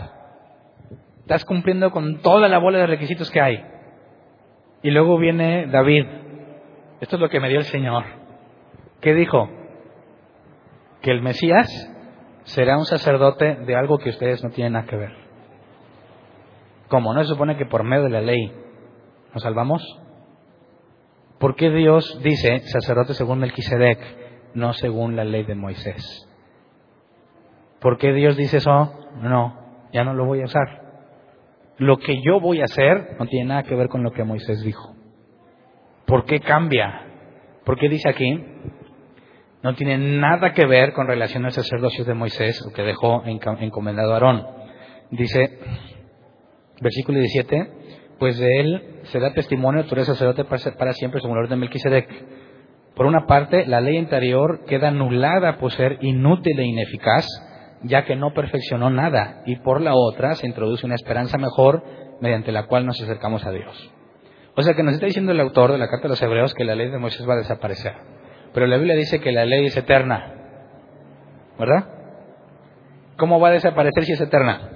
[1.20, 3.64] estás cumpliendo con toda la bola de requisitos que hay.
[4.82, 6.04] Y luego viene David.
[7.00, 8.04] Esto es lo que me dio el Señor.
[9.00, 9.48] ¿Qué dijo?
[11.02, 11.68] Que el Mesías
[12.44, 15.12] será un sacerdote de algo que ustedes no tienen nada que ver.
[16.88, 17.12] ¿Cómo?
[17.12, 18.52] ¿No se supone que por medio de la ley
[19.34, 19.82] nos salvamos?
[21.38, 23.98] ¿Por qué Dios dice sacerdote según Melquisedec,
[24.54, 26.26] no según la ley de Moisés?
[27.80, 28.92] ¿Por qué Dios dice eso?
[29.20, 30.82] No, ya no lo voy a usar.
[31.78, 34.62] Lo que yo voy a hacer no tiene nada que ver con lo que Moisés
[34.62, 34.94] dijo.
[36.06, 37.06] ¿Por qué cambia?
[37.64, 38.44] ¿Por qué dice aquí?
[39.62, 44.14] No tiene nada que ver con relación al sacerdocio de Moisés, que dejó encomendado a
[44.14, 44.46] Aarón.
[45.10, 45.58] Dice,
[46.80, 47.72] versículo 17,
[48.18, 51.66] pues de él se da testimonio, tú eres sacerdote para siempre según el orden de
[51.66, 52.08] Melquisedec.
[52.94, 57.26] Por una parte, la ley interior queda anulada por ser inútil e ineficaz,
[57.88, 61.82] ya que no perfeccionó nada, y por la otra se introduce una esperanza mejor
[62.20, 63.92] mediante la cual nos acercamos a Dios.
[64.56, 66.64] O sea que nos está diciendo el autor de la carta de los Hebreos que
[66.64, 67.94] la ley de Moisés va a desaparecer.
[68.54, 70.32] Pero la Biblia dice que la ley es eterna.
[71.58, 71.88] ¿Verdad?
[73.18, 74.70] ¿Cómo va a desaparecer si es eterna?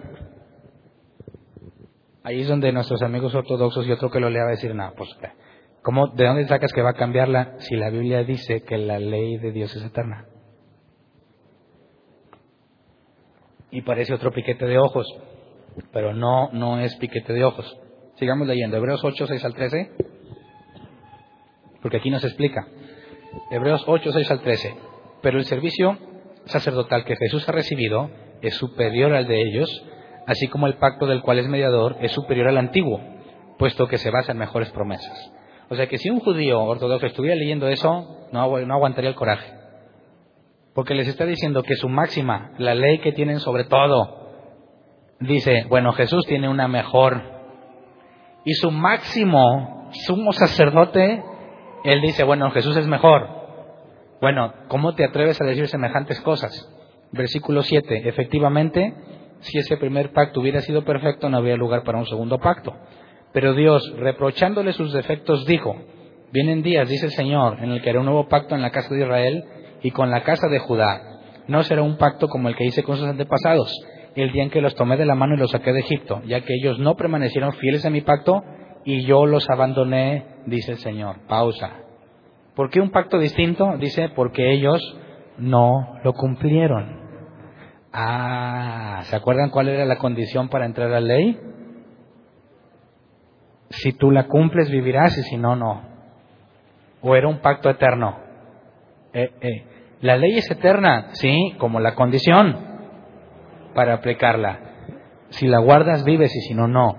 [2.23, 4.93] Ahí es donde nuestros amigos ortodoxos y otro que lo lea va a decir, no,
[4.95, 5.17] pues,
[5.83, 9.39] ¿cómo, ¿de dónde sacas que va a cambiarla si la Biblia dice que la ley
[9.39, 10.27] de Dios es eterna?
[13.71, 15.07] Y parece otro piquete de ojos,
[15.93, 17.79] pero no, no es piquete de ojos.
[18.17, 19.91] Sigamos leyendo, Hebreos 8, 6 al 13,
[21.81, 22.67] porque aquí nos explica.
[23.51, 24.77] Hebreos 8, 6 al 13.
[25.23, 25.99] Pero el servicio
[26.47, 28.11] sacerdotal que Jesús ha recibido
[28.43, 29.85] es superior al de ellos,
[30.27, 33.01] así como el pacto del cual es mediador es superior al antiguo,
[33.59, 35.33] puesto que se basa en mejores promesas.
[35.69, 39.60] O sea que si un judío ortodoxo estuviera leyendo eso, no, no aguantaría el coraje.
[40.75, 44.21] Porque les está diciendo que su máxima, la ley que tienen sobre todo,
[45.21, 47.23] dice, bueno, Jesús tiene una mejor.
[48.45, 51.23] Y su máximo sumo sacerdote,
[51.85, 53.29] él dice, bueno, Jesús es mejor.
[54.21, 56.69] Bueno, ¿cómo te atreves a decir semejantes cosas?
[57.13, 58.95] Versículo 7, efectivamente,
[59.41, 62.75] si ese primer pacto hubiera sido perfecto, no había lugar para un segundo pacto.
[63.33, 65.75] Pero Dios, reprochándole sus defectos, dijo,
[66.33, 68.95] vienen días, dice el Señor, en el que haré un nuevo pacto en la casa
[68.95, 69.45] de Israel
[69.83, 71.01] y con la casa de Judá.
[71.47, 73.73] No será un pacto como el que hice con sus antepasados,
[74.15, 76.43] el día en que los tomé de la mano y los saqué de Egipto, ya
[76.43, 78.43] que ellos no permanecieron fieles a mi pacto
[78.85, 81.27] y yo los abandoné, dice el Señor.
[81.27, 81.71] Pausa.
[82.55, 83.77] ¿Por qué un pacto distinto?
[83.79, 84.81] Dice, porque ellos
[85.39, 87.01] no lo cumplieron.
[87.93, 91.39] Ah, ¿se acuerdan cuál era la condición para entrar a la ley?
[93.71, 95.83] Si tú la cumples, vivirás y si no, no.
[97.03, 98.19] ¿O era un pacto eterno?
[99.13, 99.65] Eh, eh.
[100.01, 102.57] La ley es eterna, sí, como la condición
[103.75, 104.59] para aplicarla.
[105.31, 106.97] Si la guardas, vives y si no, no.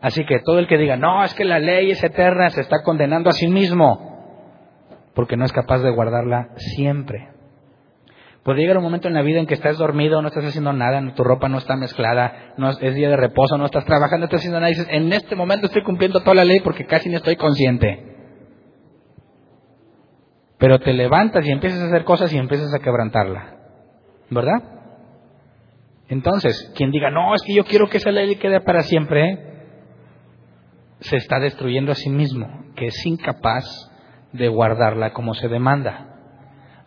[0.00, 2.82] Así que todo el que diga, no, es que la ley es eterna, se está
[2.82, 4.78] condenando a sí mismo,
[5.14, 7.28] porque no es capaz de guardarla siempre.
[8.42, 11.02] Puede llegar un momento en la vida en que estás dormido, no estás haciendo nada,
[11.14, 14.40] tu ropa no está mezclada, no es día de reposo, no estás trabajando, no estás
[14.40, 17.18] haciendo nada, y dices, en este momento estoy cumpliendo toda la ley porque casi no
[17.18, 18.17] estoy consciente.
[20.58, 23.56] Pero te levantas y empiezas a hacer cosas y empiezas a quebrantarla.
[24.30, 24.62] ¿Verdad?
[26.08, 29.48] Entonces, quien diga, no, es que yo quiero que esa ley quede para siempre,
[31.00, 33.64] se está destruyendo a sí mismo, que es incapaz
[34.32, 36.08] de guardarla como se demanda.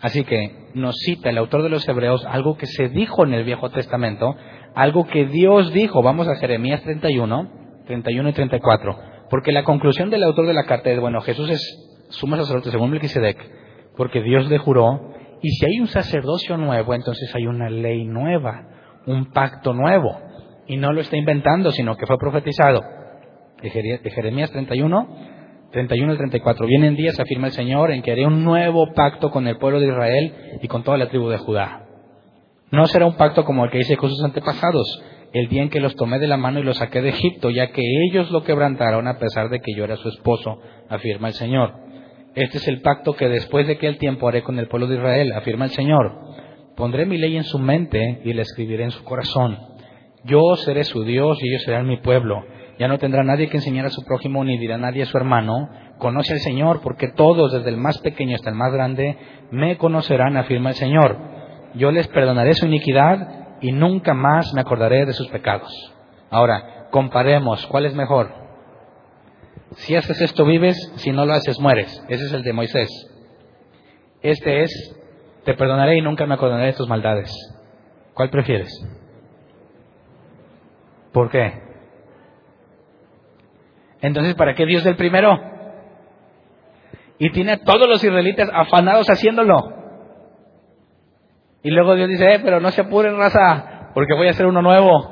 [0.01, 3.43] Así que nos cita el autor de los Hebreos algo que se dijo en el
[3.43, 4.35] Viejo Testamento,
[4.73, 6.01] algo que Dios dijo.
[6.01, 8.99] Vamos a Jeremías 31, 31 y 34.
[9.29, 12.89] Porque la conclusión del autor de la carta es, bueno, Jesús es sumo sacerdote según
[12.89, 13.37] Melquisedec,
[13.95, 15.11] porque Dios le juró,
[15.41, 18.67] y si hay un sacerdocio nuevo, entonces hay una ley nueva,
[19.07, 20.17] un pacto nuevo,
[20.67, 22.81] y no lo está inventando, sino que fue profetizado.
[23.61, 25.07] De Jeremías 31,
[25.71, 26.65] 31 al 34.
[26.67, 29.87] Vienen días, afirma el Señor, en que haré un nuevo pacto con el pueblo de
[29.87, 31.85] Israel y con toda la tribu de Judá.
[32.71, 35.79] No será un pacto como el que hice con sus antepasados, el día en que
[35.79, 39.07] los tomé de la mano y los saqué de Egipto, ya que ellos lo quebrantaron
[39.07, 41.73] a pesar de que yo era su esposo, afirma el Señor.
[42.33, 45.33] Este es el pacto que después de aquel tiempo haré con el pueblo de Israel,
[45.33, 46.13] afirma el Señor.
[46.77, 49.57] Pondré mi ley en su mente y la escribiré en su corazón.
[50.23, 52.41] Yo seré su Dios y ellos serán mi pueblo.
[52.79, 55.67] Ya no tendrá nadie que enseñar a su prójimo ni dirá nadie a su hermano,
[55.97, 59.17] conoce al Señor, porque todos, desde el más pequeño hasta el más grande,
[59.51, 61.17] me conocerán, afirma el Señor.
[61.75, 65.69] Yo les perdonaré su iniquidad y nunca más me acordaré de sus pecados.
[66.29, 68.40] Ahora, comparemos, ¿cuál es mejor?
[69.75, 72.03] Si haces esto vives, si no lo haces mueres.
[72.09, 72.89] Ese es el de Moisés.
[74.21, 74.71] Este es,
[75.45, 77.31] te perdonaré y nunca me acordaré de tus maldades.
[78.13, 78.69] ¿Cuál prefieres?
[81.11, 81.53] ¿Por qué?
[84.01, 85.39] Entonces, ¿para qué Dios del primero?
[87.17, 89.81] Y tiene a todos los israelitas afanados haciéndolo.
[91.63, 94.61] Y luego Dios dice, eh, pero no se apuren, raza, porque voy a hacer uno
[94.61, 95.10] nuevo.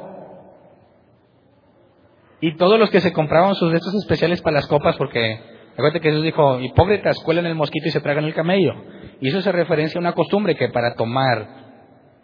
[2.41, 5.39] Y todos los que se compraban sus restos especiales para las copas, porque
[5.73, 8.73] acuérdate que Jesús dijo, hipócritas, cuelen el mosquito y se tragan el camello.
[9.19, 11.47] Y eso se referencia a una costumbre que para tomar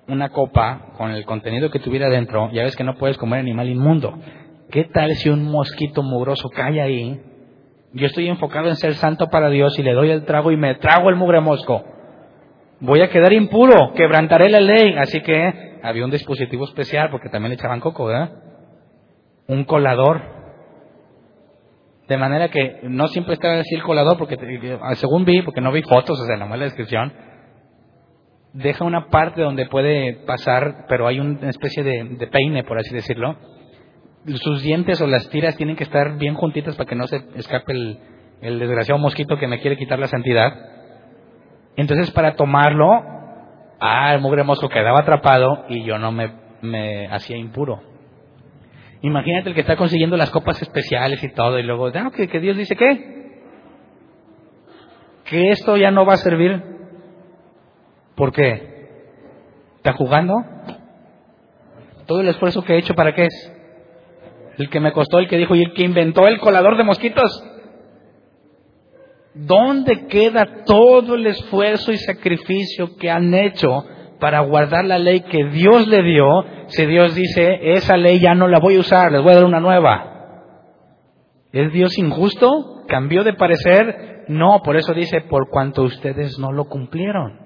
[0.07, 3.67] una copa con el contenido que tuviera dentro, ya ves que no puedes comer animal
[3.67, 4.17] inmundo.
[4.71, 7.19] ¿Qué tal si un mosquito mugroso cae ahí?
[7.93, 10.75] Yo estoy enfocado en ser santo para Dios y le doy el trago y me
[10.75, 11.83] trago el mugre mosco.
[12.79, 14.95] Voy a quedar impuro, quebrantaré la ley.
[14.97, 18.31] Así que había un dispositivo especial porque también le echaban coco, ¿verdad?
[19.47, 20.33] Un colador.
[22.07, 24.37] De manera que no siempre así el colador, porque
[24.93, 27.11] según vi, porque no vi fotos, o sea, no la descripción,
[28.53, 33.37] deja una parte donde puede pasar, pero hay una especie de, peine, por así decirlo.
[34.35, 37.73] Sus dientes o las tiras tienen que estar bien juntitas para que no se escape
[37.73, 37.99] el,
[38.41, 40.53] el desgraciado mosquito que me quiere quitar la santidad.
[41.75, 43.03] Entonces, para tomarlo,
[43.79, 46.31] ah, el mugre mosco quedaba atrapado y yo no me,
[46.61, 47.94] me hacía impuro.
[49.05, 52.39] Imagínate el que está consiguiendo las copas especiales y todo, y luego, ah, que, que
[52.39, 53.43] Dios dice qué?
[55.25, 56.59] Que esto ya no va a servir.
[58.15, 58.87] ¿Por qué?
[59.75, 60.33] ¿Está jugando?
[62.07, 63.53] Todo el esfuerzo que he hecho, ¿para qué es?
[64.57, 67.43] El que me costó, el que dijo, y el que inventó el colador de mosquitos.
[69.35, 73.85] ¿Dónde queda todo el esfuerzo y sacrificio que han hecho
[74.19, 78.47] para guardar la ley que Dios le dio, si Dios dice, esa ley ya no
[78.47, 80.11] la voy a usar, les voy a dar una nueva.
[81.51, 82.83] ¿Es Dios injusto?
[82.87, 84.25] ¿Cambió de parecer?
[84.27, 87.39] No, por eso dice, por cuanto ustedes no lo cumplieron,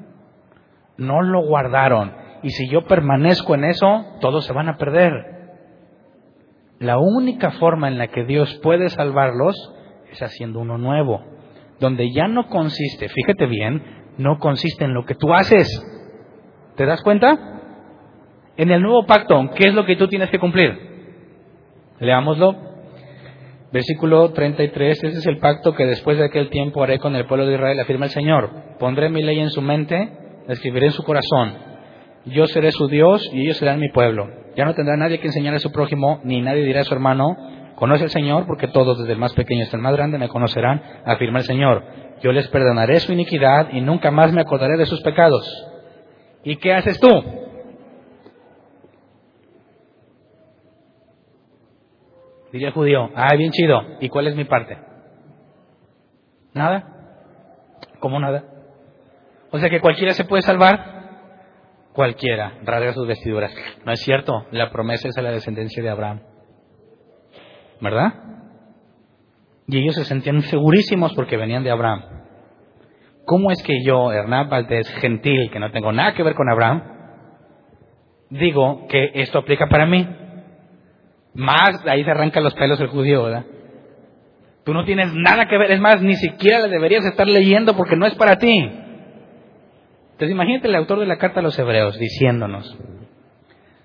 [0.98, 2.14] no lo guardaron.
[2.42, 5.12] Y si yo permanezco en eso, todos se van a perder.
[6.80, 9.56] La única forma en la que Dios puede salvarlos
[10.12, 11.22] es haciendo uno nuevo,
[11.80, 13.84] donde ya no consiste, fíjate bien,
[14.18, 15.68] no consiste en lo que tú haces,
[16.80, 17.38] ¿Te das cuenta?
[18.56, 20.80] En el nuevo pacto, ¿qué es lo que tú tienes que cumplir?
[22.00, 22.56] Leámoslo.
[23.74, 27.46] Versículo 33, ese es el pacto que después de aquel tiempo haré con el pueblo
[27.46, 28.78] de Israel, afirma el Señor.
[28.80, 30.10] Pondré mi ley en su mente,
[30.48, 31.58] la escribiré en su corazón.
[32.24, 34.30] Yo seré su Dios y ellos serán mi pueblo.
[34.56, 37.36] Ya no tendrá nadie que enseñar a su prójimo, ni nadie dirá a su hermano,
[37.76, 40.82] conoce al Señor, porque todos, desde el más pequeño hasta el más grande, me conocerán,
[41.04, 41.84] afirma el Señor.
[42.22, 45.69] Yo les perdonaré su iniquidad y nunca más me acordaré de sus pecados.
[46.44, 47.10] ¿Y qué haces tú?
[52.52, 53.82] Diría el judío, ah, bien chido.
[54.00, 54.78] ¿Y cuál es mi parte?
[56.54, 56.84] ¿Nada?
[58.00, 58.44] ¿Cómo nada?
[59.52, 60.98] O sea que cualquiera se puede salvar.
[61.94, 63.54] cualquiera rasga sus vestiduras.
[63.86, 66.22] No es cierto, la promesa es a la descendencia de Abraham.
[67.82, 68.14] ¿Verdad?
[69.68, 72.19] Y ellos se sentían segurísimos porque venían de Abraham.
[73.30, 76.82] ¿Cómo es que yo, Hernán Valdés, gentil, que no tengo nada que ver con Abraham,
[78.32, 80.10] digo que esto aplica para mí?
[81.36, 83.46] Más, ahí se arrancan los pelos el judío, ¿verdad?
[84.66, 87.96] Tú no tienes nada que ver, es más, ni siquiera le deberías estar leyendo porque
[87.96, 88.62] no es para ti.
[90.14, 92.80] Entonces imagínate el autor de la carta a los hebreos diciéndonos,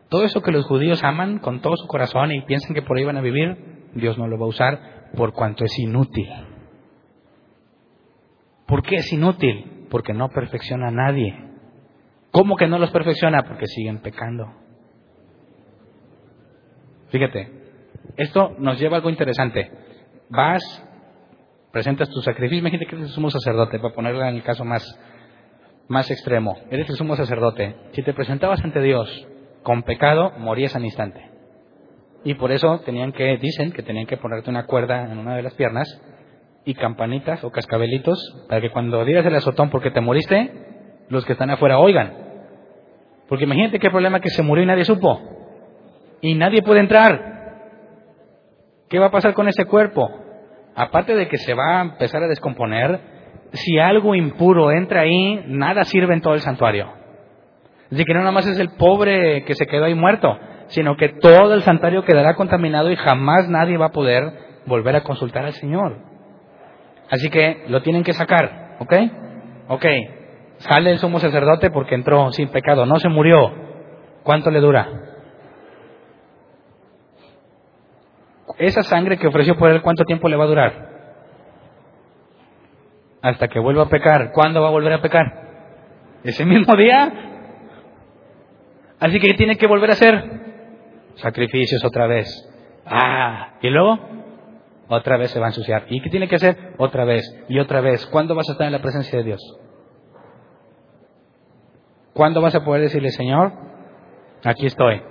[0.08, 3.04] todo eso que los judíos aman con todo su corazón y piensan que por ahí
[3.04, 3.58] van a vivir,
[3.94, 4.80] Dios no lo va a usar
[5.14, 6.30] por cuanto es inútil.
[8.66, 9.86] ¿Por qué es inútil?
[9.90, 11.34] Porque no perfecciona a nadie.
[12.30, 13.42] ¿Cómo que no los perfecciona?
[13.42, 14.46] Porque siguen pecando.
[17.10, 17.48] Fíjate,
[18.16, 19.70] esto nos lleva a algo interesante.
[20.30, 20.62] Vas,
[21.70, 24.82] presentas tu sacrificio, imagínate que eres el sumo sacerdote, para ponerlo en el caso más,
[25.86, 26.56] más extremo.
[26.70, 27.76] Eres el sumo sacerdote.
[27.92, 29.28] Si te presentabas ante Dios
[29.62, 31.30] con pecado, morías al instante.
[32.24, 35.42] Y por eso tenían que, dicen que tenían que ponerte una cuerda en una de
[35.42, 35.86] las piernas
[36.64, 40.52] y campanitas o cascabelitos para que cuando digas el azotón porque te moriste,
[41.08, 42.12] los que están afuera oigan.
[43.28, 45.20] Porque imagínate qué problema que se murió y nadie supo.
[46.20, 47.34] Y nadie puede entrar.
[48.88, 50.08] ¿Qué va a pasar con ese cuerpo?
[50.74, 53.00] Aparte de que se va a empezar a descomponer,
[53.52, 56.92] si algo impuro entra ahí, nada sirve en todo el santuario.
[57.90, 60.36] Así que no nada más es el pobre que se quedó ahí muerto,
[60.68, 64.32] sino que todo el santuario quedará contaminado y jamás nadie va a poder
[64.66, 66.13] volver a consultar al Señor.
[67.14, 68.92] Así que lo tienen que sacar, ¿ok?
[69.68, 69.84] Ok,
[70.58, 73.52] sale el sumo sacerdote porque entró sin pecado, no se murió.
[74.24, 74.88] ¿Cuánto le dura?
[78.58, 80.88] Esa sangre que ofreció por él, ¿cuánto tiempo le va a durar?
[83.22, 84.32] Hasta que vuelva a pecar.
[84.32, 85.24] ¿Cuándo va a volver a pecar?
[86.24, 87.12] ¿Ese mismo día?
[88.98, 90.24] Así que tiene que volver a hacer
[91.14, 92.26] sacrificios otra vez.
[92.86, 94.23] Ah, y luego
[94.88, 95.86] otra vez se va a ensuciar.
[95.88, 96.74] ¿Y qué tiene que hacer?
[96.78, 98.06] Otra vez y otra vez.
[98.06, 99.40] ¿Cuándo vas a estar en la presencia de Dios?
[102.12, 103.52] ¿Cuándo vas a poder decirle, Señor,
[104.44, 105.02] aquí estoy?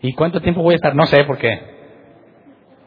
[0.00, 0.94] ¿Y cuánto tiempo voy a estar?
[0.94, 1.78] No sé, por qué.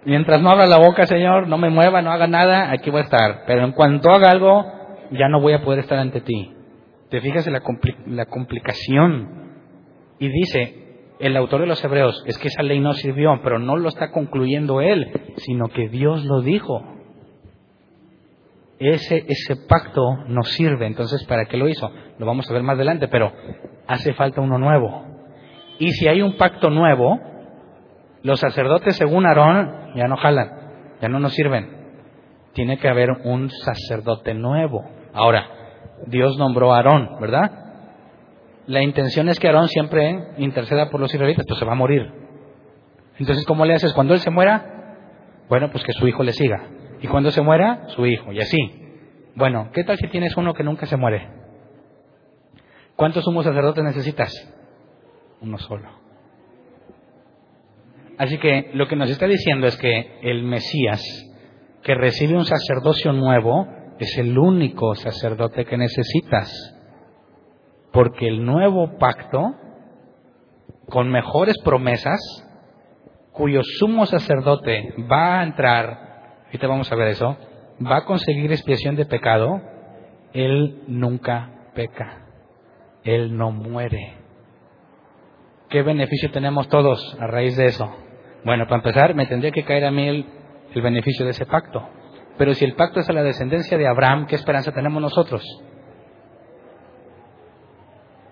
[0.06, 3.06] Mientras no abra la boca, Señor, no me mueva, no haga nada, aquí voy a
[3.06, 3.44] estar.
[3.46, 4.66] Pero en cuanto haga algo,
[5.12, 6.56] ya no voy a poder estar ante ti.
[7.10, 7.62] ¿Te fijas en la,
[8.08, 9.42] la complicación?
[10.20, 10.81] Y dice,
[11.22, 14.12] el autor de los Hebreos, es que esa ley no sirvió, pero no lo está
[14.12, 16.84] concluyendo él, sino que Dios lo dijo.
[18.80, 21.92] Ese, ese pacto nos sirve, entonces, ¿para qué lo hizo?
[22.18, 23.32] Lo vamos a ver más adelante, pero
[23.88, 25.06] hace falta uno nuevo.
[25.78, 27.20] Y si hay un pacto nuevo,
[28.24, 30.50] los sacerdotes según Aarón ya no jalan,
[31.02, 31.82] ya no nos sirven.
[32.54, 34.84] Tiene que haber un sacerdote nuevo.
[35.14, 35.48] Ahora,
[36.08, 37.61] Dios nombró a Aarón, ¿verdad?
[38.68, 42.12] La intención es que Aarón siempre interceda por los israelitas, pues se va a morir.
[43.18, 43.94] Entonces, ¿cómo le haces?
[43.94, 44.98] Cuando él se muera,
[45.50, 46.68] bueno, pues que su hijo le siga.
[47.02, 48.58] Y cuando se muera, su hijo, y así.
[49.36, 51.28] Bueno, ¿qué tal si tienes uno que nunca se muere?
[52.96, 54.32] ¿Cuántos sumos sacerdotes necesitas?
[55.42, 55.90] uno solo.
[58.18, 61.02] Así que lo que nos está diciendo es que el Mesías,
[61.84, 63.68] que recibe un sacerdocio nuevo,
[64.00, 66.52] es el único sacerdote que necesitas.
[67.92, 69.56] Porque el nuevo pacto,
[70.88, 72.20] con mejores promesas,
[73.32, 77.38] cuyo sumo sacerdote va a entrar, ahorita vamos a ver eso,
[77.86, 79.62] va a conseguir expiación de pecado,
[80.34, 82.26] él nunca peca,
[83.04, 84.18] él no muere.
[85.70, 87.90] ¿Qué beneficio tenemos todos a raíz de eso?
[88.44, 90.26] Bueno, para empezar, me tendría que caer a mí el,
[90.82, 91.88] beneficio de ese pacto.
[92.38, 95.44] Pero si el pacto es a la descendencia de Abraham, ¿qué esperanza tenemos nosotros?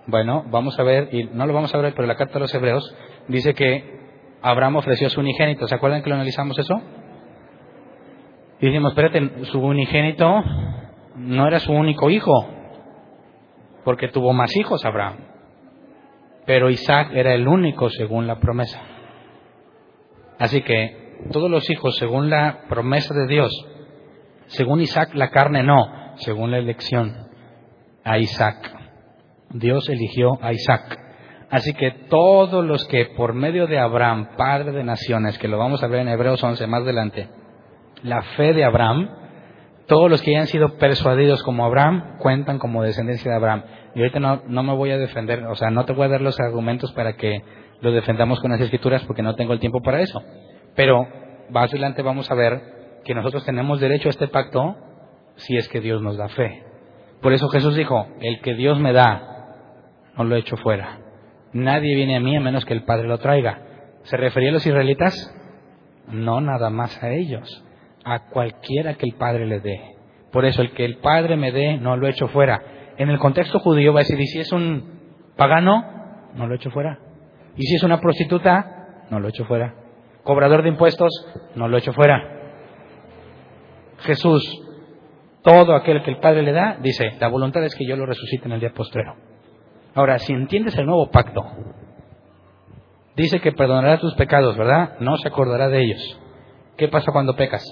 [0.09, 2.53] Bueno, vamos a ver, y no lo vamos a ver, pero la carta de los
[2.53, 2.95] Hebreos
[3.27, 3.99] dice que
[4.41, 5.67] Abraham ofreció a su unigénito.
[5.67, 6.81] ¿Se acuerdan que lo analizamos eso?
[8.59, 10.43] Dijimos, espérate, su unigénito
[11.15, 12.47] no era su único hijo,
[13.83, 15.29] porque tuvo más hijos Abraham
[16.49, 18.81] pero Isaac era el único según la promesa.
[20.39, 23.51] Así que todos los hijos según la promesa de Dios,
[24.47, 27.15] según Isaac la carne no, según la elección
[28.03, 28.78] a Isaac.
[29.51, 30.99] Dios eligió a Isaac.
[31.49, 35.83] Así que todos los que por medio de Abraham, padre de naciones, que lo vamos
[35.83, 37.27] a ver en Hebreos 11 más adelante,
[38.03, 39.09] la fe de Abraham,
[39.87, 43.63] todos los que hayan sido persuadidos como Abraham cuentan como descendencia de Abraham.
[43.95, 46.39] Y ahorita no, me voy a defender, o sea, no te voy a dar los
[46.39, 47.41] argumentos para que
[47.81, 50.21] lo defendamos con las escrituras porque no tengo el tiempo para eso.
[50.75, 51.07] Pero
[51.49, 54.75] más adelante vamos a ver que nosotros tenemos derecho a este pacto
[55.37, 56.63] si es que Dios nos da fe.
[57.21, 59.28] Por eso Jesús dijo, el que Dios me da
[60.19, 60.99] no lo echo fuera.
[61.53, 63.61] Nadie viene a mí a menos que el Padre lo traiga.
[64.03, 65.33] ¿Se refería a los israelitas?
[66.09, 67.63] No nada más a ellos,
[68.03, 69.95] a cualquiera que el Padre le dé.
[70.31, 72.61] Por eso el que el Padre me dé, no lo echo fuera.
[72.97, 74.99] En el contexto judío va a decir, y si es un
[75.37, 75.85] pagano,
[76.35, 76.99] no lo echo fuera.
[77.55, 79.73] Y si es una prostituta, no lo echo fuera.
[80.23, 81.09] Cobrador de impuestos,
[81.55, 82.41] no lo echo fuera.
[83.99, 84.43] Jesús,
[85.43, 88.47] todo aquel que el Padre le da, dice, la voluntad es que yo lo resucite
[88.47, 89.28] en el día postrero.
[89.95, 91.43] Ahora, si entiendes el nuevo pacto,
[93.15, 94.97] dice que perdonará tus pecados, ¿verdad?
[94.99, 96.19] No se acordará de ellos.
[96.77, 97.63] ¿Qué pasa cuando pecas?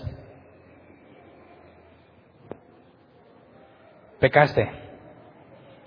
[4.19, 4.69] Pecaste.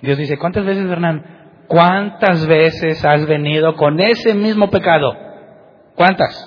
[0.02, 1.64] Dios dice, ¿cuántas veces, Hernán?
[1.66, 5.14] ¿Cuántas veces has venido con ese mismo pecado?
[5.94, 6.46] ¿Cuántas?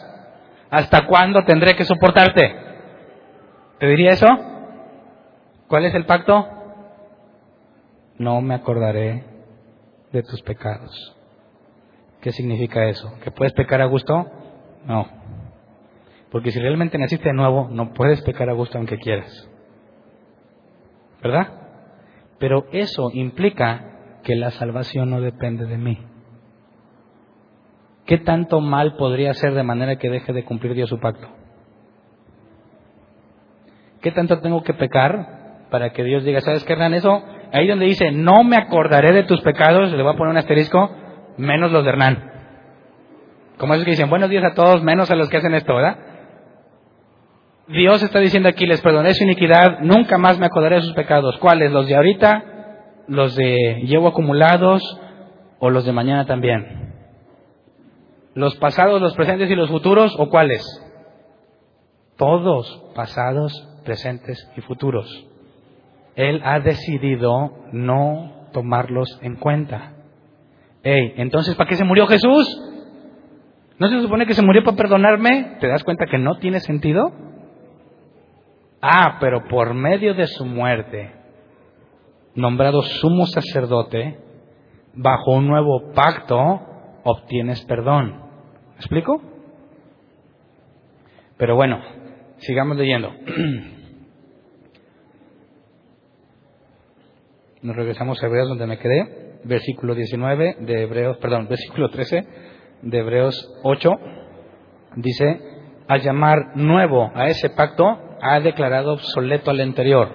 [0.70, 2.56] ¿Hasta cuándo tendré que soportarte?
[3.80, 4.28] ¿Te diría eso?
[5.68, 6.48] ¿Cuál es el pacto?
[8.18, 9.33] No me acordaré
[10.14, 11.16] de tus pecados.
[12.22, 13.14] ¿Qué significa eso?
[13.22, 14.26] ¿Que puedes pecar a gusto?
[14.86, 15.08] No.
[16.32, 19.50] Porque si realmente naciste de nuevo, no puedes pecar a gusto aunque quieras.
[21.22, 21.48] ¿Verdad?
[22.40, 25.98] Pero eso implica que la salvación no depende de mí.
[28.06, 31.28] ¿Qué tanto mal podría hacer de manera que deje de cumplir Dios su pacto?
[34.02, 36.94] ¿Qué tanto tengo que pecar para que Dios diga, ¿sabes qué, Hernán?
[36.94, 40.38] Eso, ahí donde dice, no me acordaré de tus pecados, le voy a poner un
[40.38, 40.90] asterisco,
[41.38, 42.32] menos los de Hernán.
[43.58, 45.98] Como esos que dicen, buenos días a todos, menos a los que hacen esto, ¿verdad?
[47.68, 51.38] Dios está diciendo aquí, les perdoné su iniquidad, nunca más me acordaré de sus pecados.
[51.38, 51.72] ¿Cuáles?
[51.72, 52.44] ¿Los de ahorita?
[53.08, 54.82] ¿Los de llevo acumulados?
[55.60, 56.94] ¿O los de mañana también?
[58.34, 60.14] ¿Los pasados, los presentes y los futuros?
[60.18, 60.64] ¿O cuáles?
[62.18, 63.54] Todos, pasados,
[63.86, 65.28] presentes y futuros.
[66.16, 69.94] Él ha decidido no tomarlos en cuenta.
[70.84, 72.46] Ey, entonces, ¿para qué se murió Jesús?
[73.80, 75.58] ¿No se supone que se murió para perdonarme?
[75.60, 77.12] ¿Te das cuenta que no tiene sentido?
[78.82, 81.12] Ah, pero por medio de su muerte,
[82.36, 84.20] nombrado sumo sacerdote,
[84.94, 86.62] bajo un nuevo pacto,
[87.04, 88.22] obtienes perdón.
[88.72, 89.22] ¿Me explico?
[91.38, 91.82] Pero bueno,
[92.38, 93.10] sigamos leyendo.
[97.64, 102.28] Nos regresamos a Hebreos donde me quedé, versículo 19 de Hebreos, perdón, versículo 13
[102.82, 103.90] de Hebreos 8,
[104.98, 105.40] dice,
[105.88, 107.86] al llamar nuevo a ese pacto,
[108.22, 110.10] ha declarado obsoleto al anterior,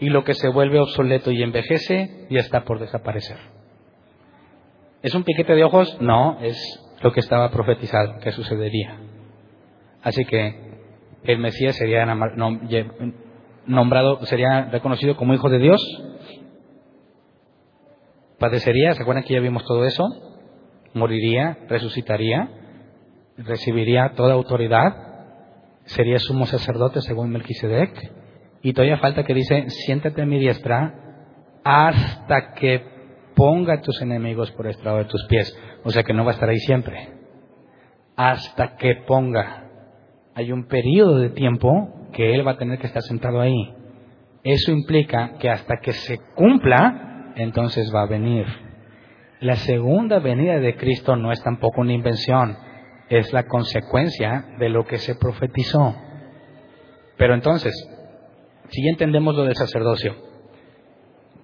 [0.00, 3.36] y lo que se vuelve obsoleto y envejece ya está por desaparecer.
[5.02, 5.96] ¿Es un piquete de ojos?
[6.00, 6.58] No, es
[7.00, 8.98] lo que estaba profetizado, que sucedería.
[10.02, 10.80] Así que
[11.22, 12.04] el Mesías sería
[13.66, 15.80] nombrado, sería reconocido como hijo de Dios,
[18.42, 20.04] padecería, ¿se acuerdan que ya vimos todo eso?
[20.94, 22.50] Moriría, resucitaría,
[23.36, 24.96] recibiría toda autoridad,
[25.84, 28.12] sería sumo sacerdote según Melquisedec,
[28.60, 30.92] y todavía falta que dice, siéntate a mi diestra
[31.62, 32.82] hasta que
[33.36, 35.56] ponga a tus enemigos por estrado de tus pies.
[35.84, 37.10] O sea que no va a estar ahí siempre.
[38.16, 39.68] Hasta que ponga.
[40.34, 43.72] Hay un periodo de tiempo que Él va a tener que estar sentado ahí.
[44.42, 48.46] Eso implica que hasta que se cumpla, entonces va a venir.
[49.40, 52.56] La segunda venida de Cristo no es tampoco una invención,
[53.08, 55.94] es la consecuencia de lo que se profetizó.
[57.16, 57.74] Pero entonces,
[58.68, 60.14] si ya entendemos lo del sacerdocio,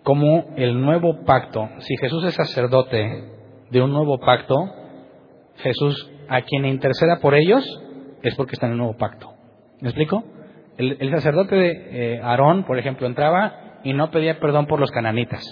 [0.02, 3.24] como el nuevo pacto, si Jesús es sacerdote
[3.70, 4.54] de un nuevo pacto,
[5.56, 7.64] Jesús a quien interceda por ellos
[8.22, 9.34] es porque está en el nuevo pacto.
[9.80, 10.24] ¿Me explico?
[10.76, 15.42] El, sacerdote de eh, Aarón, por ejemplo, entraba y no pedía perdón por los cananitas.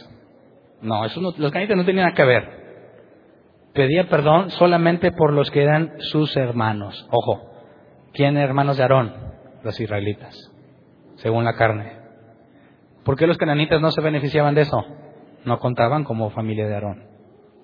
[0.82, 2.66] No, eso los cananitas no tenían nada que ver.
[3.72, 7.06] Pedía perdón solamente por los que eran sus hermanos.
[7.10, 7.50] Ojo,
[8.12, 9.14] ¿quién hermanos de Aarón?
[9.62, 10.34] Los israelitas,
[11.16, 11.98] según la carne.
[13.04, 14.84] ¿Por qué los cananitas no se beneficiaban de eso?
[15.44, 17.16] No contaban como familia de Aarón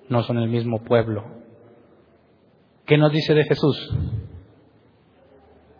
[0.09, 1.23] no son el mismo pueblo.
[2.85, 3.95] ¿Qué nos dice de Jesús?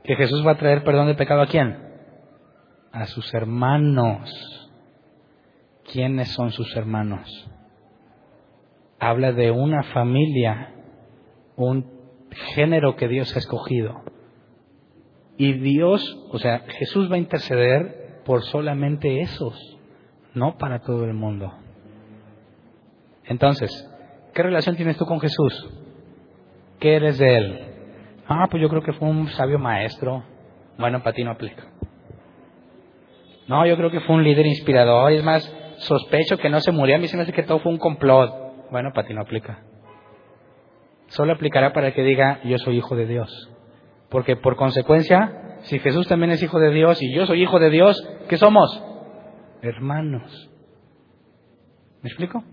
[0.04, 1.78] Que Jesús va a traer perdón de pecado a quién?
[2.92, 4.63] A sus hermanos.
[5.94, 7.50] ¿Quiénes son sus hermanos?
[9.00, 10.74] Habla de una familia,
[11.56, 11.90] un
[12.54, 14.04] género que Dios ha escogido.
[15.38, 19.56] Y Dios, o sea, Jesús va a interceder por solamente esos,
[20.34, 21.54] no para todo el mundo.
[23.24, 23.90] Entonces,
[24.34, 25.70] ¿Qué relación tienes tú con Jesús?
[26.80, 27.60] ¿Qué eres de Él?
[28.28, 30.24] Ah, pues yo creo que fue un sabio maestro.
[30.78, 31.64] Bueno, para ti no aplica.
[33.48, 35.12] No, yo creo que fue un líder inspirador.
[35.12, 35.48] Es más,
[35.84, 36.96] sospecho que no se murió.
[36.96, 38.70] A mí se me hace que todo fue un complot.
[38.72, 39.64] Bueno, para ti no aplica.
[41.08, 43.52] Solo aplicará para que diga, yo soy hijo de Dios.
[44.10, 47.70] Porque por consecuencia, si Jesús también es hijo de Dios y yo soy hijo de
[47.70, 47.96] Dios,
[48.28, 48.84] ¿qué somos?
[49.62, 50.50] Hermanos.
[52.02, 52.44] ¿Me explico?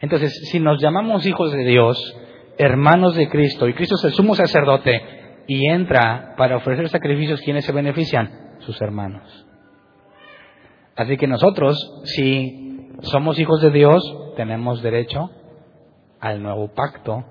[0.00, 2.16] Entonces, si nos llamamos hijos de Dios,
[2.58, 5.00] hermanos de Cristo, y Cristo es el sumo sacerdote,
[5.46, 8.56] y entra para ofrecer sacrificios, ¿quiénes se benefician?
[8.60, 9.46] Sus hermanos.
[10.96, 14.02] Así que nosotros, si somos hijos de Dios,
[14.36, 15.30] tenemos derecho
[16.20, 17.24] al nuevo pacto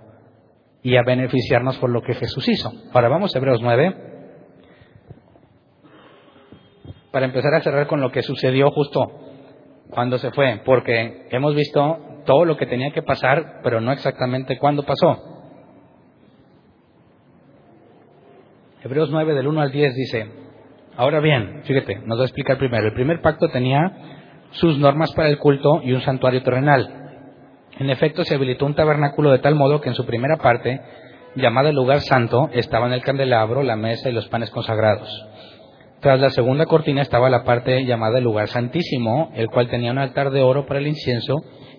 [0.83, 2.71] y a beneficiarnos por lo que Jesús hizo.
[2.91, 3.95] Ahora vamos a Hebreos 9,
[7.11, 8.99] para empezar a cerrar con lo que sucedió justo
[9.89, 14.57] cuando se fue, porque hemos visto todo lo que tenía que pasar, pero no exactamente
[14.57, 15.31] cuándo pasó.
[18.83, 20.40] Hebreos 9 del 1 al 10 dice,
[21.01, 23.91] ahora bien, fíjate, nos va a explicar primero, el primer pacto tenía
[24.51, 27.23] sus normas para el culto y un santuario terrenal.
[27.79, 30.79] En efecto, se habilitó un tabernáculo de tal modo que en su primera parte,
[31.35, 35.09] llamada el lugar santo, estaban el candelabro, la mesa y los panes consagrados.
[36.01, 39.97] Tras la segunda cortina estaba la parte llamada el lugar santísimo, el cual tenía un
[39.97, 41.37] altar de oro para el incienso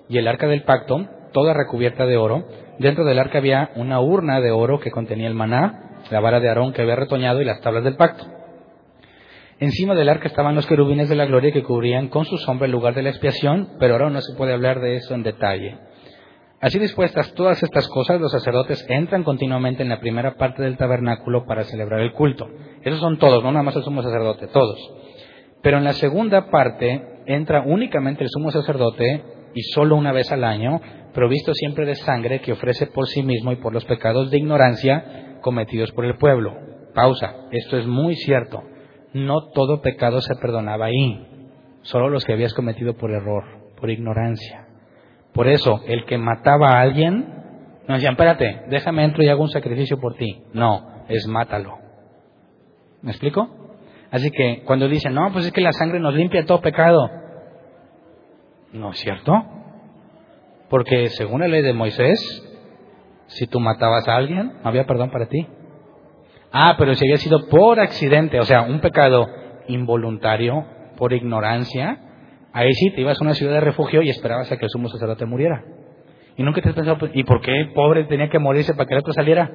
[0.08, 2.44] y el arca del pacto, toda recubierta de oro.
[2.80, 6.48] Dentro del arca había una urna de oro que contenía el maná, la vara de
[6.48, 8.41] Aarón que había retoñado y las tablas del pacto.
[9.62, 12.72] Encima del arca estaban los querubines de la gloria que cubrían con su sombra el
[12.72, 15.78] lugar de la expiación, pero ahora no se puede hablar de eso en detalle.
[16.60, 21.44] Así dispuestas todas estas cosas, los sacerdotes entran continuamente en la primera parte del tabernáculo
[21.46, 22.48] para celebrar el culto.
[22.82, 24.80] Esos son todos, no nada más el sumo sacerdote, todos.
[25.62, 29.22] Pero en la segunda parte entra únicamente el sumo sacerdote
[29.54, 30.80] y solo una vez al año,
[31.14, 35.38] provisto siempre de sangre que ofrece por sí mismo y por los pecados de ignorancia
[35.40, 36.52] cometidos por el pueblo.
[36.96, 37.46] Pausa.
[37.52, 38.71] Esto es muy cierto.
[39.14, 41.26] No todo pecado se perdonaba ahí.
[41.82, 43.44] Solo los que habías cometido por error,
[43.78, 44.66] por ignorancia.
[45.34, 47.26] Por eso, el que mataba a alguien,
[47.88, 50.44] no decían, espérate, déjame entro y hago un sacrificio por ti.
[50.52, 51.78] No, es mátalo.
[53.02, 53.48] ¿Me explico?
[54.10, 57.10] Así que cuando dicen, no, pues es que la sangre nos limpia todo pecado.
[58.72, 59.32] No es cierto.
[60.68, 62.18] Porque según la ley de Moisés,
[63.26, 65.46] si tú matabas a alguien, no había perdón para ti.
[66.52, 69.26] Ah, pero si había sido por accidente, o sea, un pecado
[69.68, 71.98] involuntario, por ignorancia,
[72.52, 74.88] ahí sí te ibas a una ciudad de refugio y esperabas a que el sumo
[74.88, 75.64] sacerdote muriera.
[76.36, 79.00] Y nunca te has pensado, ¿y por qué pobre tenía que morirse para que el
[79.00, 79.50] otro saliera?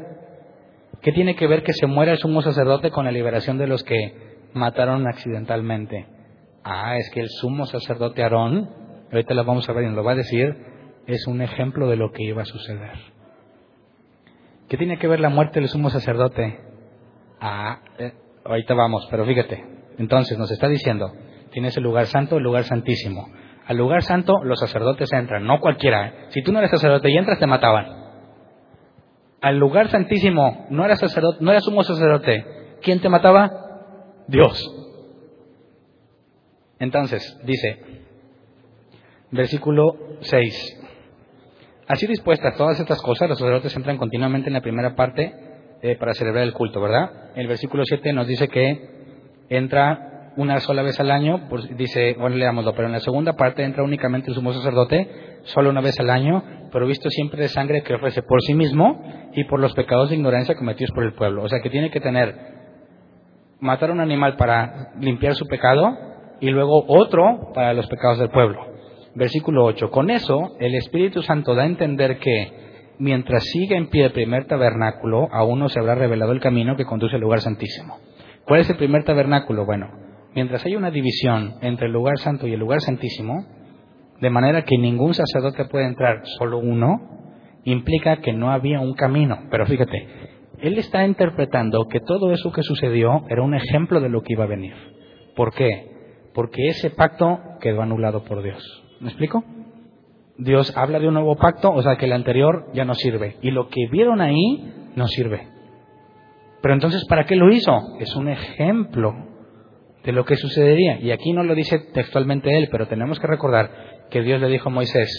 [1.01, 3.83] ¿Qué tiene que ver que se muera el sumo sacerdote con la liberación de los
[3.83, 6.07] que mataron accidentalmente?
[6.63, 8.69] Ah, es que el sumo sacerdote Aarón,
[9.11, 10.57] ahorita lo vamos a ver y nos lo va a decir,
[11.05, 12.97] es un ejemplo de lo que iba a suceder.
[14.67, 16.66] ¿Qué tiene que ver la muerte del sumo sacerdote?
[17.39, 18.13] Ah, eh,
[18.45, 19.63] ahorita vamos, pero fíjate.
[19.97, 21.11] Entonces nos está diciendo,
[21.51, 23.27] tienes el lugar santo, el lugar santísimo.
[23.65, 26.07] Al lugar santo los sacerdotes entran, no cualquiera.
[26.07, 26.13] ¿eh?
[26.29, 28.05] Si tú no eres sacerdote y entras, te mataban.
[29.41, 32.45] Al lugar santísimo no eras sacerdote, no eras sumo sacerdote.
[32.81, 33.51] ¿Quién te mataba?
[34.27, 34.73] Dios.
[36.79, 37.79] Entonces, dice,
[39.31, 40.83] versículo 6.
[41.87, 45.46] Así dispuestas todas estas cosas, los sacerdotes entran continuamente en la primera parte
[45.81, 47.31] eh, para celebrar el culto, ¿verdad?
[47.35, 48.97] El versículo 7 nos dice que
[49.49, 53.83] entra una sola vez al año, dice, bueno, leámoslo, pero en la segunda parte entra
[53.83, 57.95] únicamente el sumo sacerdote, solo una vez al año, pero visto siempre de sangre que
[57.95, 59.01] ofrece por sí mismo
[59.33, 61.43] y por los pecados de ignorancia cometidos por el pueblo.
[61.43, 62.35] O sea que tiene que tener,
[63.59, 65.97] matar un animal para limpiar su pecado
[66.39, 68.59] y luego otro para los pecados del pueblo.
[69.15, 69.89] Versículo 8.
[69.89, 72.66] Con eso, el Espíritu Santo da a entender que
[72.99, 76.85] mientras siga en pie el primer tabernáculo, aún no se habrá revelado el camino que
[76.85, 77.97] conduce al lugar santísimo.
[78.45, 79.65] ¿Cuál es el primer tabernáculo?
[79.65, 79.87] Bueno,
[80.33, 83.45] mientras hay una división entre el lugar santo y el lugar santísimo,
[84.19, 87.17] de manera que ningún sacerdote puede entrar, solo uno,
[87.65, 89.37] implica que no había un camino.
[89.51, 90.07] Pero fíjate,
[90.59, 94.45] él está interpretando que todo eso que sucedió era un ejemplo de lo que iba
[94.45, 94.73] a venir.
[95.35, 95.91] ¿Por qué?
[96.33, 98.63] Porque ese pacto quedó anulado por Dios.
[98.99, 99.43] ¿Me explico?
[100.37, 103.37] Dios habla de un nuevo pacto, o sea que el anterior ya no sirve.
[103.41, 105.47] Y lo que vieron ahí no sirve.
[106.61, 107.71] Pero entonces, ¿para qué lo hizo?
[107.99, 109.13] Es un ejemplo
[110.03, 110.99] de lo que sucedería.
[110.99, 113.71] Y aquí no lo dice textualmente él, pero tenemos que recordar
[114.09, 115.09] que Dios le dijo a Moisés,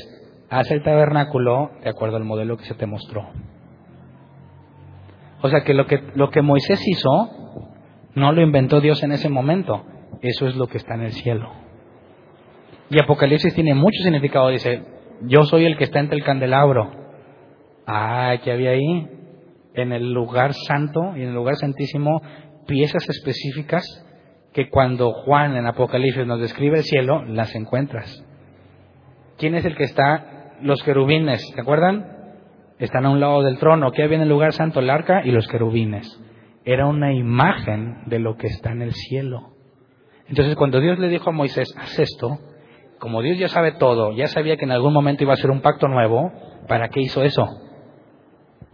[0.51, 3.29] haz el tabernáculo de acuerdo al modelo que se te mostró.
[5.43, 7.09] O sea que lo que, lo que Moisés hizo,
[8.15, 9.85] no lo inventó Dios en ese momento.
[10.21, 11.51] Eso es lo que está en el cielo.
[12.91, 14.49] Y Apocalipsis tiene mucho significado.
[14.49, 14.83] Dice,
[15.23, 16.91] yo soy el que está entre el candelabro.
[17.87, 19.09] Ah, ¿qué había ahí?
[19.75, 22.21] En el lugar santo y en el lugar santísimo,
[22.67, 23.85] piezas específicas
[24.53, 28.25] que cuando Juan en Apocalipsis nos describe el cielo, las encuentras.
[29.37, 32.19] ¿Quién es el que está los querubines, ¿te acuerdan?
[32.79, 33.93] Están a un lado del trono.
[33.93, 34.81] ¿Qué había en el lugar santo?
[34.81, 36.07] El arca y los querubines.
[36.65, 39.55] Era una imagen de lo que está en el cielo.
[40.29, 42.39] Entonces, cuando Dios le dijo a Moisés, haz esto,
[42.99, 45.61] como Dios ya sabe todo, ya sabía que en algún momento iba a ser un
[45.61, 46.33] pacto nuevo,
[46.67, 47.47] ¿para qué hizo eso?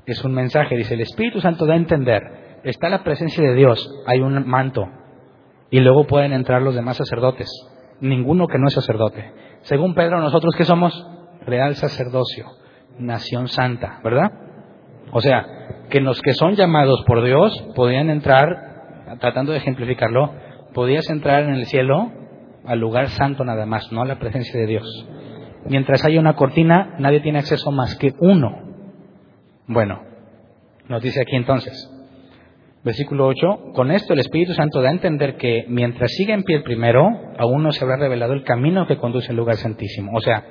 [0.06, 4.02] Es un mensaje, dice, el Espíritu Santo da a entender, está la presencia de Dios,
[4.06, 4.86] hay un manto,
[5.70, 7.48] y luego pueden entrar los demás sacerdotes,
[8.01, 9.32] ninguno que no es sacerdote.
[9.62, 10.92] Según Pedro, nosotros que somos
[11.46, 12.46] real sacerdocio,
[12.98, 14.30] nación santa, ¿verdad?
[15.12, 15.46] O sea,
[15.90, 18.46] que los que son llamados por Dios podían entrar,
[19.20, 20.32] tratando de ejemplificarlo,
[20.74, 22.10] podías entrar en el cielo
[22.66, 25.06] al lugar santo nada más, no a la presencia de Dios.
[25.66, 28.50] Mientras haya una cortina, nadie tiene acceso más que uno.
[29.66, 30.02] Bueno,
[30.88, 31.90] nos dice aquí entonces,
[32.84, 36.56] versículo 8, con esto el Espíritu Santo da a entender que mientras siga en pie
[36.56, 37.08] el primero,
[37.38, 40.12] aún no se habrá revelado el camino que conduce al lugar santísimo.
[40.14, 40.44] O sea,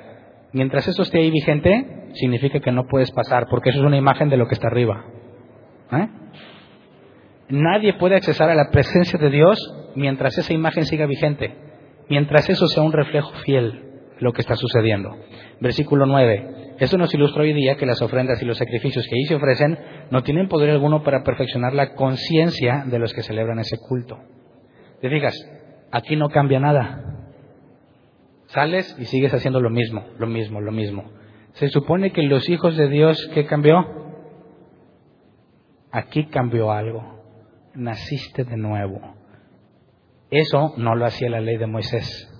[0.52, 4.28] mientras eso esté ahí vigente, significa que no puedes pasar, porque eso es una imagen
[4.28, 5.04] de lo que está arriba.
[5.92, 6.08] ¿Eh?
[7.50, 9.58] Nadie puede accesar a la presencia de Dios
[9.94, 11.54] mientras esa imagen siga vigente,
[12.08, 15.16] mientras eso sea un reflejo fiel de lo que está sucediendo.
[15.60, 16.76] Versículo 9.
[16.78, 19.78] Eso nos ilustra hoy día que las ofrendas y los sacrificios que ahí se ofrecen
[20.10, 24.18] no tienen poder alguno para perfeccionar la conciencia de los que celebran ese culto.
[25.00, 25.34] Te fijas,
[25.92, 27.24] aquí no cambia nada.
[28.46, 31.04] Sales y sigues haciendo lo mismo, lo mismo, lo mismo.
[31.52, 33.84] Se supone que los hijos de Dios, ¿qué cambió?
[35.92, 37.22] Aquí cambió algo.
[37.74, 39.00] Naciste de nuevo.
[40.30, 42.30] Eso no lo hacía la ley de Moisés.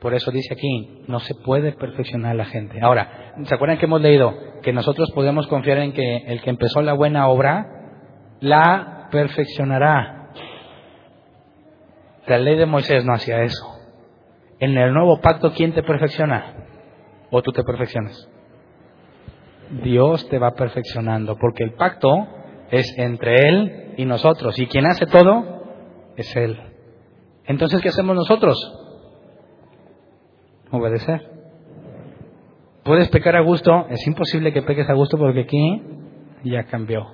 [0.00, 2.80] Por eso dice aquí, no se puede perfeccionar a la gente.
[2.80, 6.80] Ahora, ¿se acuerdan que hemos leído que nosotros podemos confiar en que el que empezó
[6.80, 7.66] la buena obra
[8.40, 10.30] la perfeccionará?
[12.26, 13.66] La ley de Moisés no hacía eso.
[14.58, 16.54] En el nuevo pacto, ¿quién te perfecciona?
[17.30, 18.28] ¿O tú te perfeccionas?
[19.82, 22.26] Dios te va perfeccionando, porque el pacto
[22.70, 25.59] es entre Él y nosotros, y quien hace todo
[26.20, 26.58] es Él.
[27.44, 28.56] Entonces, ¿qué hacemos nosotros?
[30.70, 31.30] Obedecer.
[32.84, 33.86] ¿Puedes pecar a gusto?
[33.90, 35.82] Es imposible que peques a gusto porque aquí
[36.44, 37.06] ya cambió.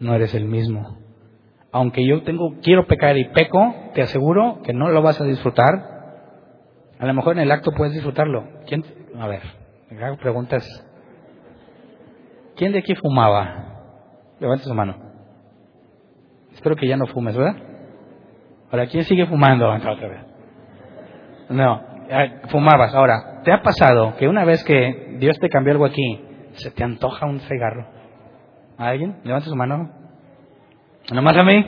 [0.00, 0.98] No eres el mismo.
[1.70, 5.98] Aunque yo tengo, quiero pecar y peco, te aseguro que no lo vas a disfrutar.
[6.98, 8.44] A lo mejor en el acto puedes disfrutarlo.
[8.66, 8.84] ¿Quién?
[9.18, 9.42] A ver,
[10.02, 10.64] hago preguntas.
[12.56, 13.82] ¿Quién de aquí fumaba?
[14.40, 14.96] Levanta su mano.
[16.52, 17.67] Espero que ya no fumes, ¿verdad?
[18.70, 19.70] Ahora, ¿quién sigue fumando?
[19.70, 20.20] Otra vez.
[21.48, 21.82] No,
[22.48, 22.94] fumabas.
[22.94, 26.20] Ahora, ¿te ha pasado que una vez que Dios te cambió algo aquí,
[26.52, 27.86] se te antoja un cigarro?
[28.76, 29.16] ¿A alguien?
[29.24, 29.90] Levanta su mano.
[31.12, 31.66] ¿Nomás a mí?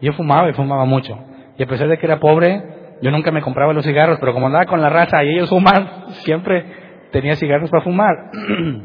[0.00, 1.16] Yo fumaba y fumaba mucho.
[1.56, 4.46] Y a pesar de que era pobre, yo nunca me compraba los cigarros, pero como
[4.46, 6.64] andaba con la raza y ellos fuman, siempre
[7.12, 8.30] tenía cigarros para fumar.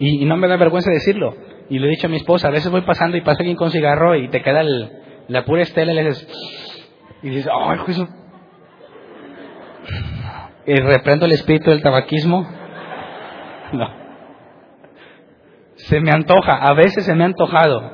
[0.00, 1.36] y no me da vergüenza decirlo.
[1.68, 3.70] Y le he dicho a mi esposa, a veces voy pasando y pasa alguien con
[3.70, 4.90] cigarro y te queda el,
[5.28, 6.28] la pura estela y le dices,
[7.22, 7.78] y dices, ay.
[10.66, 12.46] Y reprendo el espíritu del tabaquismo.
[13.72, 13.88] No.
[15.76, 17.90] Se me antoja, a veces se me ha antojado.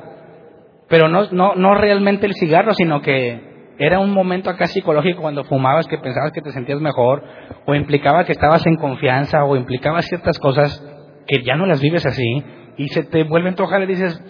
[0.89, 5.45] Pero no, no, no realmente el cigarro, sino que era un momento acá psicológico cuando
[5.45, 7.23] fumabas que pensabas que te sentías mejor,
[7.65, 10.83] o implicaba que estabas en confianza, o implicaba ciertas cosas
[11.25, 12.43] que ya no las vives así,
[12.79, 14.23] y se te vuelve a antojar y dices,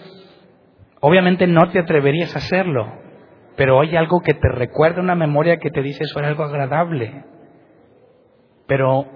[1.00, 2.84] obviamente no te atreverías a hacerlo,
[3.56, 7.24] pero hay algo que te recuerda una memoria que te dice eso era algo agradable.
[8.66, 9.06] Pero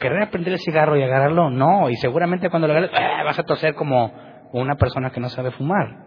[0.00, 3.24] querer aprender el cigarro y agarrarlo, no, y seguramente cuando lo agarres ¡ah!
[3.24, 4.10] vas a toser como
[4.54, 6.04] una persona que no sabe fumar.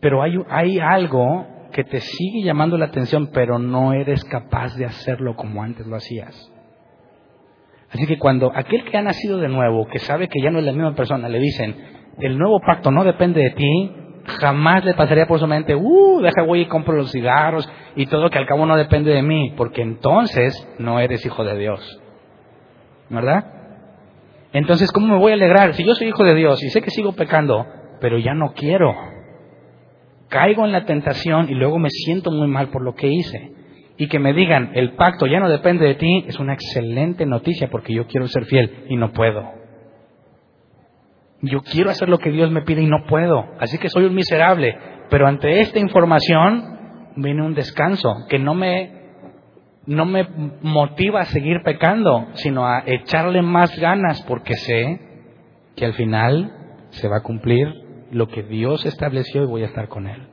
[0.00, 4.86] Pero hay, hay algo que te sigue llamando la atención, pero no eres capaz de
[4.86, 6.52] hacerlo como antes lo hacías.
[7.92, 10.64] Así que cuando aquel que ha nacido de nuevo, que sabe que ya no es
[10.64, 11.74] la misma persona, le dicen,
[12.18, 13.92] el nuevo pacto no depende de ti,
[14.38, 18.30] jamás le pasaría por su mente, uh, deja voy y compro los cigarros y todo
[18.30, 22.00] que al cabo no depende de mí, porque entonces no eres hijo de Dios.
[23.08, 23.44] ¿Verdad?
[24.52, 25.74] Entonces, ¿cómo me voy a alegrar?
[25.74, 27.66] Si yo soy hijo de Dios y sé que sigo pecando,
[28.00, 28.94] pero ya no quiero.
[30.28, 33.59] Caigo en la tentación y luego me siento muy mal por lo que hice
[34.00, 37.68] y que me digan, el pacto ya no depende de ti, es una excelente noticia
[37.68, 39.46] porque yo quiero ser fiel y no puedo.
[41.42, 43.44] Yo quiero hacer lo que Dios me pide y no puedo.
[43.58, 44.74] Así que soy un miserable.
[45.10, 48.90] Pero ante esta información viene un descanso que no me,
[49.84, 50.26] no me
[50.62, 54.98] motiva a seguir pecando, sino a echarle más ganas porque sé
[55.76, 57.68] que al final se va a cumplir
[58.12, 60.29] lo que Dios estableció y voy a estar con Él.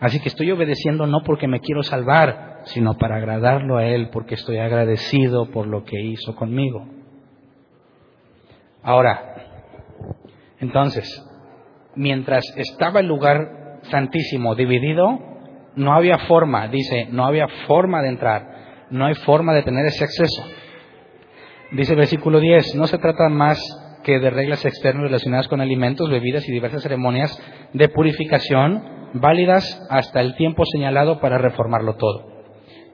[0.00, 4.34] Así que estoy obedeciendo no porque me quiero salvar, sino para agradarlo a Él, porque
[4.34, 6.86] estoy agradecido por lo que hizo conmigo.
[8.82, 9.34] Ahora,
[10.58, 11.22] entonces,
[11.94, 15.18] mientras estaba el lugar santísimo dividido,
[15.76, 20.04] no había forma, dice, no había forma de entrar, no hay forma de tener ese
[20.04, 20.44] acceso.
[21.72, 23.58] Dice el versículo 10, no se trata más
[24.02, 27.38] que de reglas externas relacionadas con alimentos, bebidas y diversas ceremonias
[27.74, 32.26] de purificación válidas hasta el tiempo señalado para reformarlo todo.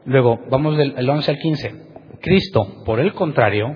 [0.05, 1.75] Luego, vamos del 11 al 15.
[2.21, 3.67] Cristo, por el contrario,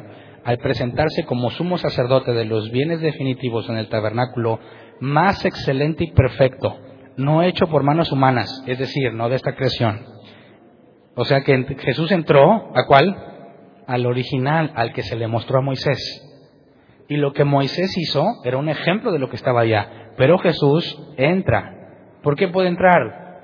[0.45, 4.59] al presentarse como sumo sacerdote de los bienes definitivos en el tabernáculo,
[5.01, 6.79] más excelente y perfecto,
[7.17, 10.05] no hecho por manos humanas, es decir, no de esta creación.
[11.15, 13.17] O sea que Jesús entró, ¿a cuál?
[13.87, 16.27] Al original, al que se le mostró a Moisés.
[17.09, 20.13] Y lo que Moisés hizo era un ejemplo de lo que estaba allá.
[20.17, 21.80] Pero Jesús entra
[22.23, 23.41] ¿Por qué puede entrar?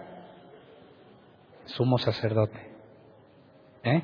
[1.66, 2.58] Sumo sacerdote.
[3.84, 4.02] ¿Eh?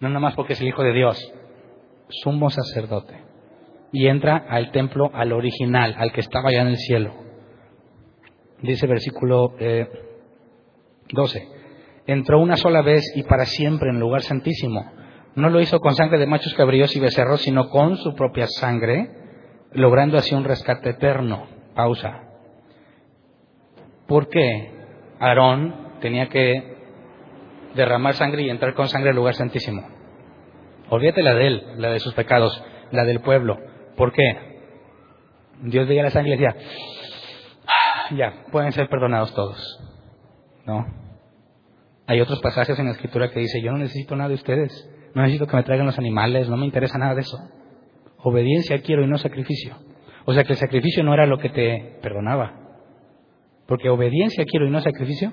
[0.00, 1.32] No nada más porque es el Hijo de Dios.
[2.08, 3.22] Sumo sacerdote.
[3.92, 7.14] Y entra al templo, al original, al que estaba allá en el cielo.
[8.60, 9.54] Dice versículo
[11.10, 11.38] 12.
[11.38, 11.48] Eh,
[12.06, 14.84] Entró una sola vez y para siempre en el lugar santísimo.
[15.36, 19.10] No lo hizo con sangre de machos cabríos y becerros, sino con su propia sangre,
[19.72, 21.46] logrando así un rescate eterno.
[21.74, 22.23] Pausa.
[24.06, 24.70] ¿Por qué
[25.18, 26.76] Aarón tenía que
[27.74, 29.82] derramar sangre y entrar con sangre al lugar santísimo?
[30.90, 33.58] Olvídate la de él, la de sus pecados, la del pueblo.
[33.96, 34.22] ¿Por qué?
[35.62, 36.56] Dios veía la sangre y decía,
[37.66, 39.80] ah, ya, pueden ser perdonados todos.
[40.66, 40.84] ¿No?
[42.06, 45.22] Hay otros pasajes en la escritura que dice, yo no necesito nada de ustedes, no
[45.22, 47.38] necesito que me traigan los animales, no me interesa nada de eso.
[48.18, 49.76] Obediencia quiero y no sacrificio.
[50.26, 52.63] O sea que el sacrificio no era lo que te perdonaba,
[53.66, 55.32] porque obediencia quiero y no sacrificio.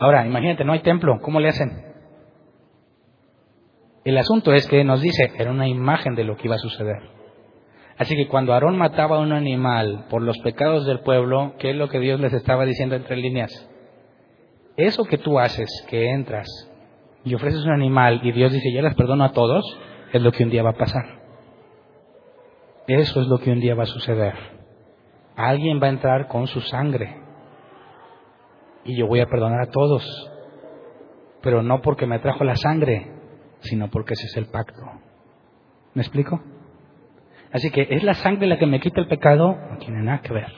[0.00, 1.88] Ahora, imagínate, no hay templo, ¿cómo le hacen?
[4.04, 7.02] El asunto es que nos dice, era una imagen de lo que iba a suceder.
[7.98, 11.76] Así que cuando Aarón mataba a un animal por los pecados del pueblo, ¿qué es
[11.76, 13.68] lo que Dios les estaba diciendo entre líneas?
[14.76, 16.46] Eso que tú haces, que entras
[17.24, 19.64] y ofreces un animal y Dios dice, ya les perdono a todos,
[20.12, 21.18] es lo que un día va a pasar.
[22.86, 24.57] Eso es lo que un día va a suceder.
[25.38, 27.16] Alguien va a entrar con su sangre.
[28.82, 30.04] Y yo voy a perdonar a todos.
[31.42, 33.12] Pero no porque me trajo la sangre,
[33.60, 34.80] sino porque ese es el pacto.
[35.94, 36.42] ¿Me explico?
[37.52, 40.34] Así que es la sangre la que me quita el pecado, no tiene nada que
[40.34, 40.52] ver.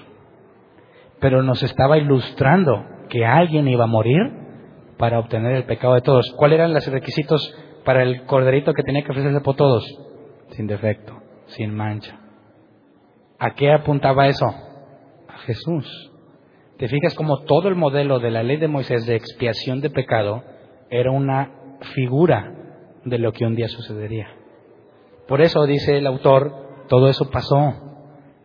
[1.21, 4.33] Pero nos estaba ilustrando que alguien iba a morir
[4.97, 6.33] para obtener el pecado de todos.
[6.39, 7.55] ¿Cuáles eran los requisitos
[7.85, 9.85] para el corderito que tenía que ofrecerse por todos?
[10.53, 12.19] Sin defecto, sin mancha.
[13.39, 14.70] ¿A qué apuntaba eso?
[15.47, 16.13] Jesús.
[16.79, 20.43] Te fijas como todo el modelo de la ley de Moisés de expiación de pecado
[20.91, 21.53] era una
[21.95, 22.55] figura
[23.05, 24.29] de lo que un día sucedería.
[25.29, 27.75] Por eso dice el autor, todo eso pasó.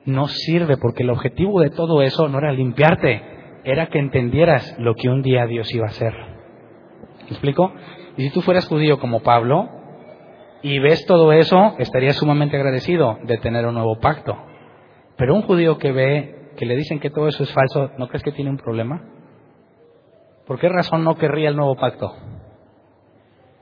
[0.05, 3.23] No sirve porque el objetivo de todo eso no era limpiarte,
[3.63, 6.13] era que entendieras lo que un día Dios iba a hacer.
[7.23, 7.73] ¿Me explico?
[8.17, 9.67] Y si tú fueras judío como Pablo
[10.61, 14.37] y ves todo eso, estarías sumamente agradecido de tener un nuevo pacto.
[15.17, 18.23] Pero un judío que ve que le dicen que todo eso es falso, ¿no crees
[18.23, 19.03] que tiene un problema?
[20.45, 22.13] ¿Por qué razón no querría el nuevo pacto?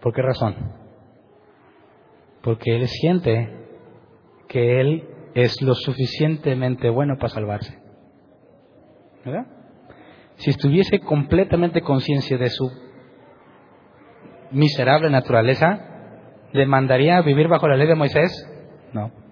[0.02, 0.56] ¿Por qué razón?
[2.42, 3.64] Porque él siente
[4.48, 7.80] que él es lo suficientemente bueno para salvarse.
[9.24, 9.48] ¿Verdad?
[10.36, 12.70] Si estuviese completamente conciencia de su
[14.52, 15.80] miserable naturaleza,
[16.54, 18.50] ¿demandaría vivir bajo la ley de Moisés?
[18.92, 19.23] No.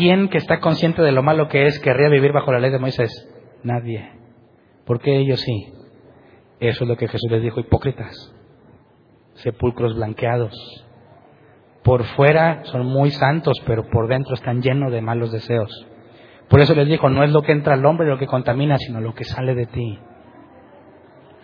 [0.00, 2.78] ¿Quién que está consciente de lo malo que es querría vivir bajo la ley de
[2.78, 3.12] Moisés?
[3.62, 4.10] Nadie.
[4.86, 5.74] ¿Por qué ellos sí?
[6.58, 8.34] Eso es lo que Jesús les dijo, hipócritas,
[9.34, 10.54] sepulcros blanqueados.
[11.82, 15.86] Por fuera son muy santos, pero por dentro están llenos de malos deseos.
[16.48, 19.02] Por eso les dijo, no es lo que entra al hombre lo que contamina, sino
[19.02, 19.98] lo que sale de ti.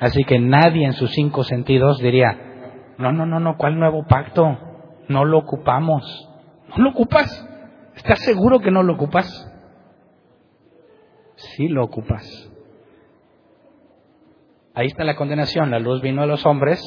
[0.00, 4.56] Así que nadie en sus cinco sentidos diría, no, no, no, no, ¿cuál nuevo pacto?
[5.08, 6.30] No lo ocupamos.
[6.74, 7.52] ¿No lo ocupas?
[7.96, 9.26] ¿Estás seguro que no lo ocupas?
[11.36, 12.24] Sí lo ocupas.
[14.74, 15.70] Ahí está la condenación.
[15.70, 16.80] La luz vino a los hombres.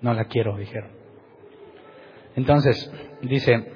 [0.00, 0.92] No la quiero, dijeron.
[2.36, 2.90] Entonces,
[3.22, 3.72] dice,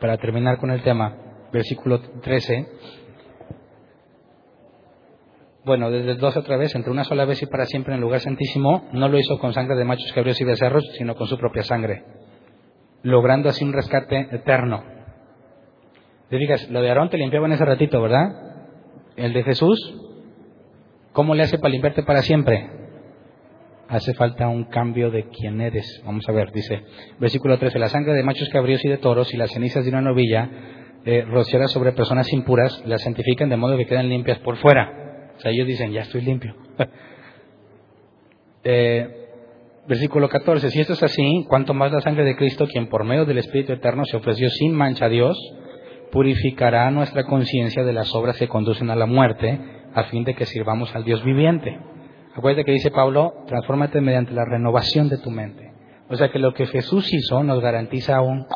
[0.00, 1.16] para terminar con el tema,
[1.52, 2.68] versículo 13.
[5.64, 8.02] Bueno, desde el 12 otra vez, entre una sola vez y para siempre en el
[8.02, 11.36] lugar santísimo, no lo hizo con sangre de machos cabríos y becerros, sino con su
[11.36, 12.21] propia sangre
[13.02, 14.84] logrando así un rescate eterno.
[16.28, 18.30] Te digas, lo de Aarón te limpiaba en ese ratito, ¿verdad?
[19.16, 20.02] El de Jesús,
[21.12, 22.70] ¿Cómo le hace para limpiarte para siempre?
[23.88, 26.02] Hace falta un cambio de quién eres.
[26.06, 26.82] Vamos a ver, dice,
[27.18, 30.00] versículo 13, la sangre de machos cabríos y de toros y las cenizas de una
[30.00, 30.48] novilla
[31.04, 35.32] eh, rociadas sobre personas impuras las santifican de modo que quedan limpias por fuera.
[35.36, 36.54] O sea, ellos dicen, ya estoy limpio.
[38.64, 39.21] eh,
[39.86, 43.24] versículo 14, si esto es así, cuanto más la sangre de Cristo, quien por medio
[43.24, 45.36] del Espíritu Eterno se ofreció sin mancha a Dios,
[46.10, 49.58] purificará nuestra conciencia de las obras que conducen a la muerte,
[49.94, 51.78] a fin de que sirvamos al Dios viviente.
[52.34, 55.72] Acuérdate que dice Pablo, transfórmate mediante la renovación de tu mente.
[56.08, 58.46] O sea que lo que Jesús hizo nos garantiza un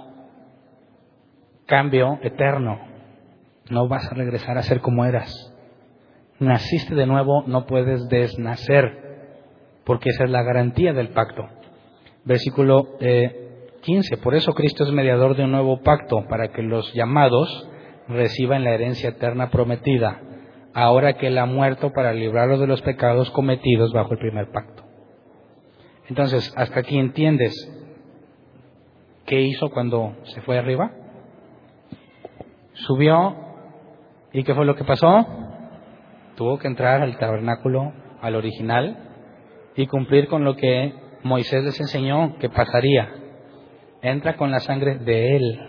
[1.66, 2.78] cambio eterno.
[3.70, 5.52] No vas a regresar a ser como eras.
[6.38, 9.05] Naciste de nuevo, no puedes desnacer,
[9.86, 11.48] porque esa es la garantía del pacto.
[12.24, 14.16] Versículo eh, 15.
[14.18, 17.68] Por eso Cristo es mediador de un nuevo pacto, para que los llamados
[18.08, 20.20] reciban la herencia eterna prometida
[20.74, 24.82] ahora que Él ha muerto para librarlos de los pecados cometidos bajo el primer pacto.
[26.08, 27.54] Entonces, hasta aquí entiendes
[29.24, 30.90] qué hizo cuando se fue arriba.
[32.74, 33.36] Subió
[34.32, 35.26] y qué fue lo que pasó.
[36.36, 39.05] Tuvo que entrar al tabernáculo, al original,
[39.76, 43.12] y cumplir con lo que Moisés les enseñó que pasaría.
[44.02, 45.60] Entra con la sangre de Él.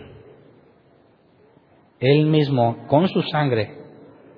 [2.00, 3.76] Él mismo, con su sangre,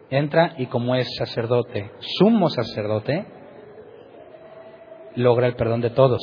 [0.08, 3.26] entra y como es sacerdote, sumo sacerdote,
[5.14, 6.22] logra el perdón de todos.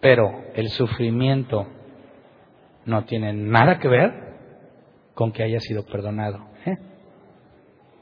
[0.00, 1.66] Pero el sufrimiento
[2.84, 4.12] no tiene nada que ver
[5.14, 6.38] con que haya sido perdonado.
[6.66, 6.76] ¿eh?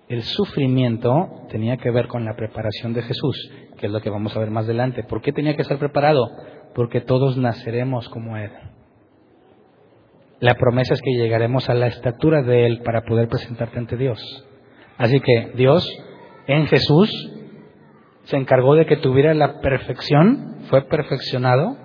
[0.09, 3.51] El sufrimiento tenía que ver con la preparación de Jesús,
[3.82, 5.02] que es lo que vamos a ver más adelante.
[5.02, 6.30] ¿Por qué tenía que ser preparado?
[6.72, 8.52] Porque todos naceremos como Él.
[10.38, 14.46] La promesa es que llegaremos a la estatura de Él para poder presentarte ante Dios.
[14.98, 15.84] Así que Dios
[16.46, 17.10] en Jesús
[18.22, 21.76] se encargó de que tuviera la perfección, fue perfeccionado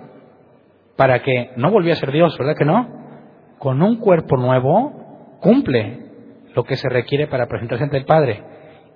[0.96, 3.56] para que no volviera a ser Dios, ¿verdad que no?
[3.58, 6.06] Con un cuerpo nuevo cumple
[6.54, 8.44] lo que se requiere para presentarse ante el Padre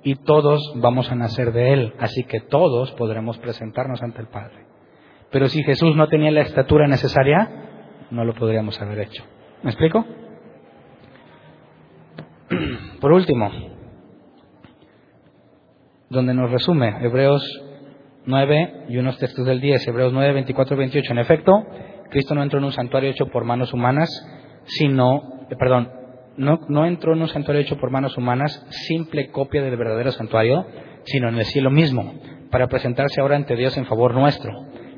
[0.04, 4.66] y todos vamos a nacer de Él, así que todos podremos presentarnos ante el Padre.
[5.30, 7.48] Pero si Jesús no tenía la estatura necesaria,
[8.10, 9.24] no lo podríamos haber hecho.
[9.62, 10.04] ¿Me explico?
[13.00, 13.50] Por último,
[16.10, 17.42] donde nos resume Hebreos
[18.26, 21.12] 9 y unos textos del 10, Hebreos 9, 24 28.
[21.12, 21.52] En efecto,
[22.10, 24.10] Cristo no entró en un santuario hecho por manos humanas,
[24.64, 25.90] sino, eh, perdón,
[26.36, 30.66] no, entró en un santuario hecho por manos humanas, simple copia del verdadero santuario,
[31.04, 32.14] sino en el cielo mismo,
[32.50, 34.50] para presentarse ahora ante Dios en favor nuestro.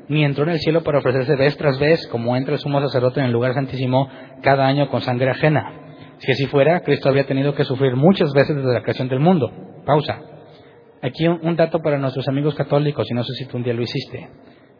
[0.07, 3.19] Ni entró en el cielo para ofrecerse vez tras vez, como entra el sumo sacerdote
[3.19, 4.07] en el lugar santísimo
[4.41, 5.85] cada año con sangre ajena.
[6.19, 9.51] Si así fuera, Cristo había tenido que sufrir muchas veces desde la creación del mundo.
[9.85, 10.21] Pausa.
[11.01, 13.81] Aquí un, dato para nuestros amigos católicos, y no sé si tú un día lo
[13.81, 14.29] hiciste.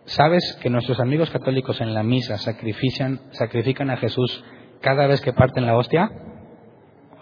[0.06, 4.44] ¿Sabes que nuestros amigos católicos en la misa sacrifican, sacrifican a Jesús
[4.82, 6.10] cada vez que parten la hostia?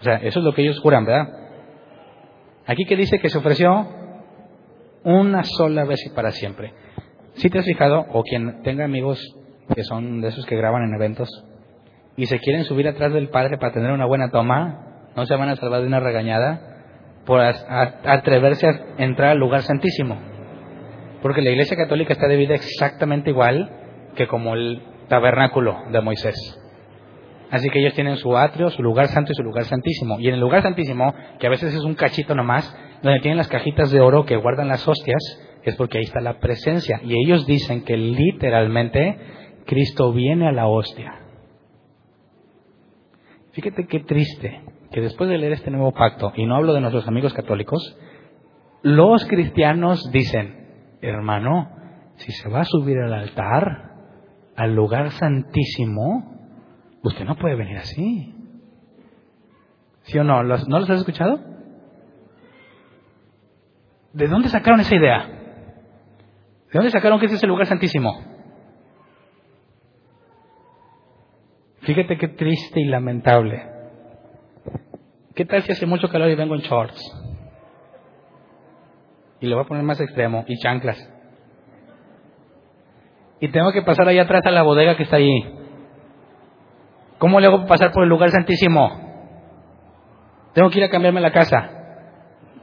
[0.04, 1.30] O sea, eso es lo que ellos juran, ¿verdad?
[2.66, 3.88] Aquí que dice que se ofreció
[5.02, 6.74] una sola vez y para siempre.
[7.36, 9.18] Si te has fijado, o quien tenga amigos
[9.74, 11.30] que son de esos que graban en eventos
[12.18, 15.48] y se quieren subir atrás del Padre para tener una buena toma, no se van
[15.48, 16.60] a salvar de una regañada
[17.24, 20.20] por atreverse a entrar al lugar santísimo.
[21.22, 23.70] Porque la Iglesia Católica está dividida exactamente igual
[24.16, 26.60] que como el tabernáculo de Moisés.
[27.50, 30.18] Así que ellos tienen su atrio, su lugar santo y su lugar santísimo.
[30.18, 33.48] Y en el lugar santísimo, que a veces es un cachito nomás, donde tienen las
[33.48, 35.22] cajitas de oro que guardan las hostias,
[35.62, 37.00] es porque ahí está la presencia.
[37.04, 39.18] Y ellos dicen que literalmente
[39.66, 41.20] Cristo viene a la hostia.
[43.52, 47.06] Fíjate qué triste que después de leer este nuevo pacto, y no hablo de nuestros
[47.08, 47.96] amigos católicos,
[48.82, 51.70] los cristianos dicen, hermano,
[52.16, 53.92] si se va a subir al altar,
[54.56, 56.33] al lugar santísimo,
[57.04, 58.34] usted no puede venir así.
[60.02, 60.42] ¿Sí o no?
[60.42, 61.38] ¿No los has escuchado?
[64.12, 65.26] ¿De dónde sacaron esa idea?
[65.26, 68.12] ¿De dónde sacaron que ese es el lugar santísimo?
[71.82, 73.70] Fíjate qué triste y lamentable.
[75.34, 77.00] ¿Qué tal si hace mucho calor y vengo en shorts?
[79.40, 81.10] Y le voy a poner más extremo, y chanclas.
[83.40, 85.63] Y tengo que pasar allá atrás a la bodega que está ahí.
[87.24, 89.00] ¿Cómo le hago pasar por el lugar santísimo?
[90.52, 91.70] Tengo que ir a cambiarme la casa,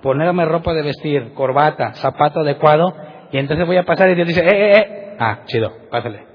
[0.03, 2.93] ponerme ropa de vestir, corbata, zapato adecuado,
[3.31, 5.15] y entonces voy a pasar y Dios dice, eh, eh, eh.
[5.17, 6.27] Ah, chido, pásale.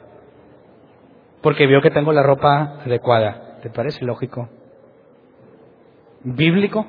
[1.41, 3.61] Porque vio que tengo la ropa adecuada.
[3.63, 4.49] ¿Te parece lógico?
[6.25, 6.85] bíblico?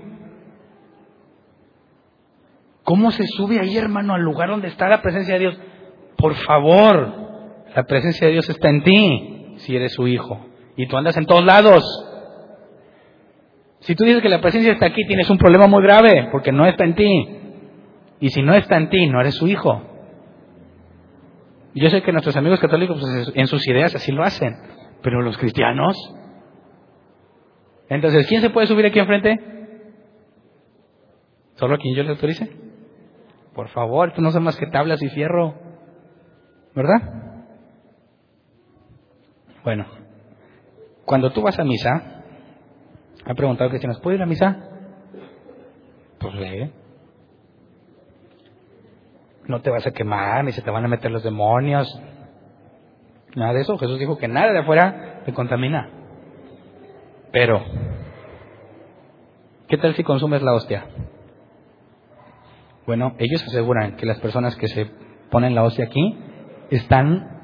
[2.82, 5.62] ¿Cómo se sube ahí, hermano, al lugar donde está la presencia de Dios?
[6.18, 7.14] Por favor,
[7.76, 10.48] la presencia de Dios está en ti, si eres su hijo.
[10.78, 11.84] Y tú andas en todos lados.
[13.82, 16.66] Si tú dices que la presencia está aquí, tienes un problema muy grave, porque no
[16.66, 17.40] está en ti.
[18.20, 19.82] Y si no está en ti, no eres su hijo.
[21.74, 24.56] Yo sé que nuestros amigos católicos pues, en sus ideas así lo hacen,
[25.02, 25.96] pero los cristianos.
[27.90, 29.40] Entonces, ¿quién se puede subir aquí enfrente?
[31.56, 32.50] ¿Solo quien yo le autorice?
[33.54, 35.56] Por favor, tú no son más que tablas y fierro.
[36.76, 37.02] ¿Verdad?
[39.64, 39.86] Bueno,
[41.08, 42.22] cuando tú vas a misa,
[43.26, 44.60] ha preguntado cristianos, ¿puedo ir a misa?
[46.20, 46.72] Pues lee
[49.48, 51.88] no te vas a quemar, ni se te van a meter los demonios.
[53.36, 53.78] Nada de eso.
[53.78, 55.90] Jesús dijo que nada de afuera te contamina.
[57.32, 57.64] Pero,
[59.68, 60.86] ¿qué tal si consumes la hostia?
[62.86, 64.90] Bueno, ellos aseguran que las personas que se
[65.30, 66.18] ponen la hostia aquí
[66.70, 67.37] están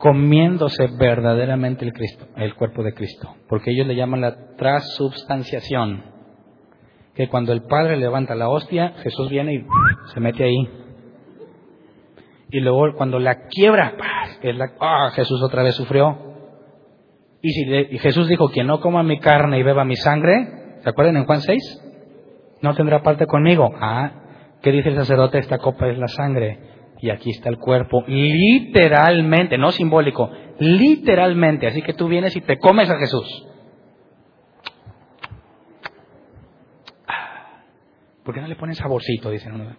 [0.00, 6.04] comiéndose verdaderamente el Cristo, el cuerpo de Cristo, porque ellos le llaman la transubstanciación
[7.14, 9.66] que cuando el Padre levanta la hostia, Jesús viene y
[10.14, 10.68] se mete ahí.
[12.50, 13.94] Y luego cuando la quiebra,
[14.40, 16.16] es la, ah, Jesús otra vez sufrió.
[17.42, 20.88] Y, si y Jesús dijo, quien no coma mi carne y beba mi sangre, ¿se
[20.88, 22.58] acuerdan en Juan 6?
[22.62, 23.70] No tendrá parte conmigo.
[23.78, 24.12] Ah,
[24.62, 25.38] ¿qué dice el sacerdote?
[25.38, 26.58] Esta copa es la sangre.
[27.02, 28.04] Y aquí está el cuerpo.
[28.06, 31.66] Literalmente, no simbólico, literalmente.
[31.66, 33.46] Así que tú vienes y te comes a Jesús.
[38.24, 39.30] ¿Por qué no le ponen saborcito?
[39.30, 39.78] Dicen,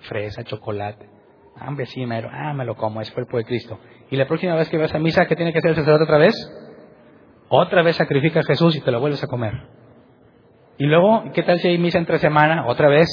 [0.00, 1.08] fresa, chocolate.
[1.58, 2.28] Hambre, sí, mero.
[2.32, 3.78] Ah, me lo como, es cuerpo de Cristo.
[4.10, 6.18] Y la próxima vez que vas a misa, ¿qué tiene que hacer el sacerdote otra
[6.18, 6.34] vez?
[7.48, 9.52] Otra vez sacrifica a Jesús y te lo vuelves a comer.
[10.78, 12.66] Y luego, ¿qué tal si hay misa entre semana?
[12.66, 13.08] Otra vez.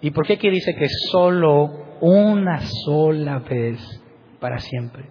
[0.00, 3.80] ¿Y por qué aquí dice que solo una sola vez
[4.38, 5.10] para siempre?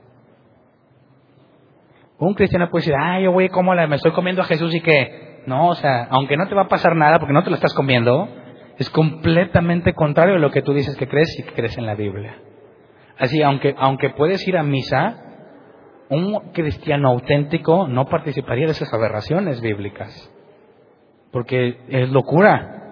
[2.19, 4.81] Un cristiano puede decir, ah, yo voy como la, me estoy comiendo a Jesús y
[4.81, 7.55] que, no, o sea, aunque no te va a pasar nada porque no te lo
[7.55, 8.29] estás comiendo,
[8.77, 11.95] es completamente contrario a lo que tú dices que crees y que crees en la
[11.95, 12.37] Biblia.
[13.17, 15.15] Así, aunque, aunque puedes ir a misa,
[16.09, 20.31] un cristiano auténtico no participaría de esas aberraciones bíblicas.
[21.31, 22.82] Porque es locura.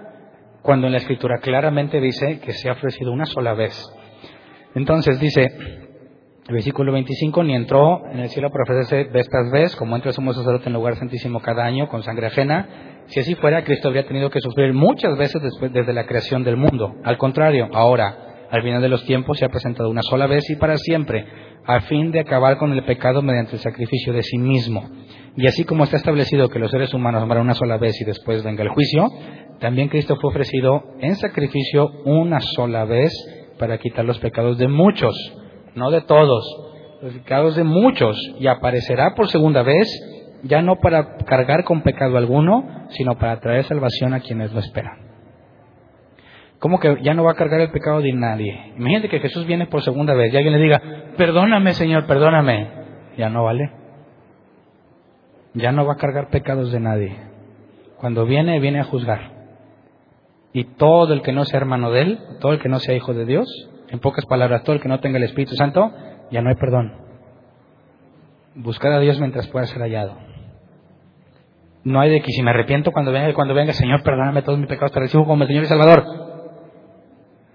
[0.61, 3.73] Cuando en la escritura claramente dice que se ha ofrecido una sola vez.
[4.75, 5.51] Entonces dice,
[6.47, 10.15] el versículo 25, ni entró en el cielo para ofrecerse estas veces, como entra el
[10.15, 14.07] sumo sacerdote en lugar santísimo cada año con sangre ajena, si así fuera, Cristo habría
[14.07, 16.95] tenido que sufrir muchas veces después, desde la creación del mundo.
[17.03, 20.55] Al contrario, ahora, al final de los tiempos, se ha presentado una sola vez y
[20.55, 21.25] para siempre,
[21.65, 24.89] a fin de acabar con el pecado mediante el sacrificio de sí mismo.
[25.35, 28.43] Y así como está establecido que los seres humanos mueren una sola vez y después
[28.43, 29.07] venga el juicio,
[29.61, 33.13] también Cristo fue ofrecido en sacrificio una sola vez
[33.59, 35.15] para quitar los pecados de muchos,
[35.75, 36.43] no de todos,
[37.03, 39.87] los pecados de muchos, y aparecerá por segunda vez
[40.43, 44.97] ya no para cargar con pecado alguno, sino para traer salvación a quienes lo esperan.
[46.57, 48.73] ¿Cómo que ya no va a cargar el pecado de nadie?
[48.77, 50.81] Imagínate que Jesús viene por segunda vez y alguien le diga,
[51.17, 52.67] perdóname Señor, perdóname.
[53.15, 53.71] Ya no vale.
[55.53, 57.15] Ya no va a cargar pecados de nadie.
[57.97, 59.40] Cuando viene, viene a juzgar.
[60.53, 63.13] Y todo el que no sea hermano de Él, todo el que no sea hijo
[63.13, 63.47] de Dios,
[63.89, 65.91] en pocas palabras, todo el que no tenga el Espíritu Santo,
[66.31, 66.93] ya no hay perdón.
[68.55, 70.17] Buscar a Dios mientras pueda ser hallado.
[71.83, 74.67] No hay de que si me arrepiento cuando venga, cuando venga, Señor, perdóname todos mis
[74.67, 76.03] pecados, te recibo como el Señor y Salvador.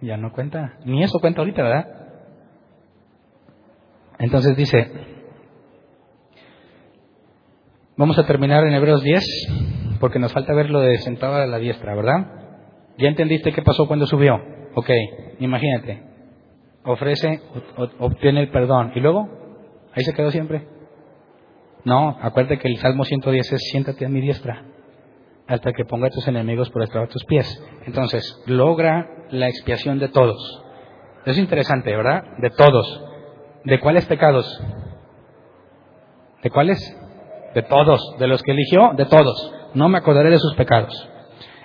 [0.00, 0.78] Ya no cuenta.
[0.84, 1.86] Ni eso cuenta ahorita, ¿verdad?
[4.18, 4.90] Entonces dice,
[7.96, 11.58] vamos a terminar en Hebreos 10, porque nos falta ver lo de sentado a la
[11.58, 12.45] diestra, ¿verdad?
[12.98, 14.40] ¿Ya entendiste qué pasó cuando subió?
[14.74, 14.90] Ok,
[15.40, 16.02] imagínate.
[16.84, 17.40] Ofrece,
[17.98, 18.92] obtiene el perdón.
[18.94, 19.28] ¿Y luego?
[19.92, 20.66] Ahí se quedó siempre.
[21.84, 24.64] No, acuérdate que el Salmo 110 es siéntate a mi diestra
[25.46, 27.62] hasta que ponga a tus enemigos por detrás de tus pies.
[27.86, 30.64] Entonces, logra la expiación de todos.
[31.24, 32.24] Es interesante, ¿verdad?
[32.38, 33.04] De todos.
[33.64, 34.62] ¿De cuáles pecados?
[36.42, 36.78] ¿De cuáles?
[37.54, 38.16] De todos.
[38.18, 38.92] ¿De los que eligió?
[38.96, 39.52] De todos.
[39.74, 41.08] No me acordaré de sus pecados.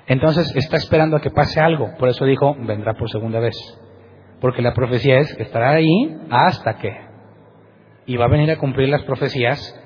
[0.07, 1.95] Entonces está esperando a que pase algo.
[1.97, 3.55] Por eso dijo, vendrá por segunda vez.
[4.39, 6.91] Porque la profecía es que estará ahí hasta que.
[8.07, 9.77] Y va a venir a cumplir las profecías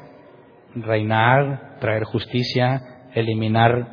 [0.76, 2.82] reinar, traer justicia,
[3.14, 3.88] eliminar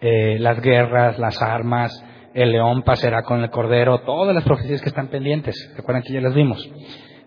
[0.00, 4.88] eh, las guerras, las armas, el león pasará con el cordero, todas las profecías que
[4.88, 5.72] están pendientes.
[5.76, 6.68] Recuerdan que ya las vimos.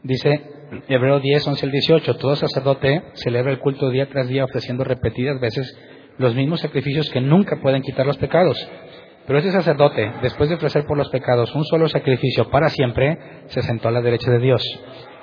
[0.03, 0.43] Dice
[0.87, 5.39] Hebreo 10, 11 al 18, todo sacerdote celebra el culto día tras día ofreciendo repetidas
[5.39, 5.77] veces
[6.17, 8.57] los mismos sacrificios que nunca pueden quitar los pecados.
[9.25, 13.17] Pero ese sacerdote, después de ofrecer por los pecados un solo sacrificio para siempre,
[13.47, 14.61] se sentó a la derecha de Dios,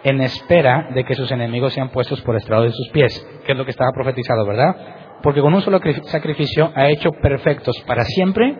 [0.05, 3.59] en espera de que sus enemigos sean puestos por estrado de sus pies, que es
[3.59, 4.75] lo que estaba profetizado, ¿verdad?
[5.23, 8.57] Porque con un solo sacrificio ha hecho perfectos para siempre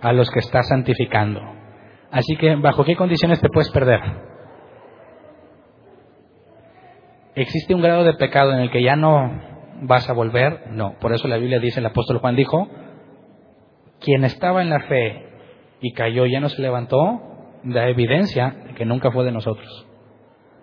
[0.00, 1.40] a los que está santificando.
[2.10, 4.00] Así que, ¿bajo qué condiciones te puedes perder?
[7.36, 9.49] ¿Existe un grado de pecado en el que ya no
[9.82, 10.70] vas a volver?
[10.70, 10.98] No.
[11.00, 12.68] Por eso la Biblia dice, el apóstol Juan dijo,
[14.00, 15.26] quien estaba en la fe
[15.80, 17.20] y cayó ya no se levantó,
[17.64, 19.86] da evidencia de que nunca fue de nosotros.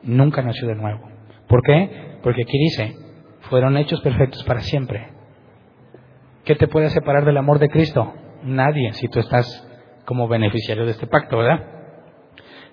[0.03, 1.01] Nunca nació de nuevo.
[1.47, 2.19] ¿Por qué?
[2.23, 2.95] Porque aquí dice,
[3.49, 5.09] fueron hechos perfectos para siempre.
[6.43, 8.13] ¿Qué te puede separar del amor de Cristo?
[8.43, 9.67] Nadie, si tú estás
[10.05, 11.77] como beneficiario de este pacto, ¿verdad?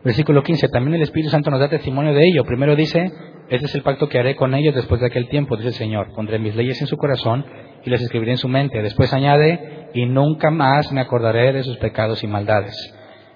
[0.04, 2.44] Versículo 15, también el Espíritu Santo nos da testimonio de ello.
[2.44, 3.10] Primero dice,
[3.50, 6.12] este es el pacto que haré con ellos después de aquel tiempo, dice el Señor.
[6.14, 7.44] Pondré mis leyes en su corazón
[7.84, 8.82] y las escribiré en su mente.
[8.82, 12.74] Después añade, y nunca más me acordaré de sus pecados y maldades.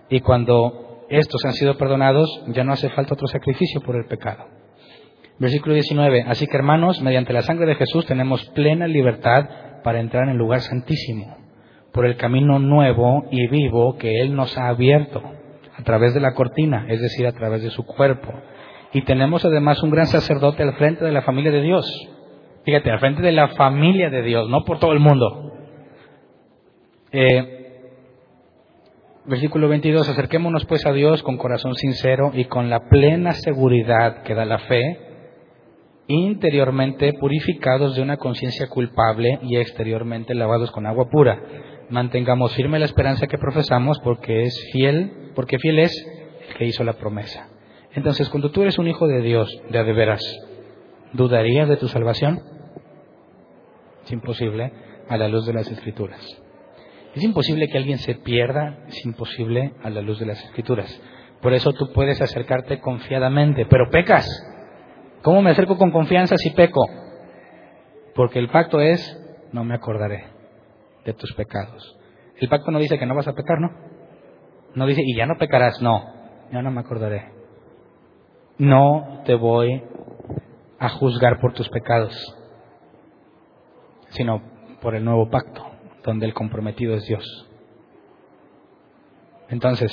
[0.09, 4.45] Y cuando estos han sido perdonados, ya no hace falta otro sacrificio por el pecado.
[5.39, 6.25] Versículo 19.
[6.27, 9.47] Así que hermanos, mediante la sangre de Jesús tenemos plena libertad
[9.85, 11.37] para entrar en el lugar santísimo,
[11.93, 15.23] por el camino nuevo y vivo que Él nos ha abierto,
[15.77, 18.33] a través de la cortina, es decir, a través de su cuerpo.
[18.93, 21.87] Y tenemos además un gran sacerdote al frente de la familia de Dios
[22.69, 25.55] Fíjate, al frente de la familia de Dios, no por todo el mundo.
[27.11, 27.93] Eh,
[29.25, 34.35] versículo 22, acerquémonos pues a Dios con corazón sincero y con la plena seguridad que
[34.35, 34.99] da la fe,
[36.09, 41.41] interiormente purificados de una conciencia culpable y exteriormente lavados con agua pura.
[41.89, 46.07] Mantengamos firme la esperanza que profesamos porque es fiel, porque fiel es
[46.49, 47.48] el que hizo la promesa.
[47.99, 50.23] Entonces, cuando tú eres un hijo de Dios, de de veras,
[51.15, 52.41] ¿dudarías de tu salvación?
[54.05, 54.73] Es imposible
[55.09, 56.21] a la luz de las escrituras.
[57.17, 61.03] Es imposible que alguien se pierda, es imposible a la luz de las escrituras.
[61.43, 64.29] Por eso tú puedes acercarte confiadamente, pero pecas.
[65.23, 66.87] ¿Cómo me acerco con confianza si peco?
[68.15, 69.03] Porque el pacto es,
[69.51, 70.25] no me acordaré
[71.05, 71.99] de tus pecados.
[72.37, 73.71] El pacto no dice que no vas a pecar, ¿no?
[74.77, 76.05] No dice, y ya no pecarás, no,
[76.53, 77.38] ya no me acordaré.
[78.59, 79.83] No te voy
[80.79, 82.35] a juzgar por tus pecados
[84.11, 84.43] sino
[84.81, 85.65] por el nuevo pacto,
[86.05, 87.25] donde el comprometido es Dios.
[89.49, 89.91] Entonces,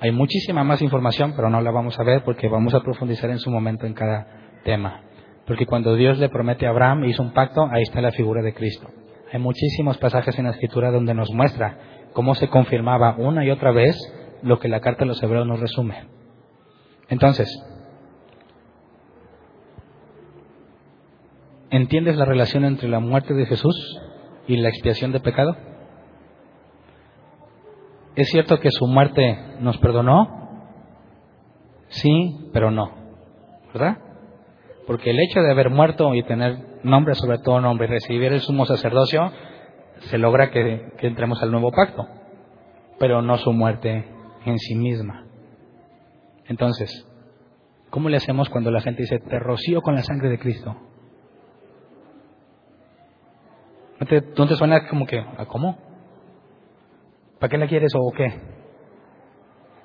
[0.00, 3.38] hay muchísima más información, pero no la vamos a ver porque vamos a profundizar en
[3.38, 4.26] su momento en cada
[4.64, 5.02] tema.
[5.46, 8.54] Porque cuando Dios le promete a Abraham, hizo un pacto, ahí está la figura de
[8.54, 8.88] Cristo.
[9.32, 11.78] Hay muchísimos pasajes en la Escritura donde nos muestra
[12.12, 13.96] cómo se confirmaba una y otra vez
[14.42, 16.06] lo que la carta de los hebreos nos resume.
[17.08, 17.48] Entonces,
[21.70, 24.00] ¿Entiendes la relación entre la muerte de Jesús
[24.46, 25.54] y la expiación de pecado?
[28.16, 30.72] ¿Es cierto que su muerte nos perdonó?
[31.88, 32.90] Sí, pero no.
[33.74, 33.98] ¿Verdad?
[34.86, 38.40] Porque el hecho de haber muerto y tener nombre sobre todo nombre y recibir el
[38.40, 39.30] sumo sacerdocio,
[39.98, 42.08] se logra que, que entremos al nuevo pacto,
[42.98, 44.06] pero no su muerte
[44.46, 45.26] en sí misma.
[46.46, 47.06] Entonces,
[47.90, 50.87] ¿cómo le hacemos cuando la gente dice, te rocío con la sangre de Cristo?
[54.36, 55.76] ¿No suena como que, ¿a cómo?
[57.40, 58.32] ¿Para qué la quieres o qué?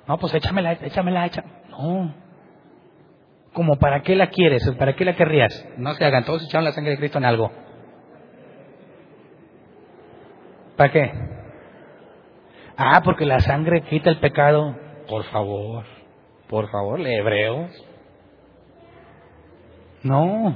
[0.06, 1.54] No, pues échamela, échamela, échamela.
[1.70, 2.14] No.
[3.52, 4.68] ¿Cómo para qué la quieres?
[4.78, 5.66] ¿Para qué la querrías?
[5.76, 7.50] No se hagan, todos echaron la sangre de Cristo en algo.
[10.76, 11.12] ¿Para qué?
[12.76, 14.76] Ah, porque la sangre quita el pecado.
[15.08, 15.84] Por favor,
[16.48, 17.70] por favor, lee Hebreos.
[20.02, 20.54] No.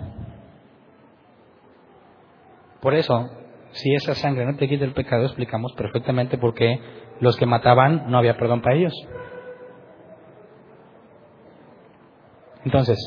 [2.81, 3.31] Por eso,
[3.79, 6.81] si esa sangre no te quita el pecado, explicamos perfectamente por qué
[7.21, 8.93] los que mataban no había perdón para ellos.
[12.65, 12.99] Entonces,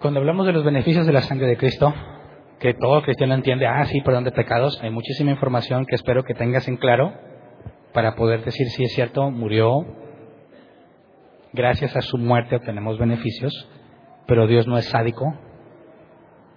[0.00, 1.92] cuando hablamos de los beneficios de la sangre de Cristo,
[2.60, 6.34] que todo cristiano entiende, ah, sí, perdón de pecados, hay muchísima información que espero que
[6.34, 7.12] tengas en claro
[7.92, 9.84] para poder decir si es cierto, murió,
[11.52, 13.68] gracias a su muerte obtenemos beneficios,
[14.26, 15.34] pero Dios no es sádico.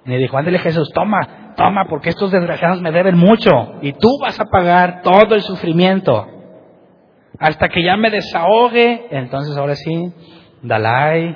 [0.06, 3.50] Ni dijo, ándale Jesús, toma, toma, porque estos desgraciados me deben mucho
[3.82, 6.28] y tú vas a pagar todo el sufrimiento.
[7.40, 10.14] Hasta que ya me desahogue, entonces ahora sí,
[10.62, 11.36] Dalai,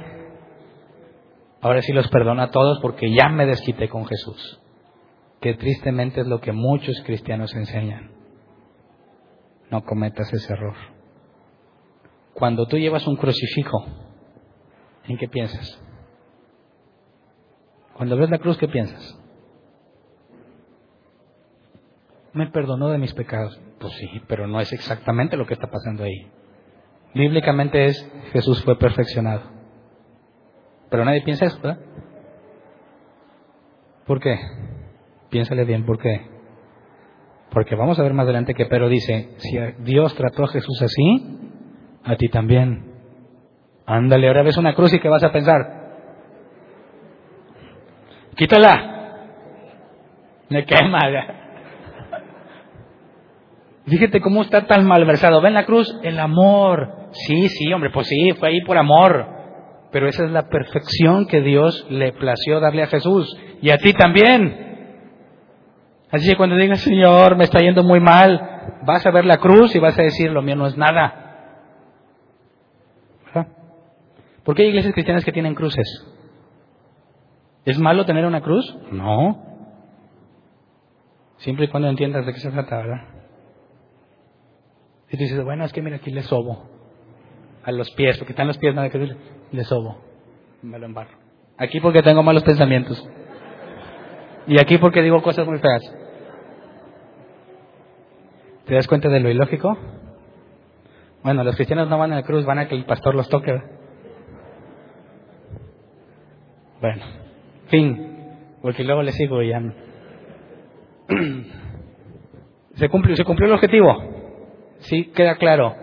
[1.61, 4.61] ahora sí los perdono a todos porque ya me desquité con Jesús.
[5.41, 8.11] Que tristemente es lo que muchos cristianos enseñan.
[9.69, 10.75] No cometas ese error.
[12.33, 13.85] Cuando tú llevas un crucifijo,
[15.07, 15.81] ¿en qué piensas?
[17.95, 19.19] Cuando ves la cruz, ¿qué piensas?
[22.37, 23.59] Me perdonó de mis pecados.
[23.79, 26.31] Pues sí, pero no es exactamente lo que está pasando ahí.
[27.13, 29.41] Bíblicamente es Jesús fue perfeccionado.
[30.89, 31.79] Pero nadie piensa eso, ¿verdad?
[34.05, 34.39] ¿Por qué?
[35.29, 36.21] Piénsale bien, ¿por qué?
[37.51, 41.39] Porque vamos a ver más adelante que Pedro dice, si Dios trató a Jesús así,
[42.03, 42.93] a ti también.
[43.85, 45.77] Ándale, ahora ves una cruz y ¿qué vas a pensar?
[48.35, 48.93] Quítala.
[50.49, 50.99] Me quema.
[53.87, 55.41] Fíjate cómo está tan malversado.
[55.41, 55.97] ¿Ven la cruz?
[56.03, 57.09] El amor.
[57.11, 59.25] Sí, sí, hombre, pues sí, fue ahí por amor.
[59.91, 63.33] Pero esa es la perfección que Dios le plació darle a Jesús.
[63.61, 64.67] Y a ti también.
[66.11, 69.73] Así que cuando digas, Señor, me está yendo muy mal, vas a ver la cruz
[69.75, 71.23] y vas a decir, lo mío no es nada.
[74.43, 75.85] ¿Por qué hay iglesias cristianas que tienen cruces?
[77.65, 78.77] ¿Es malo tener una cruz?
[78.91, 79.43] No.
[81.37, 83.17] Siempre y cuando entiendas de qué se trata, ¿verdad?
[85.09, 86.69] Y tú dices, bueno, es que mira, aquí le sobo.
[87.63, 89.17] A los pies, porque están los pies, nada que decir,
[89.51, 89.97] le sobo.
[90.61, 91.17] Me lo embarro.
[91.57, 93.07] Aquí porque tengo malos pensamientos.
[94.47, 95.81] Y aquí porque digo cosas muy feas.
[98.65, 99.77] ¿Te das cuenta de lo ilógico?
[101.23, 103.51] Bueno, los cristianos no van a la cruz, van a que el pastor los toque.
[106.79, 107.03] Bueno,
[107.67, 109.59] fin, porque luego le sigo y ya.
[112.75, 114.16] ¿Se cumplió, ¿Se cumplió el objetivo?
[114.87, 115.75] Sí, queda claro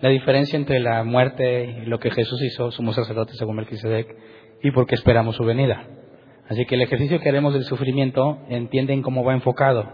[0.00, 4.16] la diferencia entre la muerte y lo que Jesús hizo, somos sacerdotes según Melquisedec,
[4.62, 5.86] y porque esperamos su venida.
[6.48, 9.88] Así que el ejercicio que haremos del sufrimiento, entienden cómo va enfocado.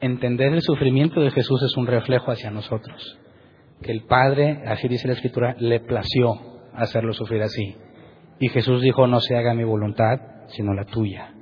[0.00, 3.18] Entender el sufrimiento de Jesús es un reflejo hacia nosotros.
[3.82, 6.34] Que el Padre, así dice la Escritura, le plació
[6.74, 7.76] hacerlo sufrir así.
[8.40, 10.18] Y Jesús dijo, no se haga mi voluntad,
[10.48, 11.34] sino la tuya.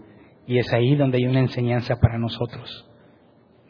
[0.46, 2.89] Y es ahí donde hay una enseñanza para nosotros,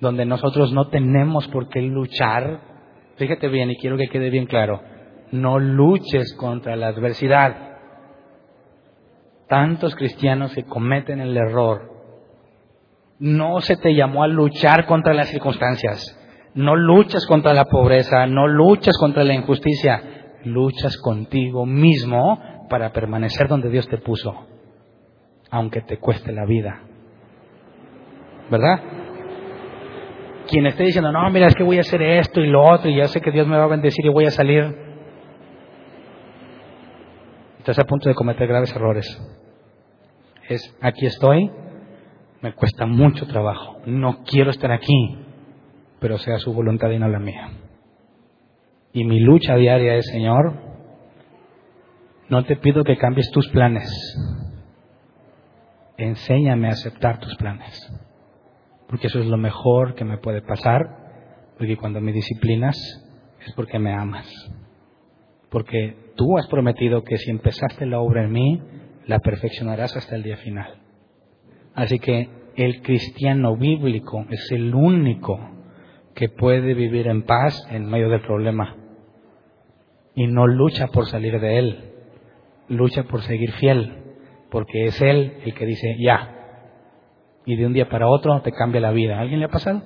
[0.01, 2.61] donde nosotros no tenemos por qué luchar.
[3.17, 4.81] Fíjate bien y quiero que quede bien claro,
[5.31, 7.77] no luches contra la adversidad.
[9.49, 11.91] Tantos cristianos que cometen el error.
[13.19, 16.17] No se te llamó a luchar contra las circunstancias.
[16.55, 23.47] No luchas contra la pobreza, no luchas contra la injusticia, luchas contigo mismo para permanecer
[23.47, 24.47] donde Dios te puso,
[25.51, 26.81] aunque te cueste la vida.
[28.51, 29.00] ¿Verdad?
[30.51, 32.97] Quien esté diciendo, no, mira, es que voy a hacer esto y lo otro y
[32.97, 34.65] ya sé que Dios me va a bendecir y voy a salir,
[37.59, 39.07] estás a punto de cometer graves errores.
[40.49, 41.53] Es, aquí estoy,
[42.41, 45.19] me cuesta mucho trabajo, no quiero estar aquí,
[46.01, 47.49] pero sea su voluntad y no la mía.
[48.93, 50.53] Y mi lucha diaria es, Señor,
[52.29, 53.89] no te pido que cambies tus planes.
[55.97, 58.10] Enséñame a aceptar tus planes.
[58.91, 61.55] Porque eso es lo mejor que me puede pasar.
[61.57, 62.77] Porque cuando me disciplinas
[63.47, 64.27] es porque me amas.
[65.49, 68.63] Porque tú has prometido que si empezaste la obra en mí,
[69.07, 70.83] la perfeccionarás hasta el día final.
[71.75, 75.39] Así que el cristiano bíblico es el único
[76.15, 78.77] que puede vivir en paz en medio del problema
[80.15, 81.91] y no lucha por salir de él
[82.71, 83.93] lucha por seguir fiel,
[84.51, 86.40] porque es Él el que dice ya.
[87.51, 89.19] Y de un día para otro te cambia la vida.
[89.19, 89.83] alguien le ha pasado?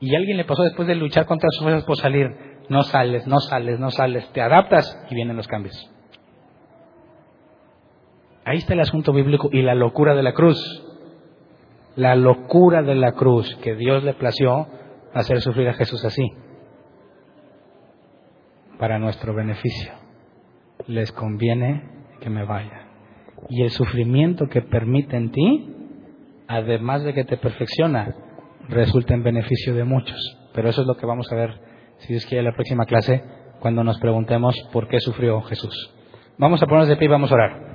[0.00, 2.28] Y a alguien le pasó después de luchar contra sus fuerzas por salir.
[2.68, 4.30] No sales, no sales, no sales.
[4.34, 5.90] Te adaptas y vienen los cambios.
[8.44, 10.58] Ahí está el asunto bíblico y la locura de la cruz.
[11.96, 14.68] La locura de la cruz que Dios le plació
[15.14, 16.32] hacer sufrir a Jesús así.
[18.78, 19.90] Para nuestro beneficio
[20.86, 21.82] les conviene
[22.20, 22.88] que me vaya.
[23.48, 25.77] Y el sufrimiento que permite en ti,
[26.48, 28.14] además de que te perfecciona,
[28.68, 30.18] resulta en beneficio de muchos.
[30.54, 31.60] Pero eso es lo que vamos a ver,
[31.98, 33.22] si Dios quiere, en la próxima clase,
[33.60, 35.94] cuando nos preguntemos por qué sufrió Jesús.
[36.38, 37.68] Vamos a ponernos de pie y vamos a orar.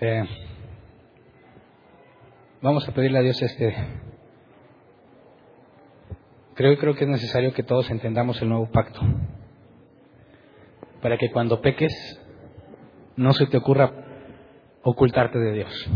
[0.00, 0.22] Eh,
[2.62, 4.07] vamos a pedirle a Dios este.
[6.58, 9.00] Creo, creo que es necesario que todos entendamos el nuevo pacto.
[11.00, 11.94] Para que cuando peques,
[13.14, 13.92] no se te ocurra
[14.82, 15.90] ocultarte de Dios.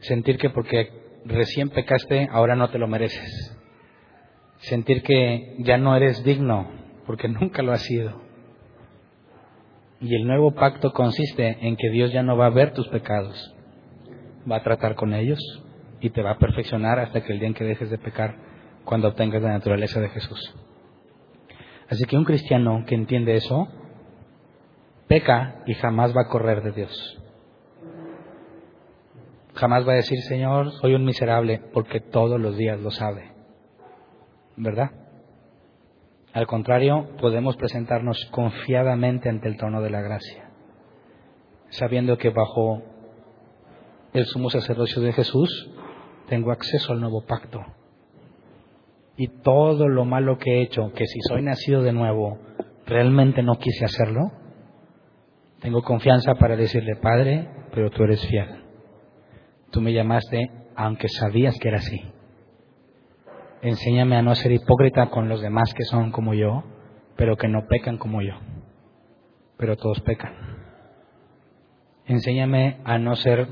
[0.00, 0.90] Sentir que porque
[1.24, 3.58] recién pecaste, ahora no te lo mereces.
[4.58, 6.68] Sentir que ya no eres digno,
[7.06, 8.20] porque nunca lo has sido
[10.02, 13.54] y el nuevo pacto consiste en que Dios ya no va a ver tus pecados,
[14.50, 15.38] va a tratar con ellos
[16.00, 18.51] y te va a perfeccionar hasta que el día en que dejes de pecar
[18.84, 20.54] cuando obtengas la naturaleza de Jesús.
[21.88, 23.68] Así que un cristiano que entiende eso,
[25.08, 27.18] peca y jamás va a correr de Dios.
[29.54, 33.32] Jamás va a decir, Señor, soy un miserable, porque todos los días lo sabe.
[34.56, 34.90] ¿Verdad?
[36.32, 40.48] Al contrario, podemos presentarnos confiadamente ante el trono de la gracia,
[41.68, 42.82] sabiendo que bajo
[44.14, 45.70] el sumo sacerdocio de Jesús
[46.28, 47.62] tengo acceso al nuevo pacto.
[49.16, 52.38] Y todo lo malo que he hecho, que si soy nacido de nuevo,
[52.86, 54.32] realmente no quise hacerlo,
[55.60, 58.48] tengo confianza para decirle, Padre, pero tú eres fiel.
[59.70, 62.02] Tú me llamaste aunque sabías que era así.
[63.62, 66.64] Enséñame a no ser hipócrita con los demás que son como yo,
[67.16, 68.34] pero que no pecan como yo.
[69.56, 70.32] Pero todos pecan.
[72.06, 73.46] Enséñame a no ser,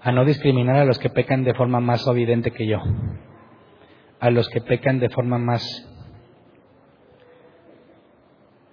[0.00, 2.78] a no discriminar a los que pecan de forma más evidente que yo,
[4.24, 5.62] a los que pecan de forma más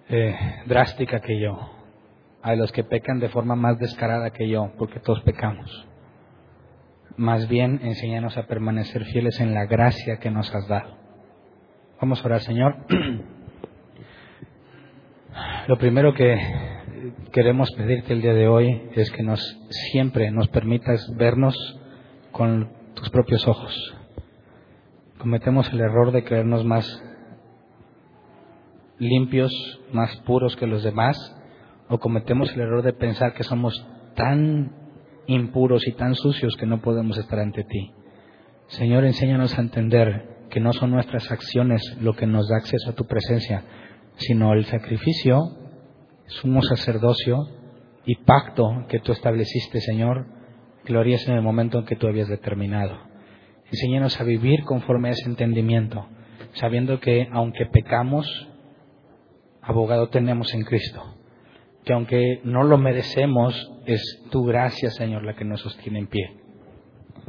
[0.07, 0.33] eh,
[0.65, 1.59] drástica que yo,
[2.41, 5.89] a los que pecan de forma más descarada que yo, porque todos pecamos.
[7.17, 10.95] Más bien, enséñanos a permanecer fieles en la gracia que nos has dado.
[11.99, 12.85] Vamos a orar, Señor.
[15.67, 16.39] Lo primero que
[17.33, 19.41] queremos pedirte el día de hoy es que nos
[19.91, 21.57] siempre nos permitas vernos
[22.31, 24.00] con tus propios ojos.
[25.21, 26.83] Cometemos el error de creernos más
[28.97, 29.51] limpios,
[29.93, 31.15] más puros que los demás,
[31.89, 33.85] o cometemos el error de pensar que somos
[34.15, 34.75] tan
[35.27, 37.93] impuros y tan sucios que no podemos estar ante ti.
[38.65, 42.95] Señor, enséñanos a entender que no son nuestras acciones lo que nos da acceso a
[42.95, 43.63] tu presencia,
[44.15, 45.39] sino el sacrificio,
[46.25, 47.37] sumo sacerdocio
[48.07, 50.25] y pacto que tú estableciste, Señor,
[50.83, 53.10] gloria en el momento en que tú habías determinado.
[53.71, 56.07] Enséñanos a vivir conforme a ese entendimiento,
[56.53, 58.27] sabiendo que aunque pecamos,
[59.61, 61.17] abogado tenemos en Cristo
[61.85, 66.37] que aunque no lo merecemos, es tu gracia, Señor, la que nos sostiene en pie.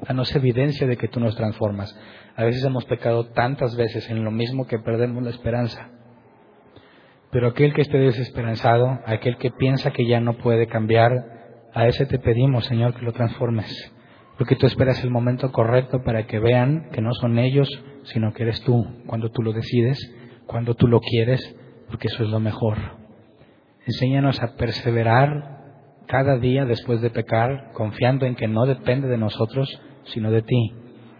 [0.07, 1.97] Danos evidencia de que tú nos transformas.
[2.37, 5.91] A veces hemos pecado tantas veces en lo mismo que perdemos la esperanza.
[7.31, 11.13] Pero aquel que esté desesperanzado, aquel que piensa que ya no puede cambiar,
[11.73, 13.73] a ese te pedimos, Señor, que lo transformes.
[14.43, 17.69] Porque tú esperas el momento correcto para que vean que no son ellos,
[18.03, 20.01] sino que eres tú, cuando tú lo decides,
[20.49, 21.57] cuando tú lo quieres,
[21.87, 22.77] porque eso es lo mejor.
[23.87, 25.61] Enséñanos a perseverar
[26.09, 30.75] cada día después de pecar, confiando en que no depende de nosotros, sino de ti.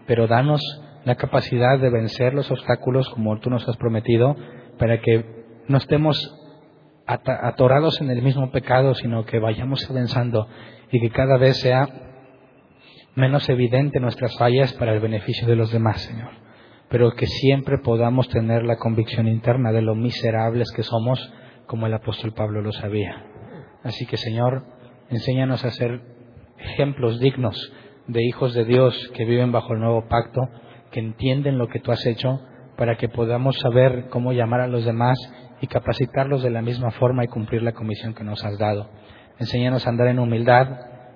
[0.05, 0.59] Pero danos
[1.05, 4.35] la capacidad de vencer los obstáculos como tú nos has prometido,
[4.77, 6.17] para que no estemos
[7.05, 10.49] atorados en el mismo pecado, sino que vayamos avanzando
[10.91, 11.87] y que cada vez sea
[13.15, 16.31] menos evidente nuestras fallas para el beneficio de los demás, Señor.
[16.89, 21.33] Pero que siempre podamos tener la convicción interna de lo miserables que somos
[21.65, 23.25] como el apóstol Pablo lo sabía.
[23.83, 24.65] Así que Señor,
[25.09, 26.01] enséñanos a ser
[26.57, 27.73] ejemplos dignos
[28.07, 30.41] de hijos de Dios que viven bajo el nuevo pacto,
[30.91, 32.41] que entienden lo que tú has hecho,
[32.77, 35.17] para que podamos saber cómo llamar a los demás
[35.61, 38.89] y capacitarlos de la misma forma y cumplir la comisión que nos has dado.
[39.39, 40.67] Enséñanos a andar en humildad,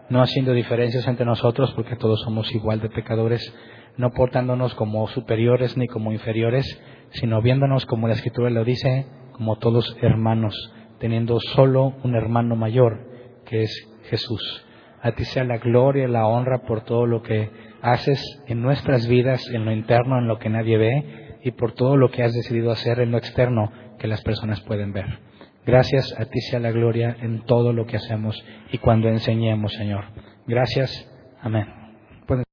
[0.09, 3.53] no haciendo diferencias entre nosotros, porque todos somos igual de pecadores,
[3.97, 6.81] no portándonos como superiores ni como inferiores,
[7.11, 10.55] sino viéndonos como la Escritura lo dice, como todos hermanos,
[10.99, 13.07] teniendo solo un hermano mayor,
[13.45, 14.65] que es Jesús.
[15.01, 17.49] A ti sea la gloria y la honra por todo lo que
[17.81, 21.97] haces en nuestras vidas, en lo interno, en lo que nadie ve, y por todo
[21.97, 25.19] lo que has decidido hacer en lo externo, que las personas pueden ver.
[25.67, 28.41] Gracias, a ti sea la gloria en todo lo que hacemos
[28.71, 30.05] y cuando enseñemos, Señor.
[30.47, 30.89] Gracias.
[31.41, 31.86] Amén.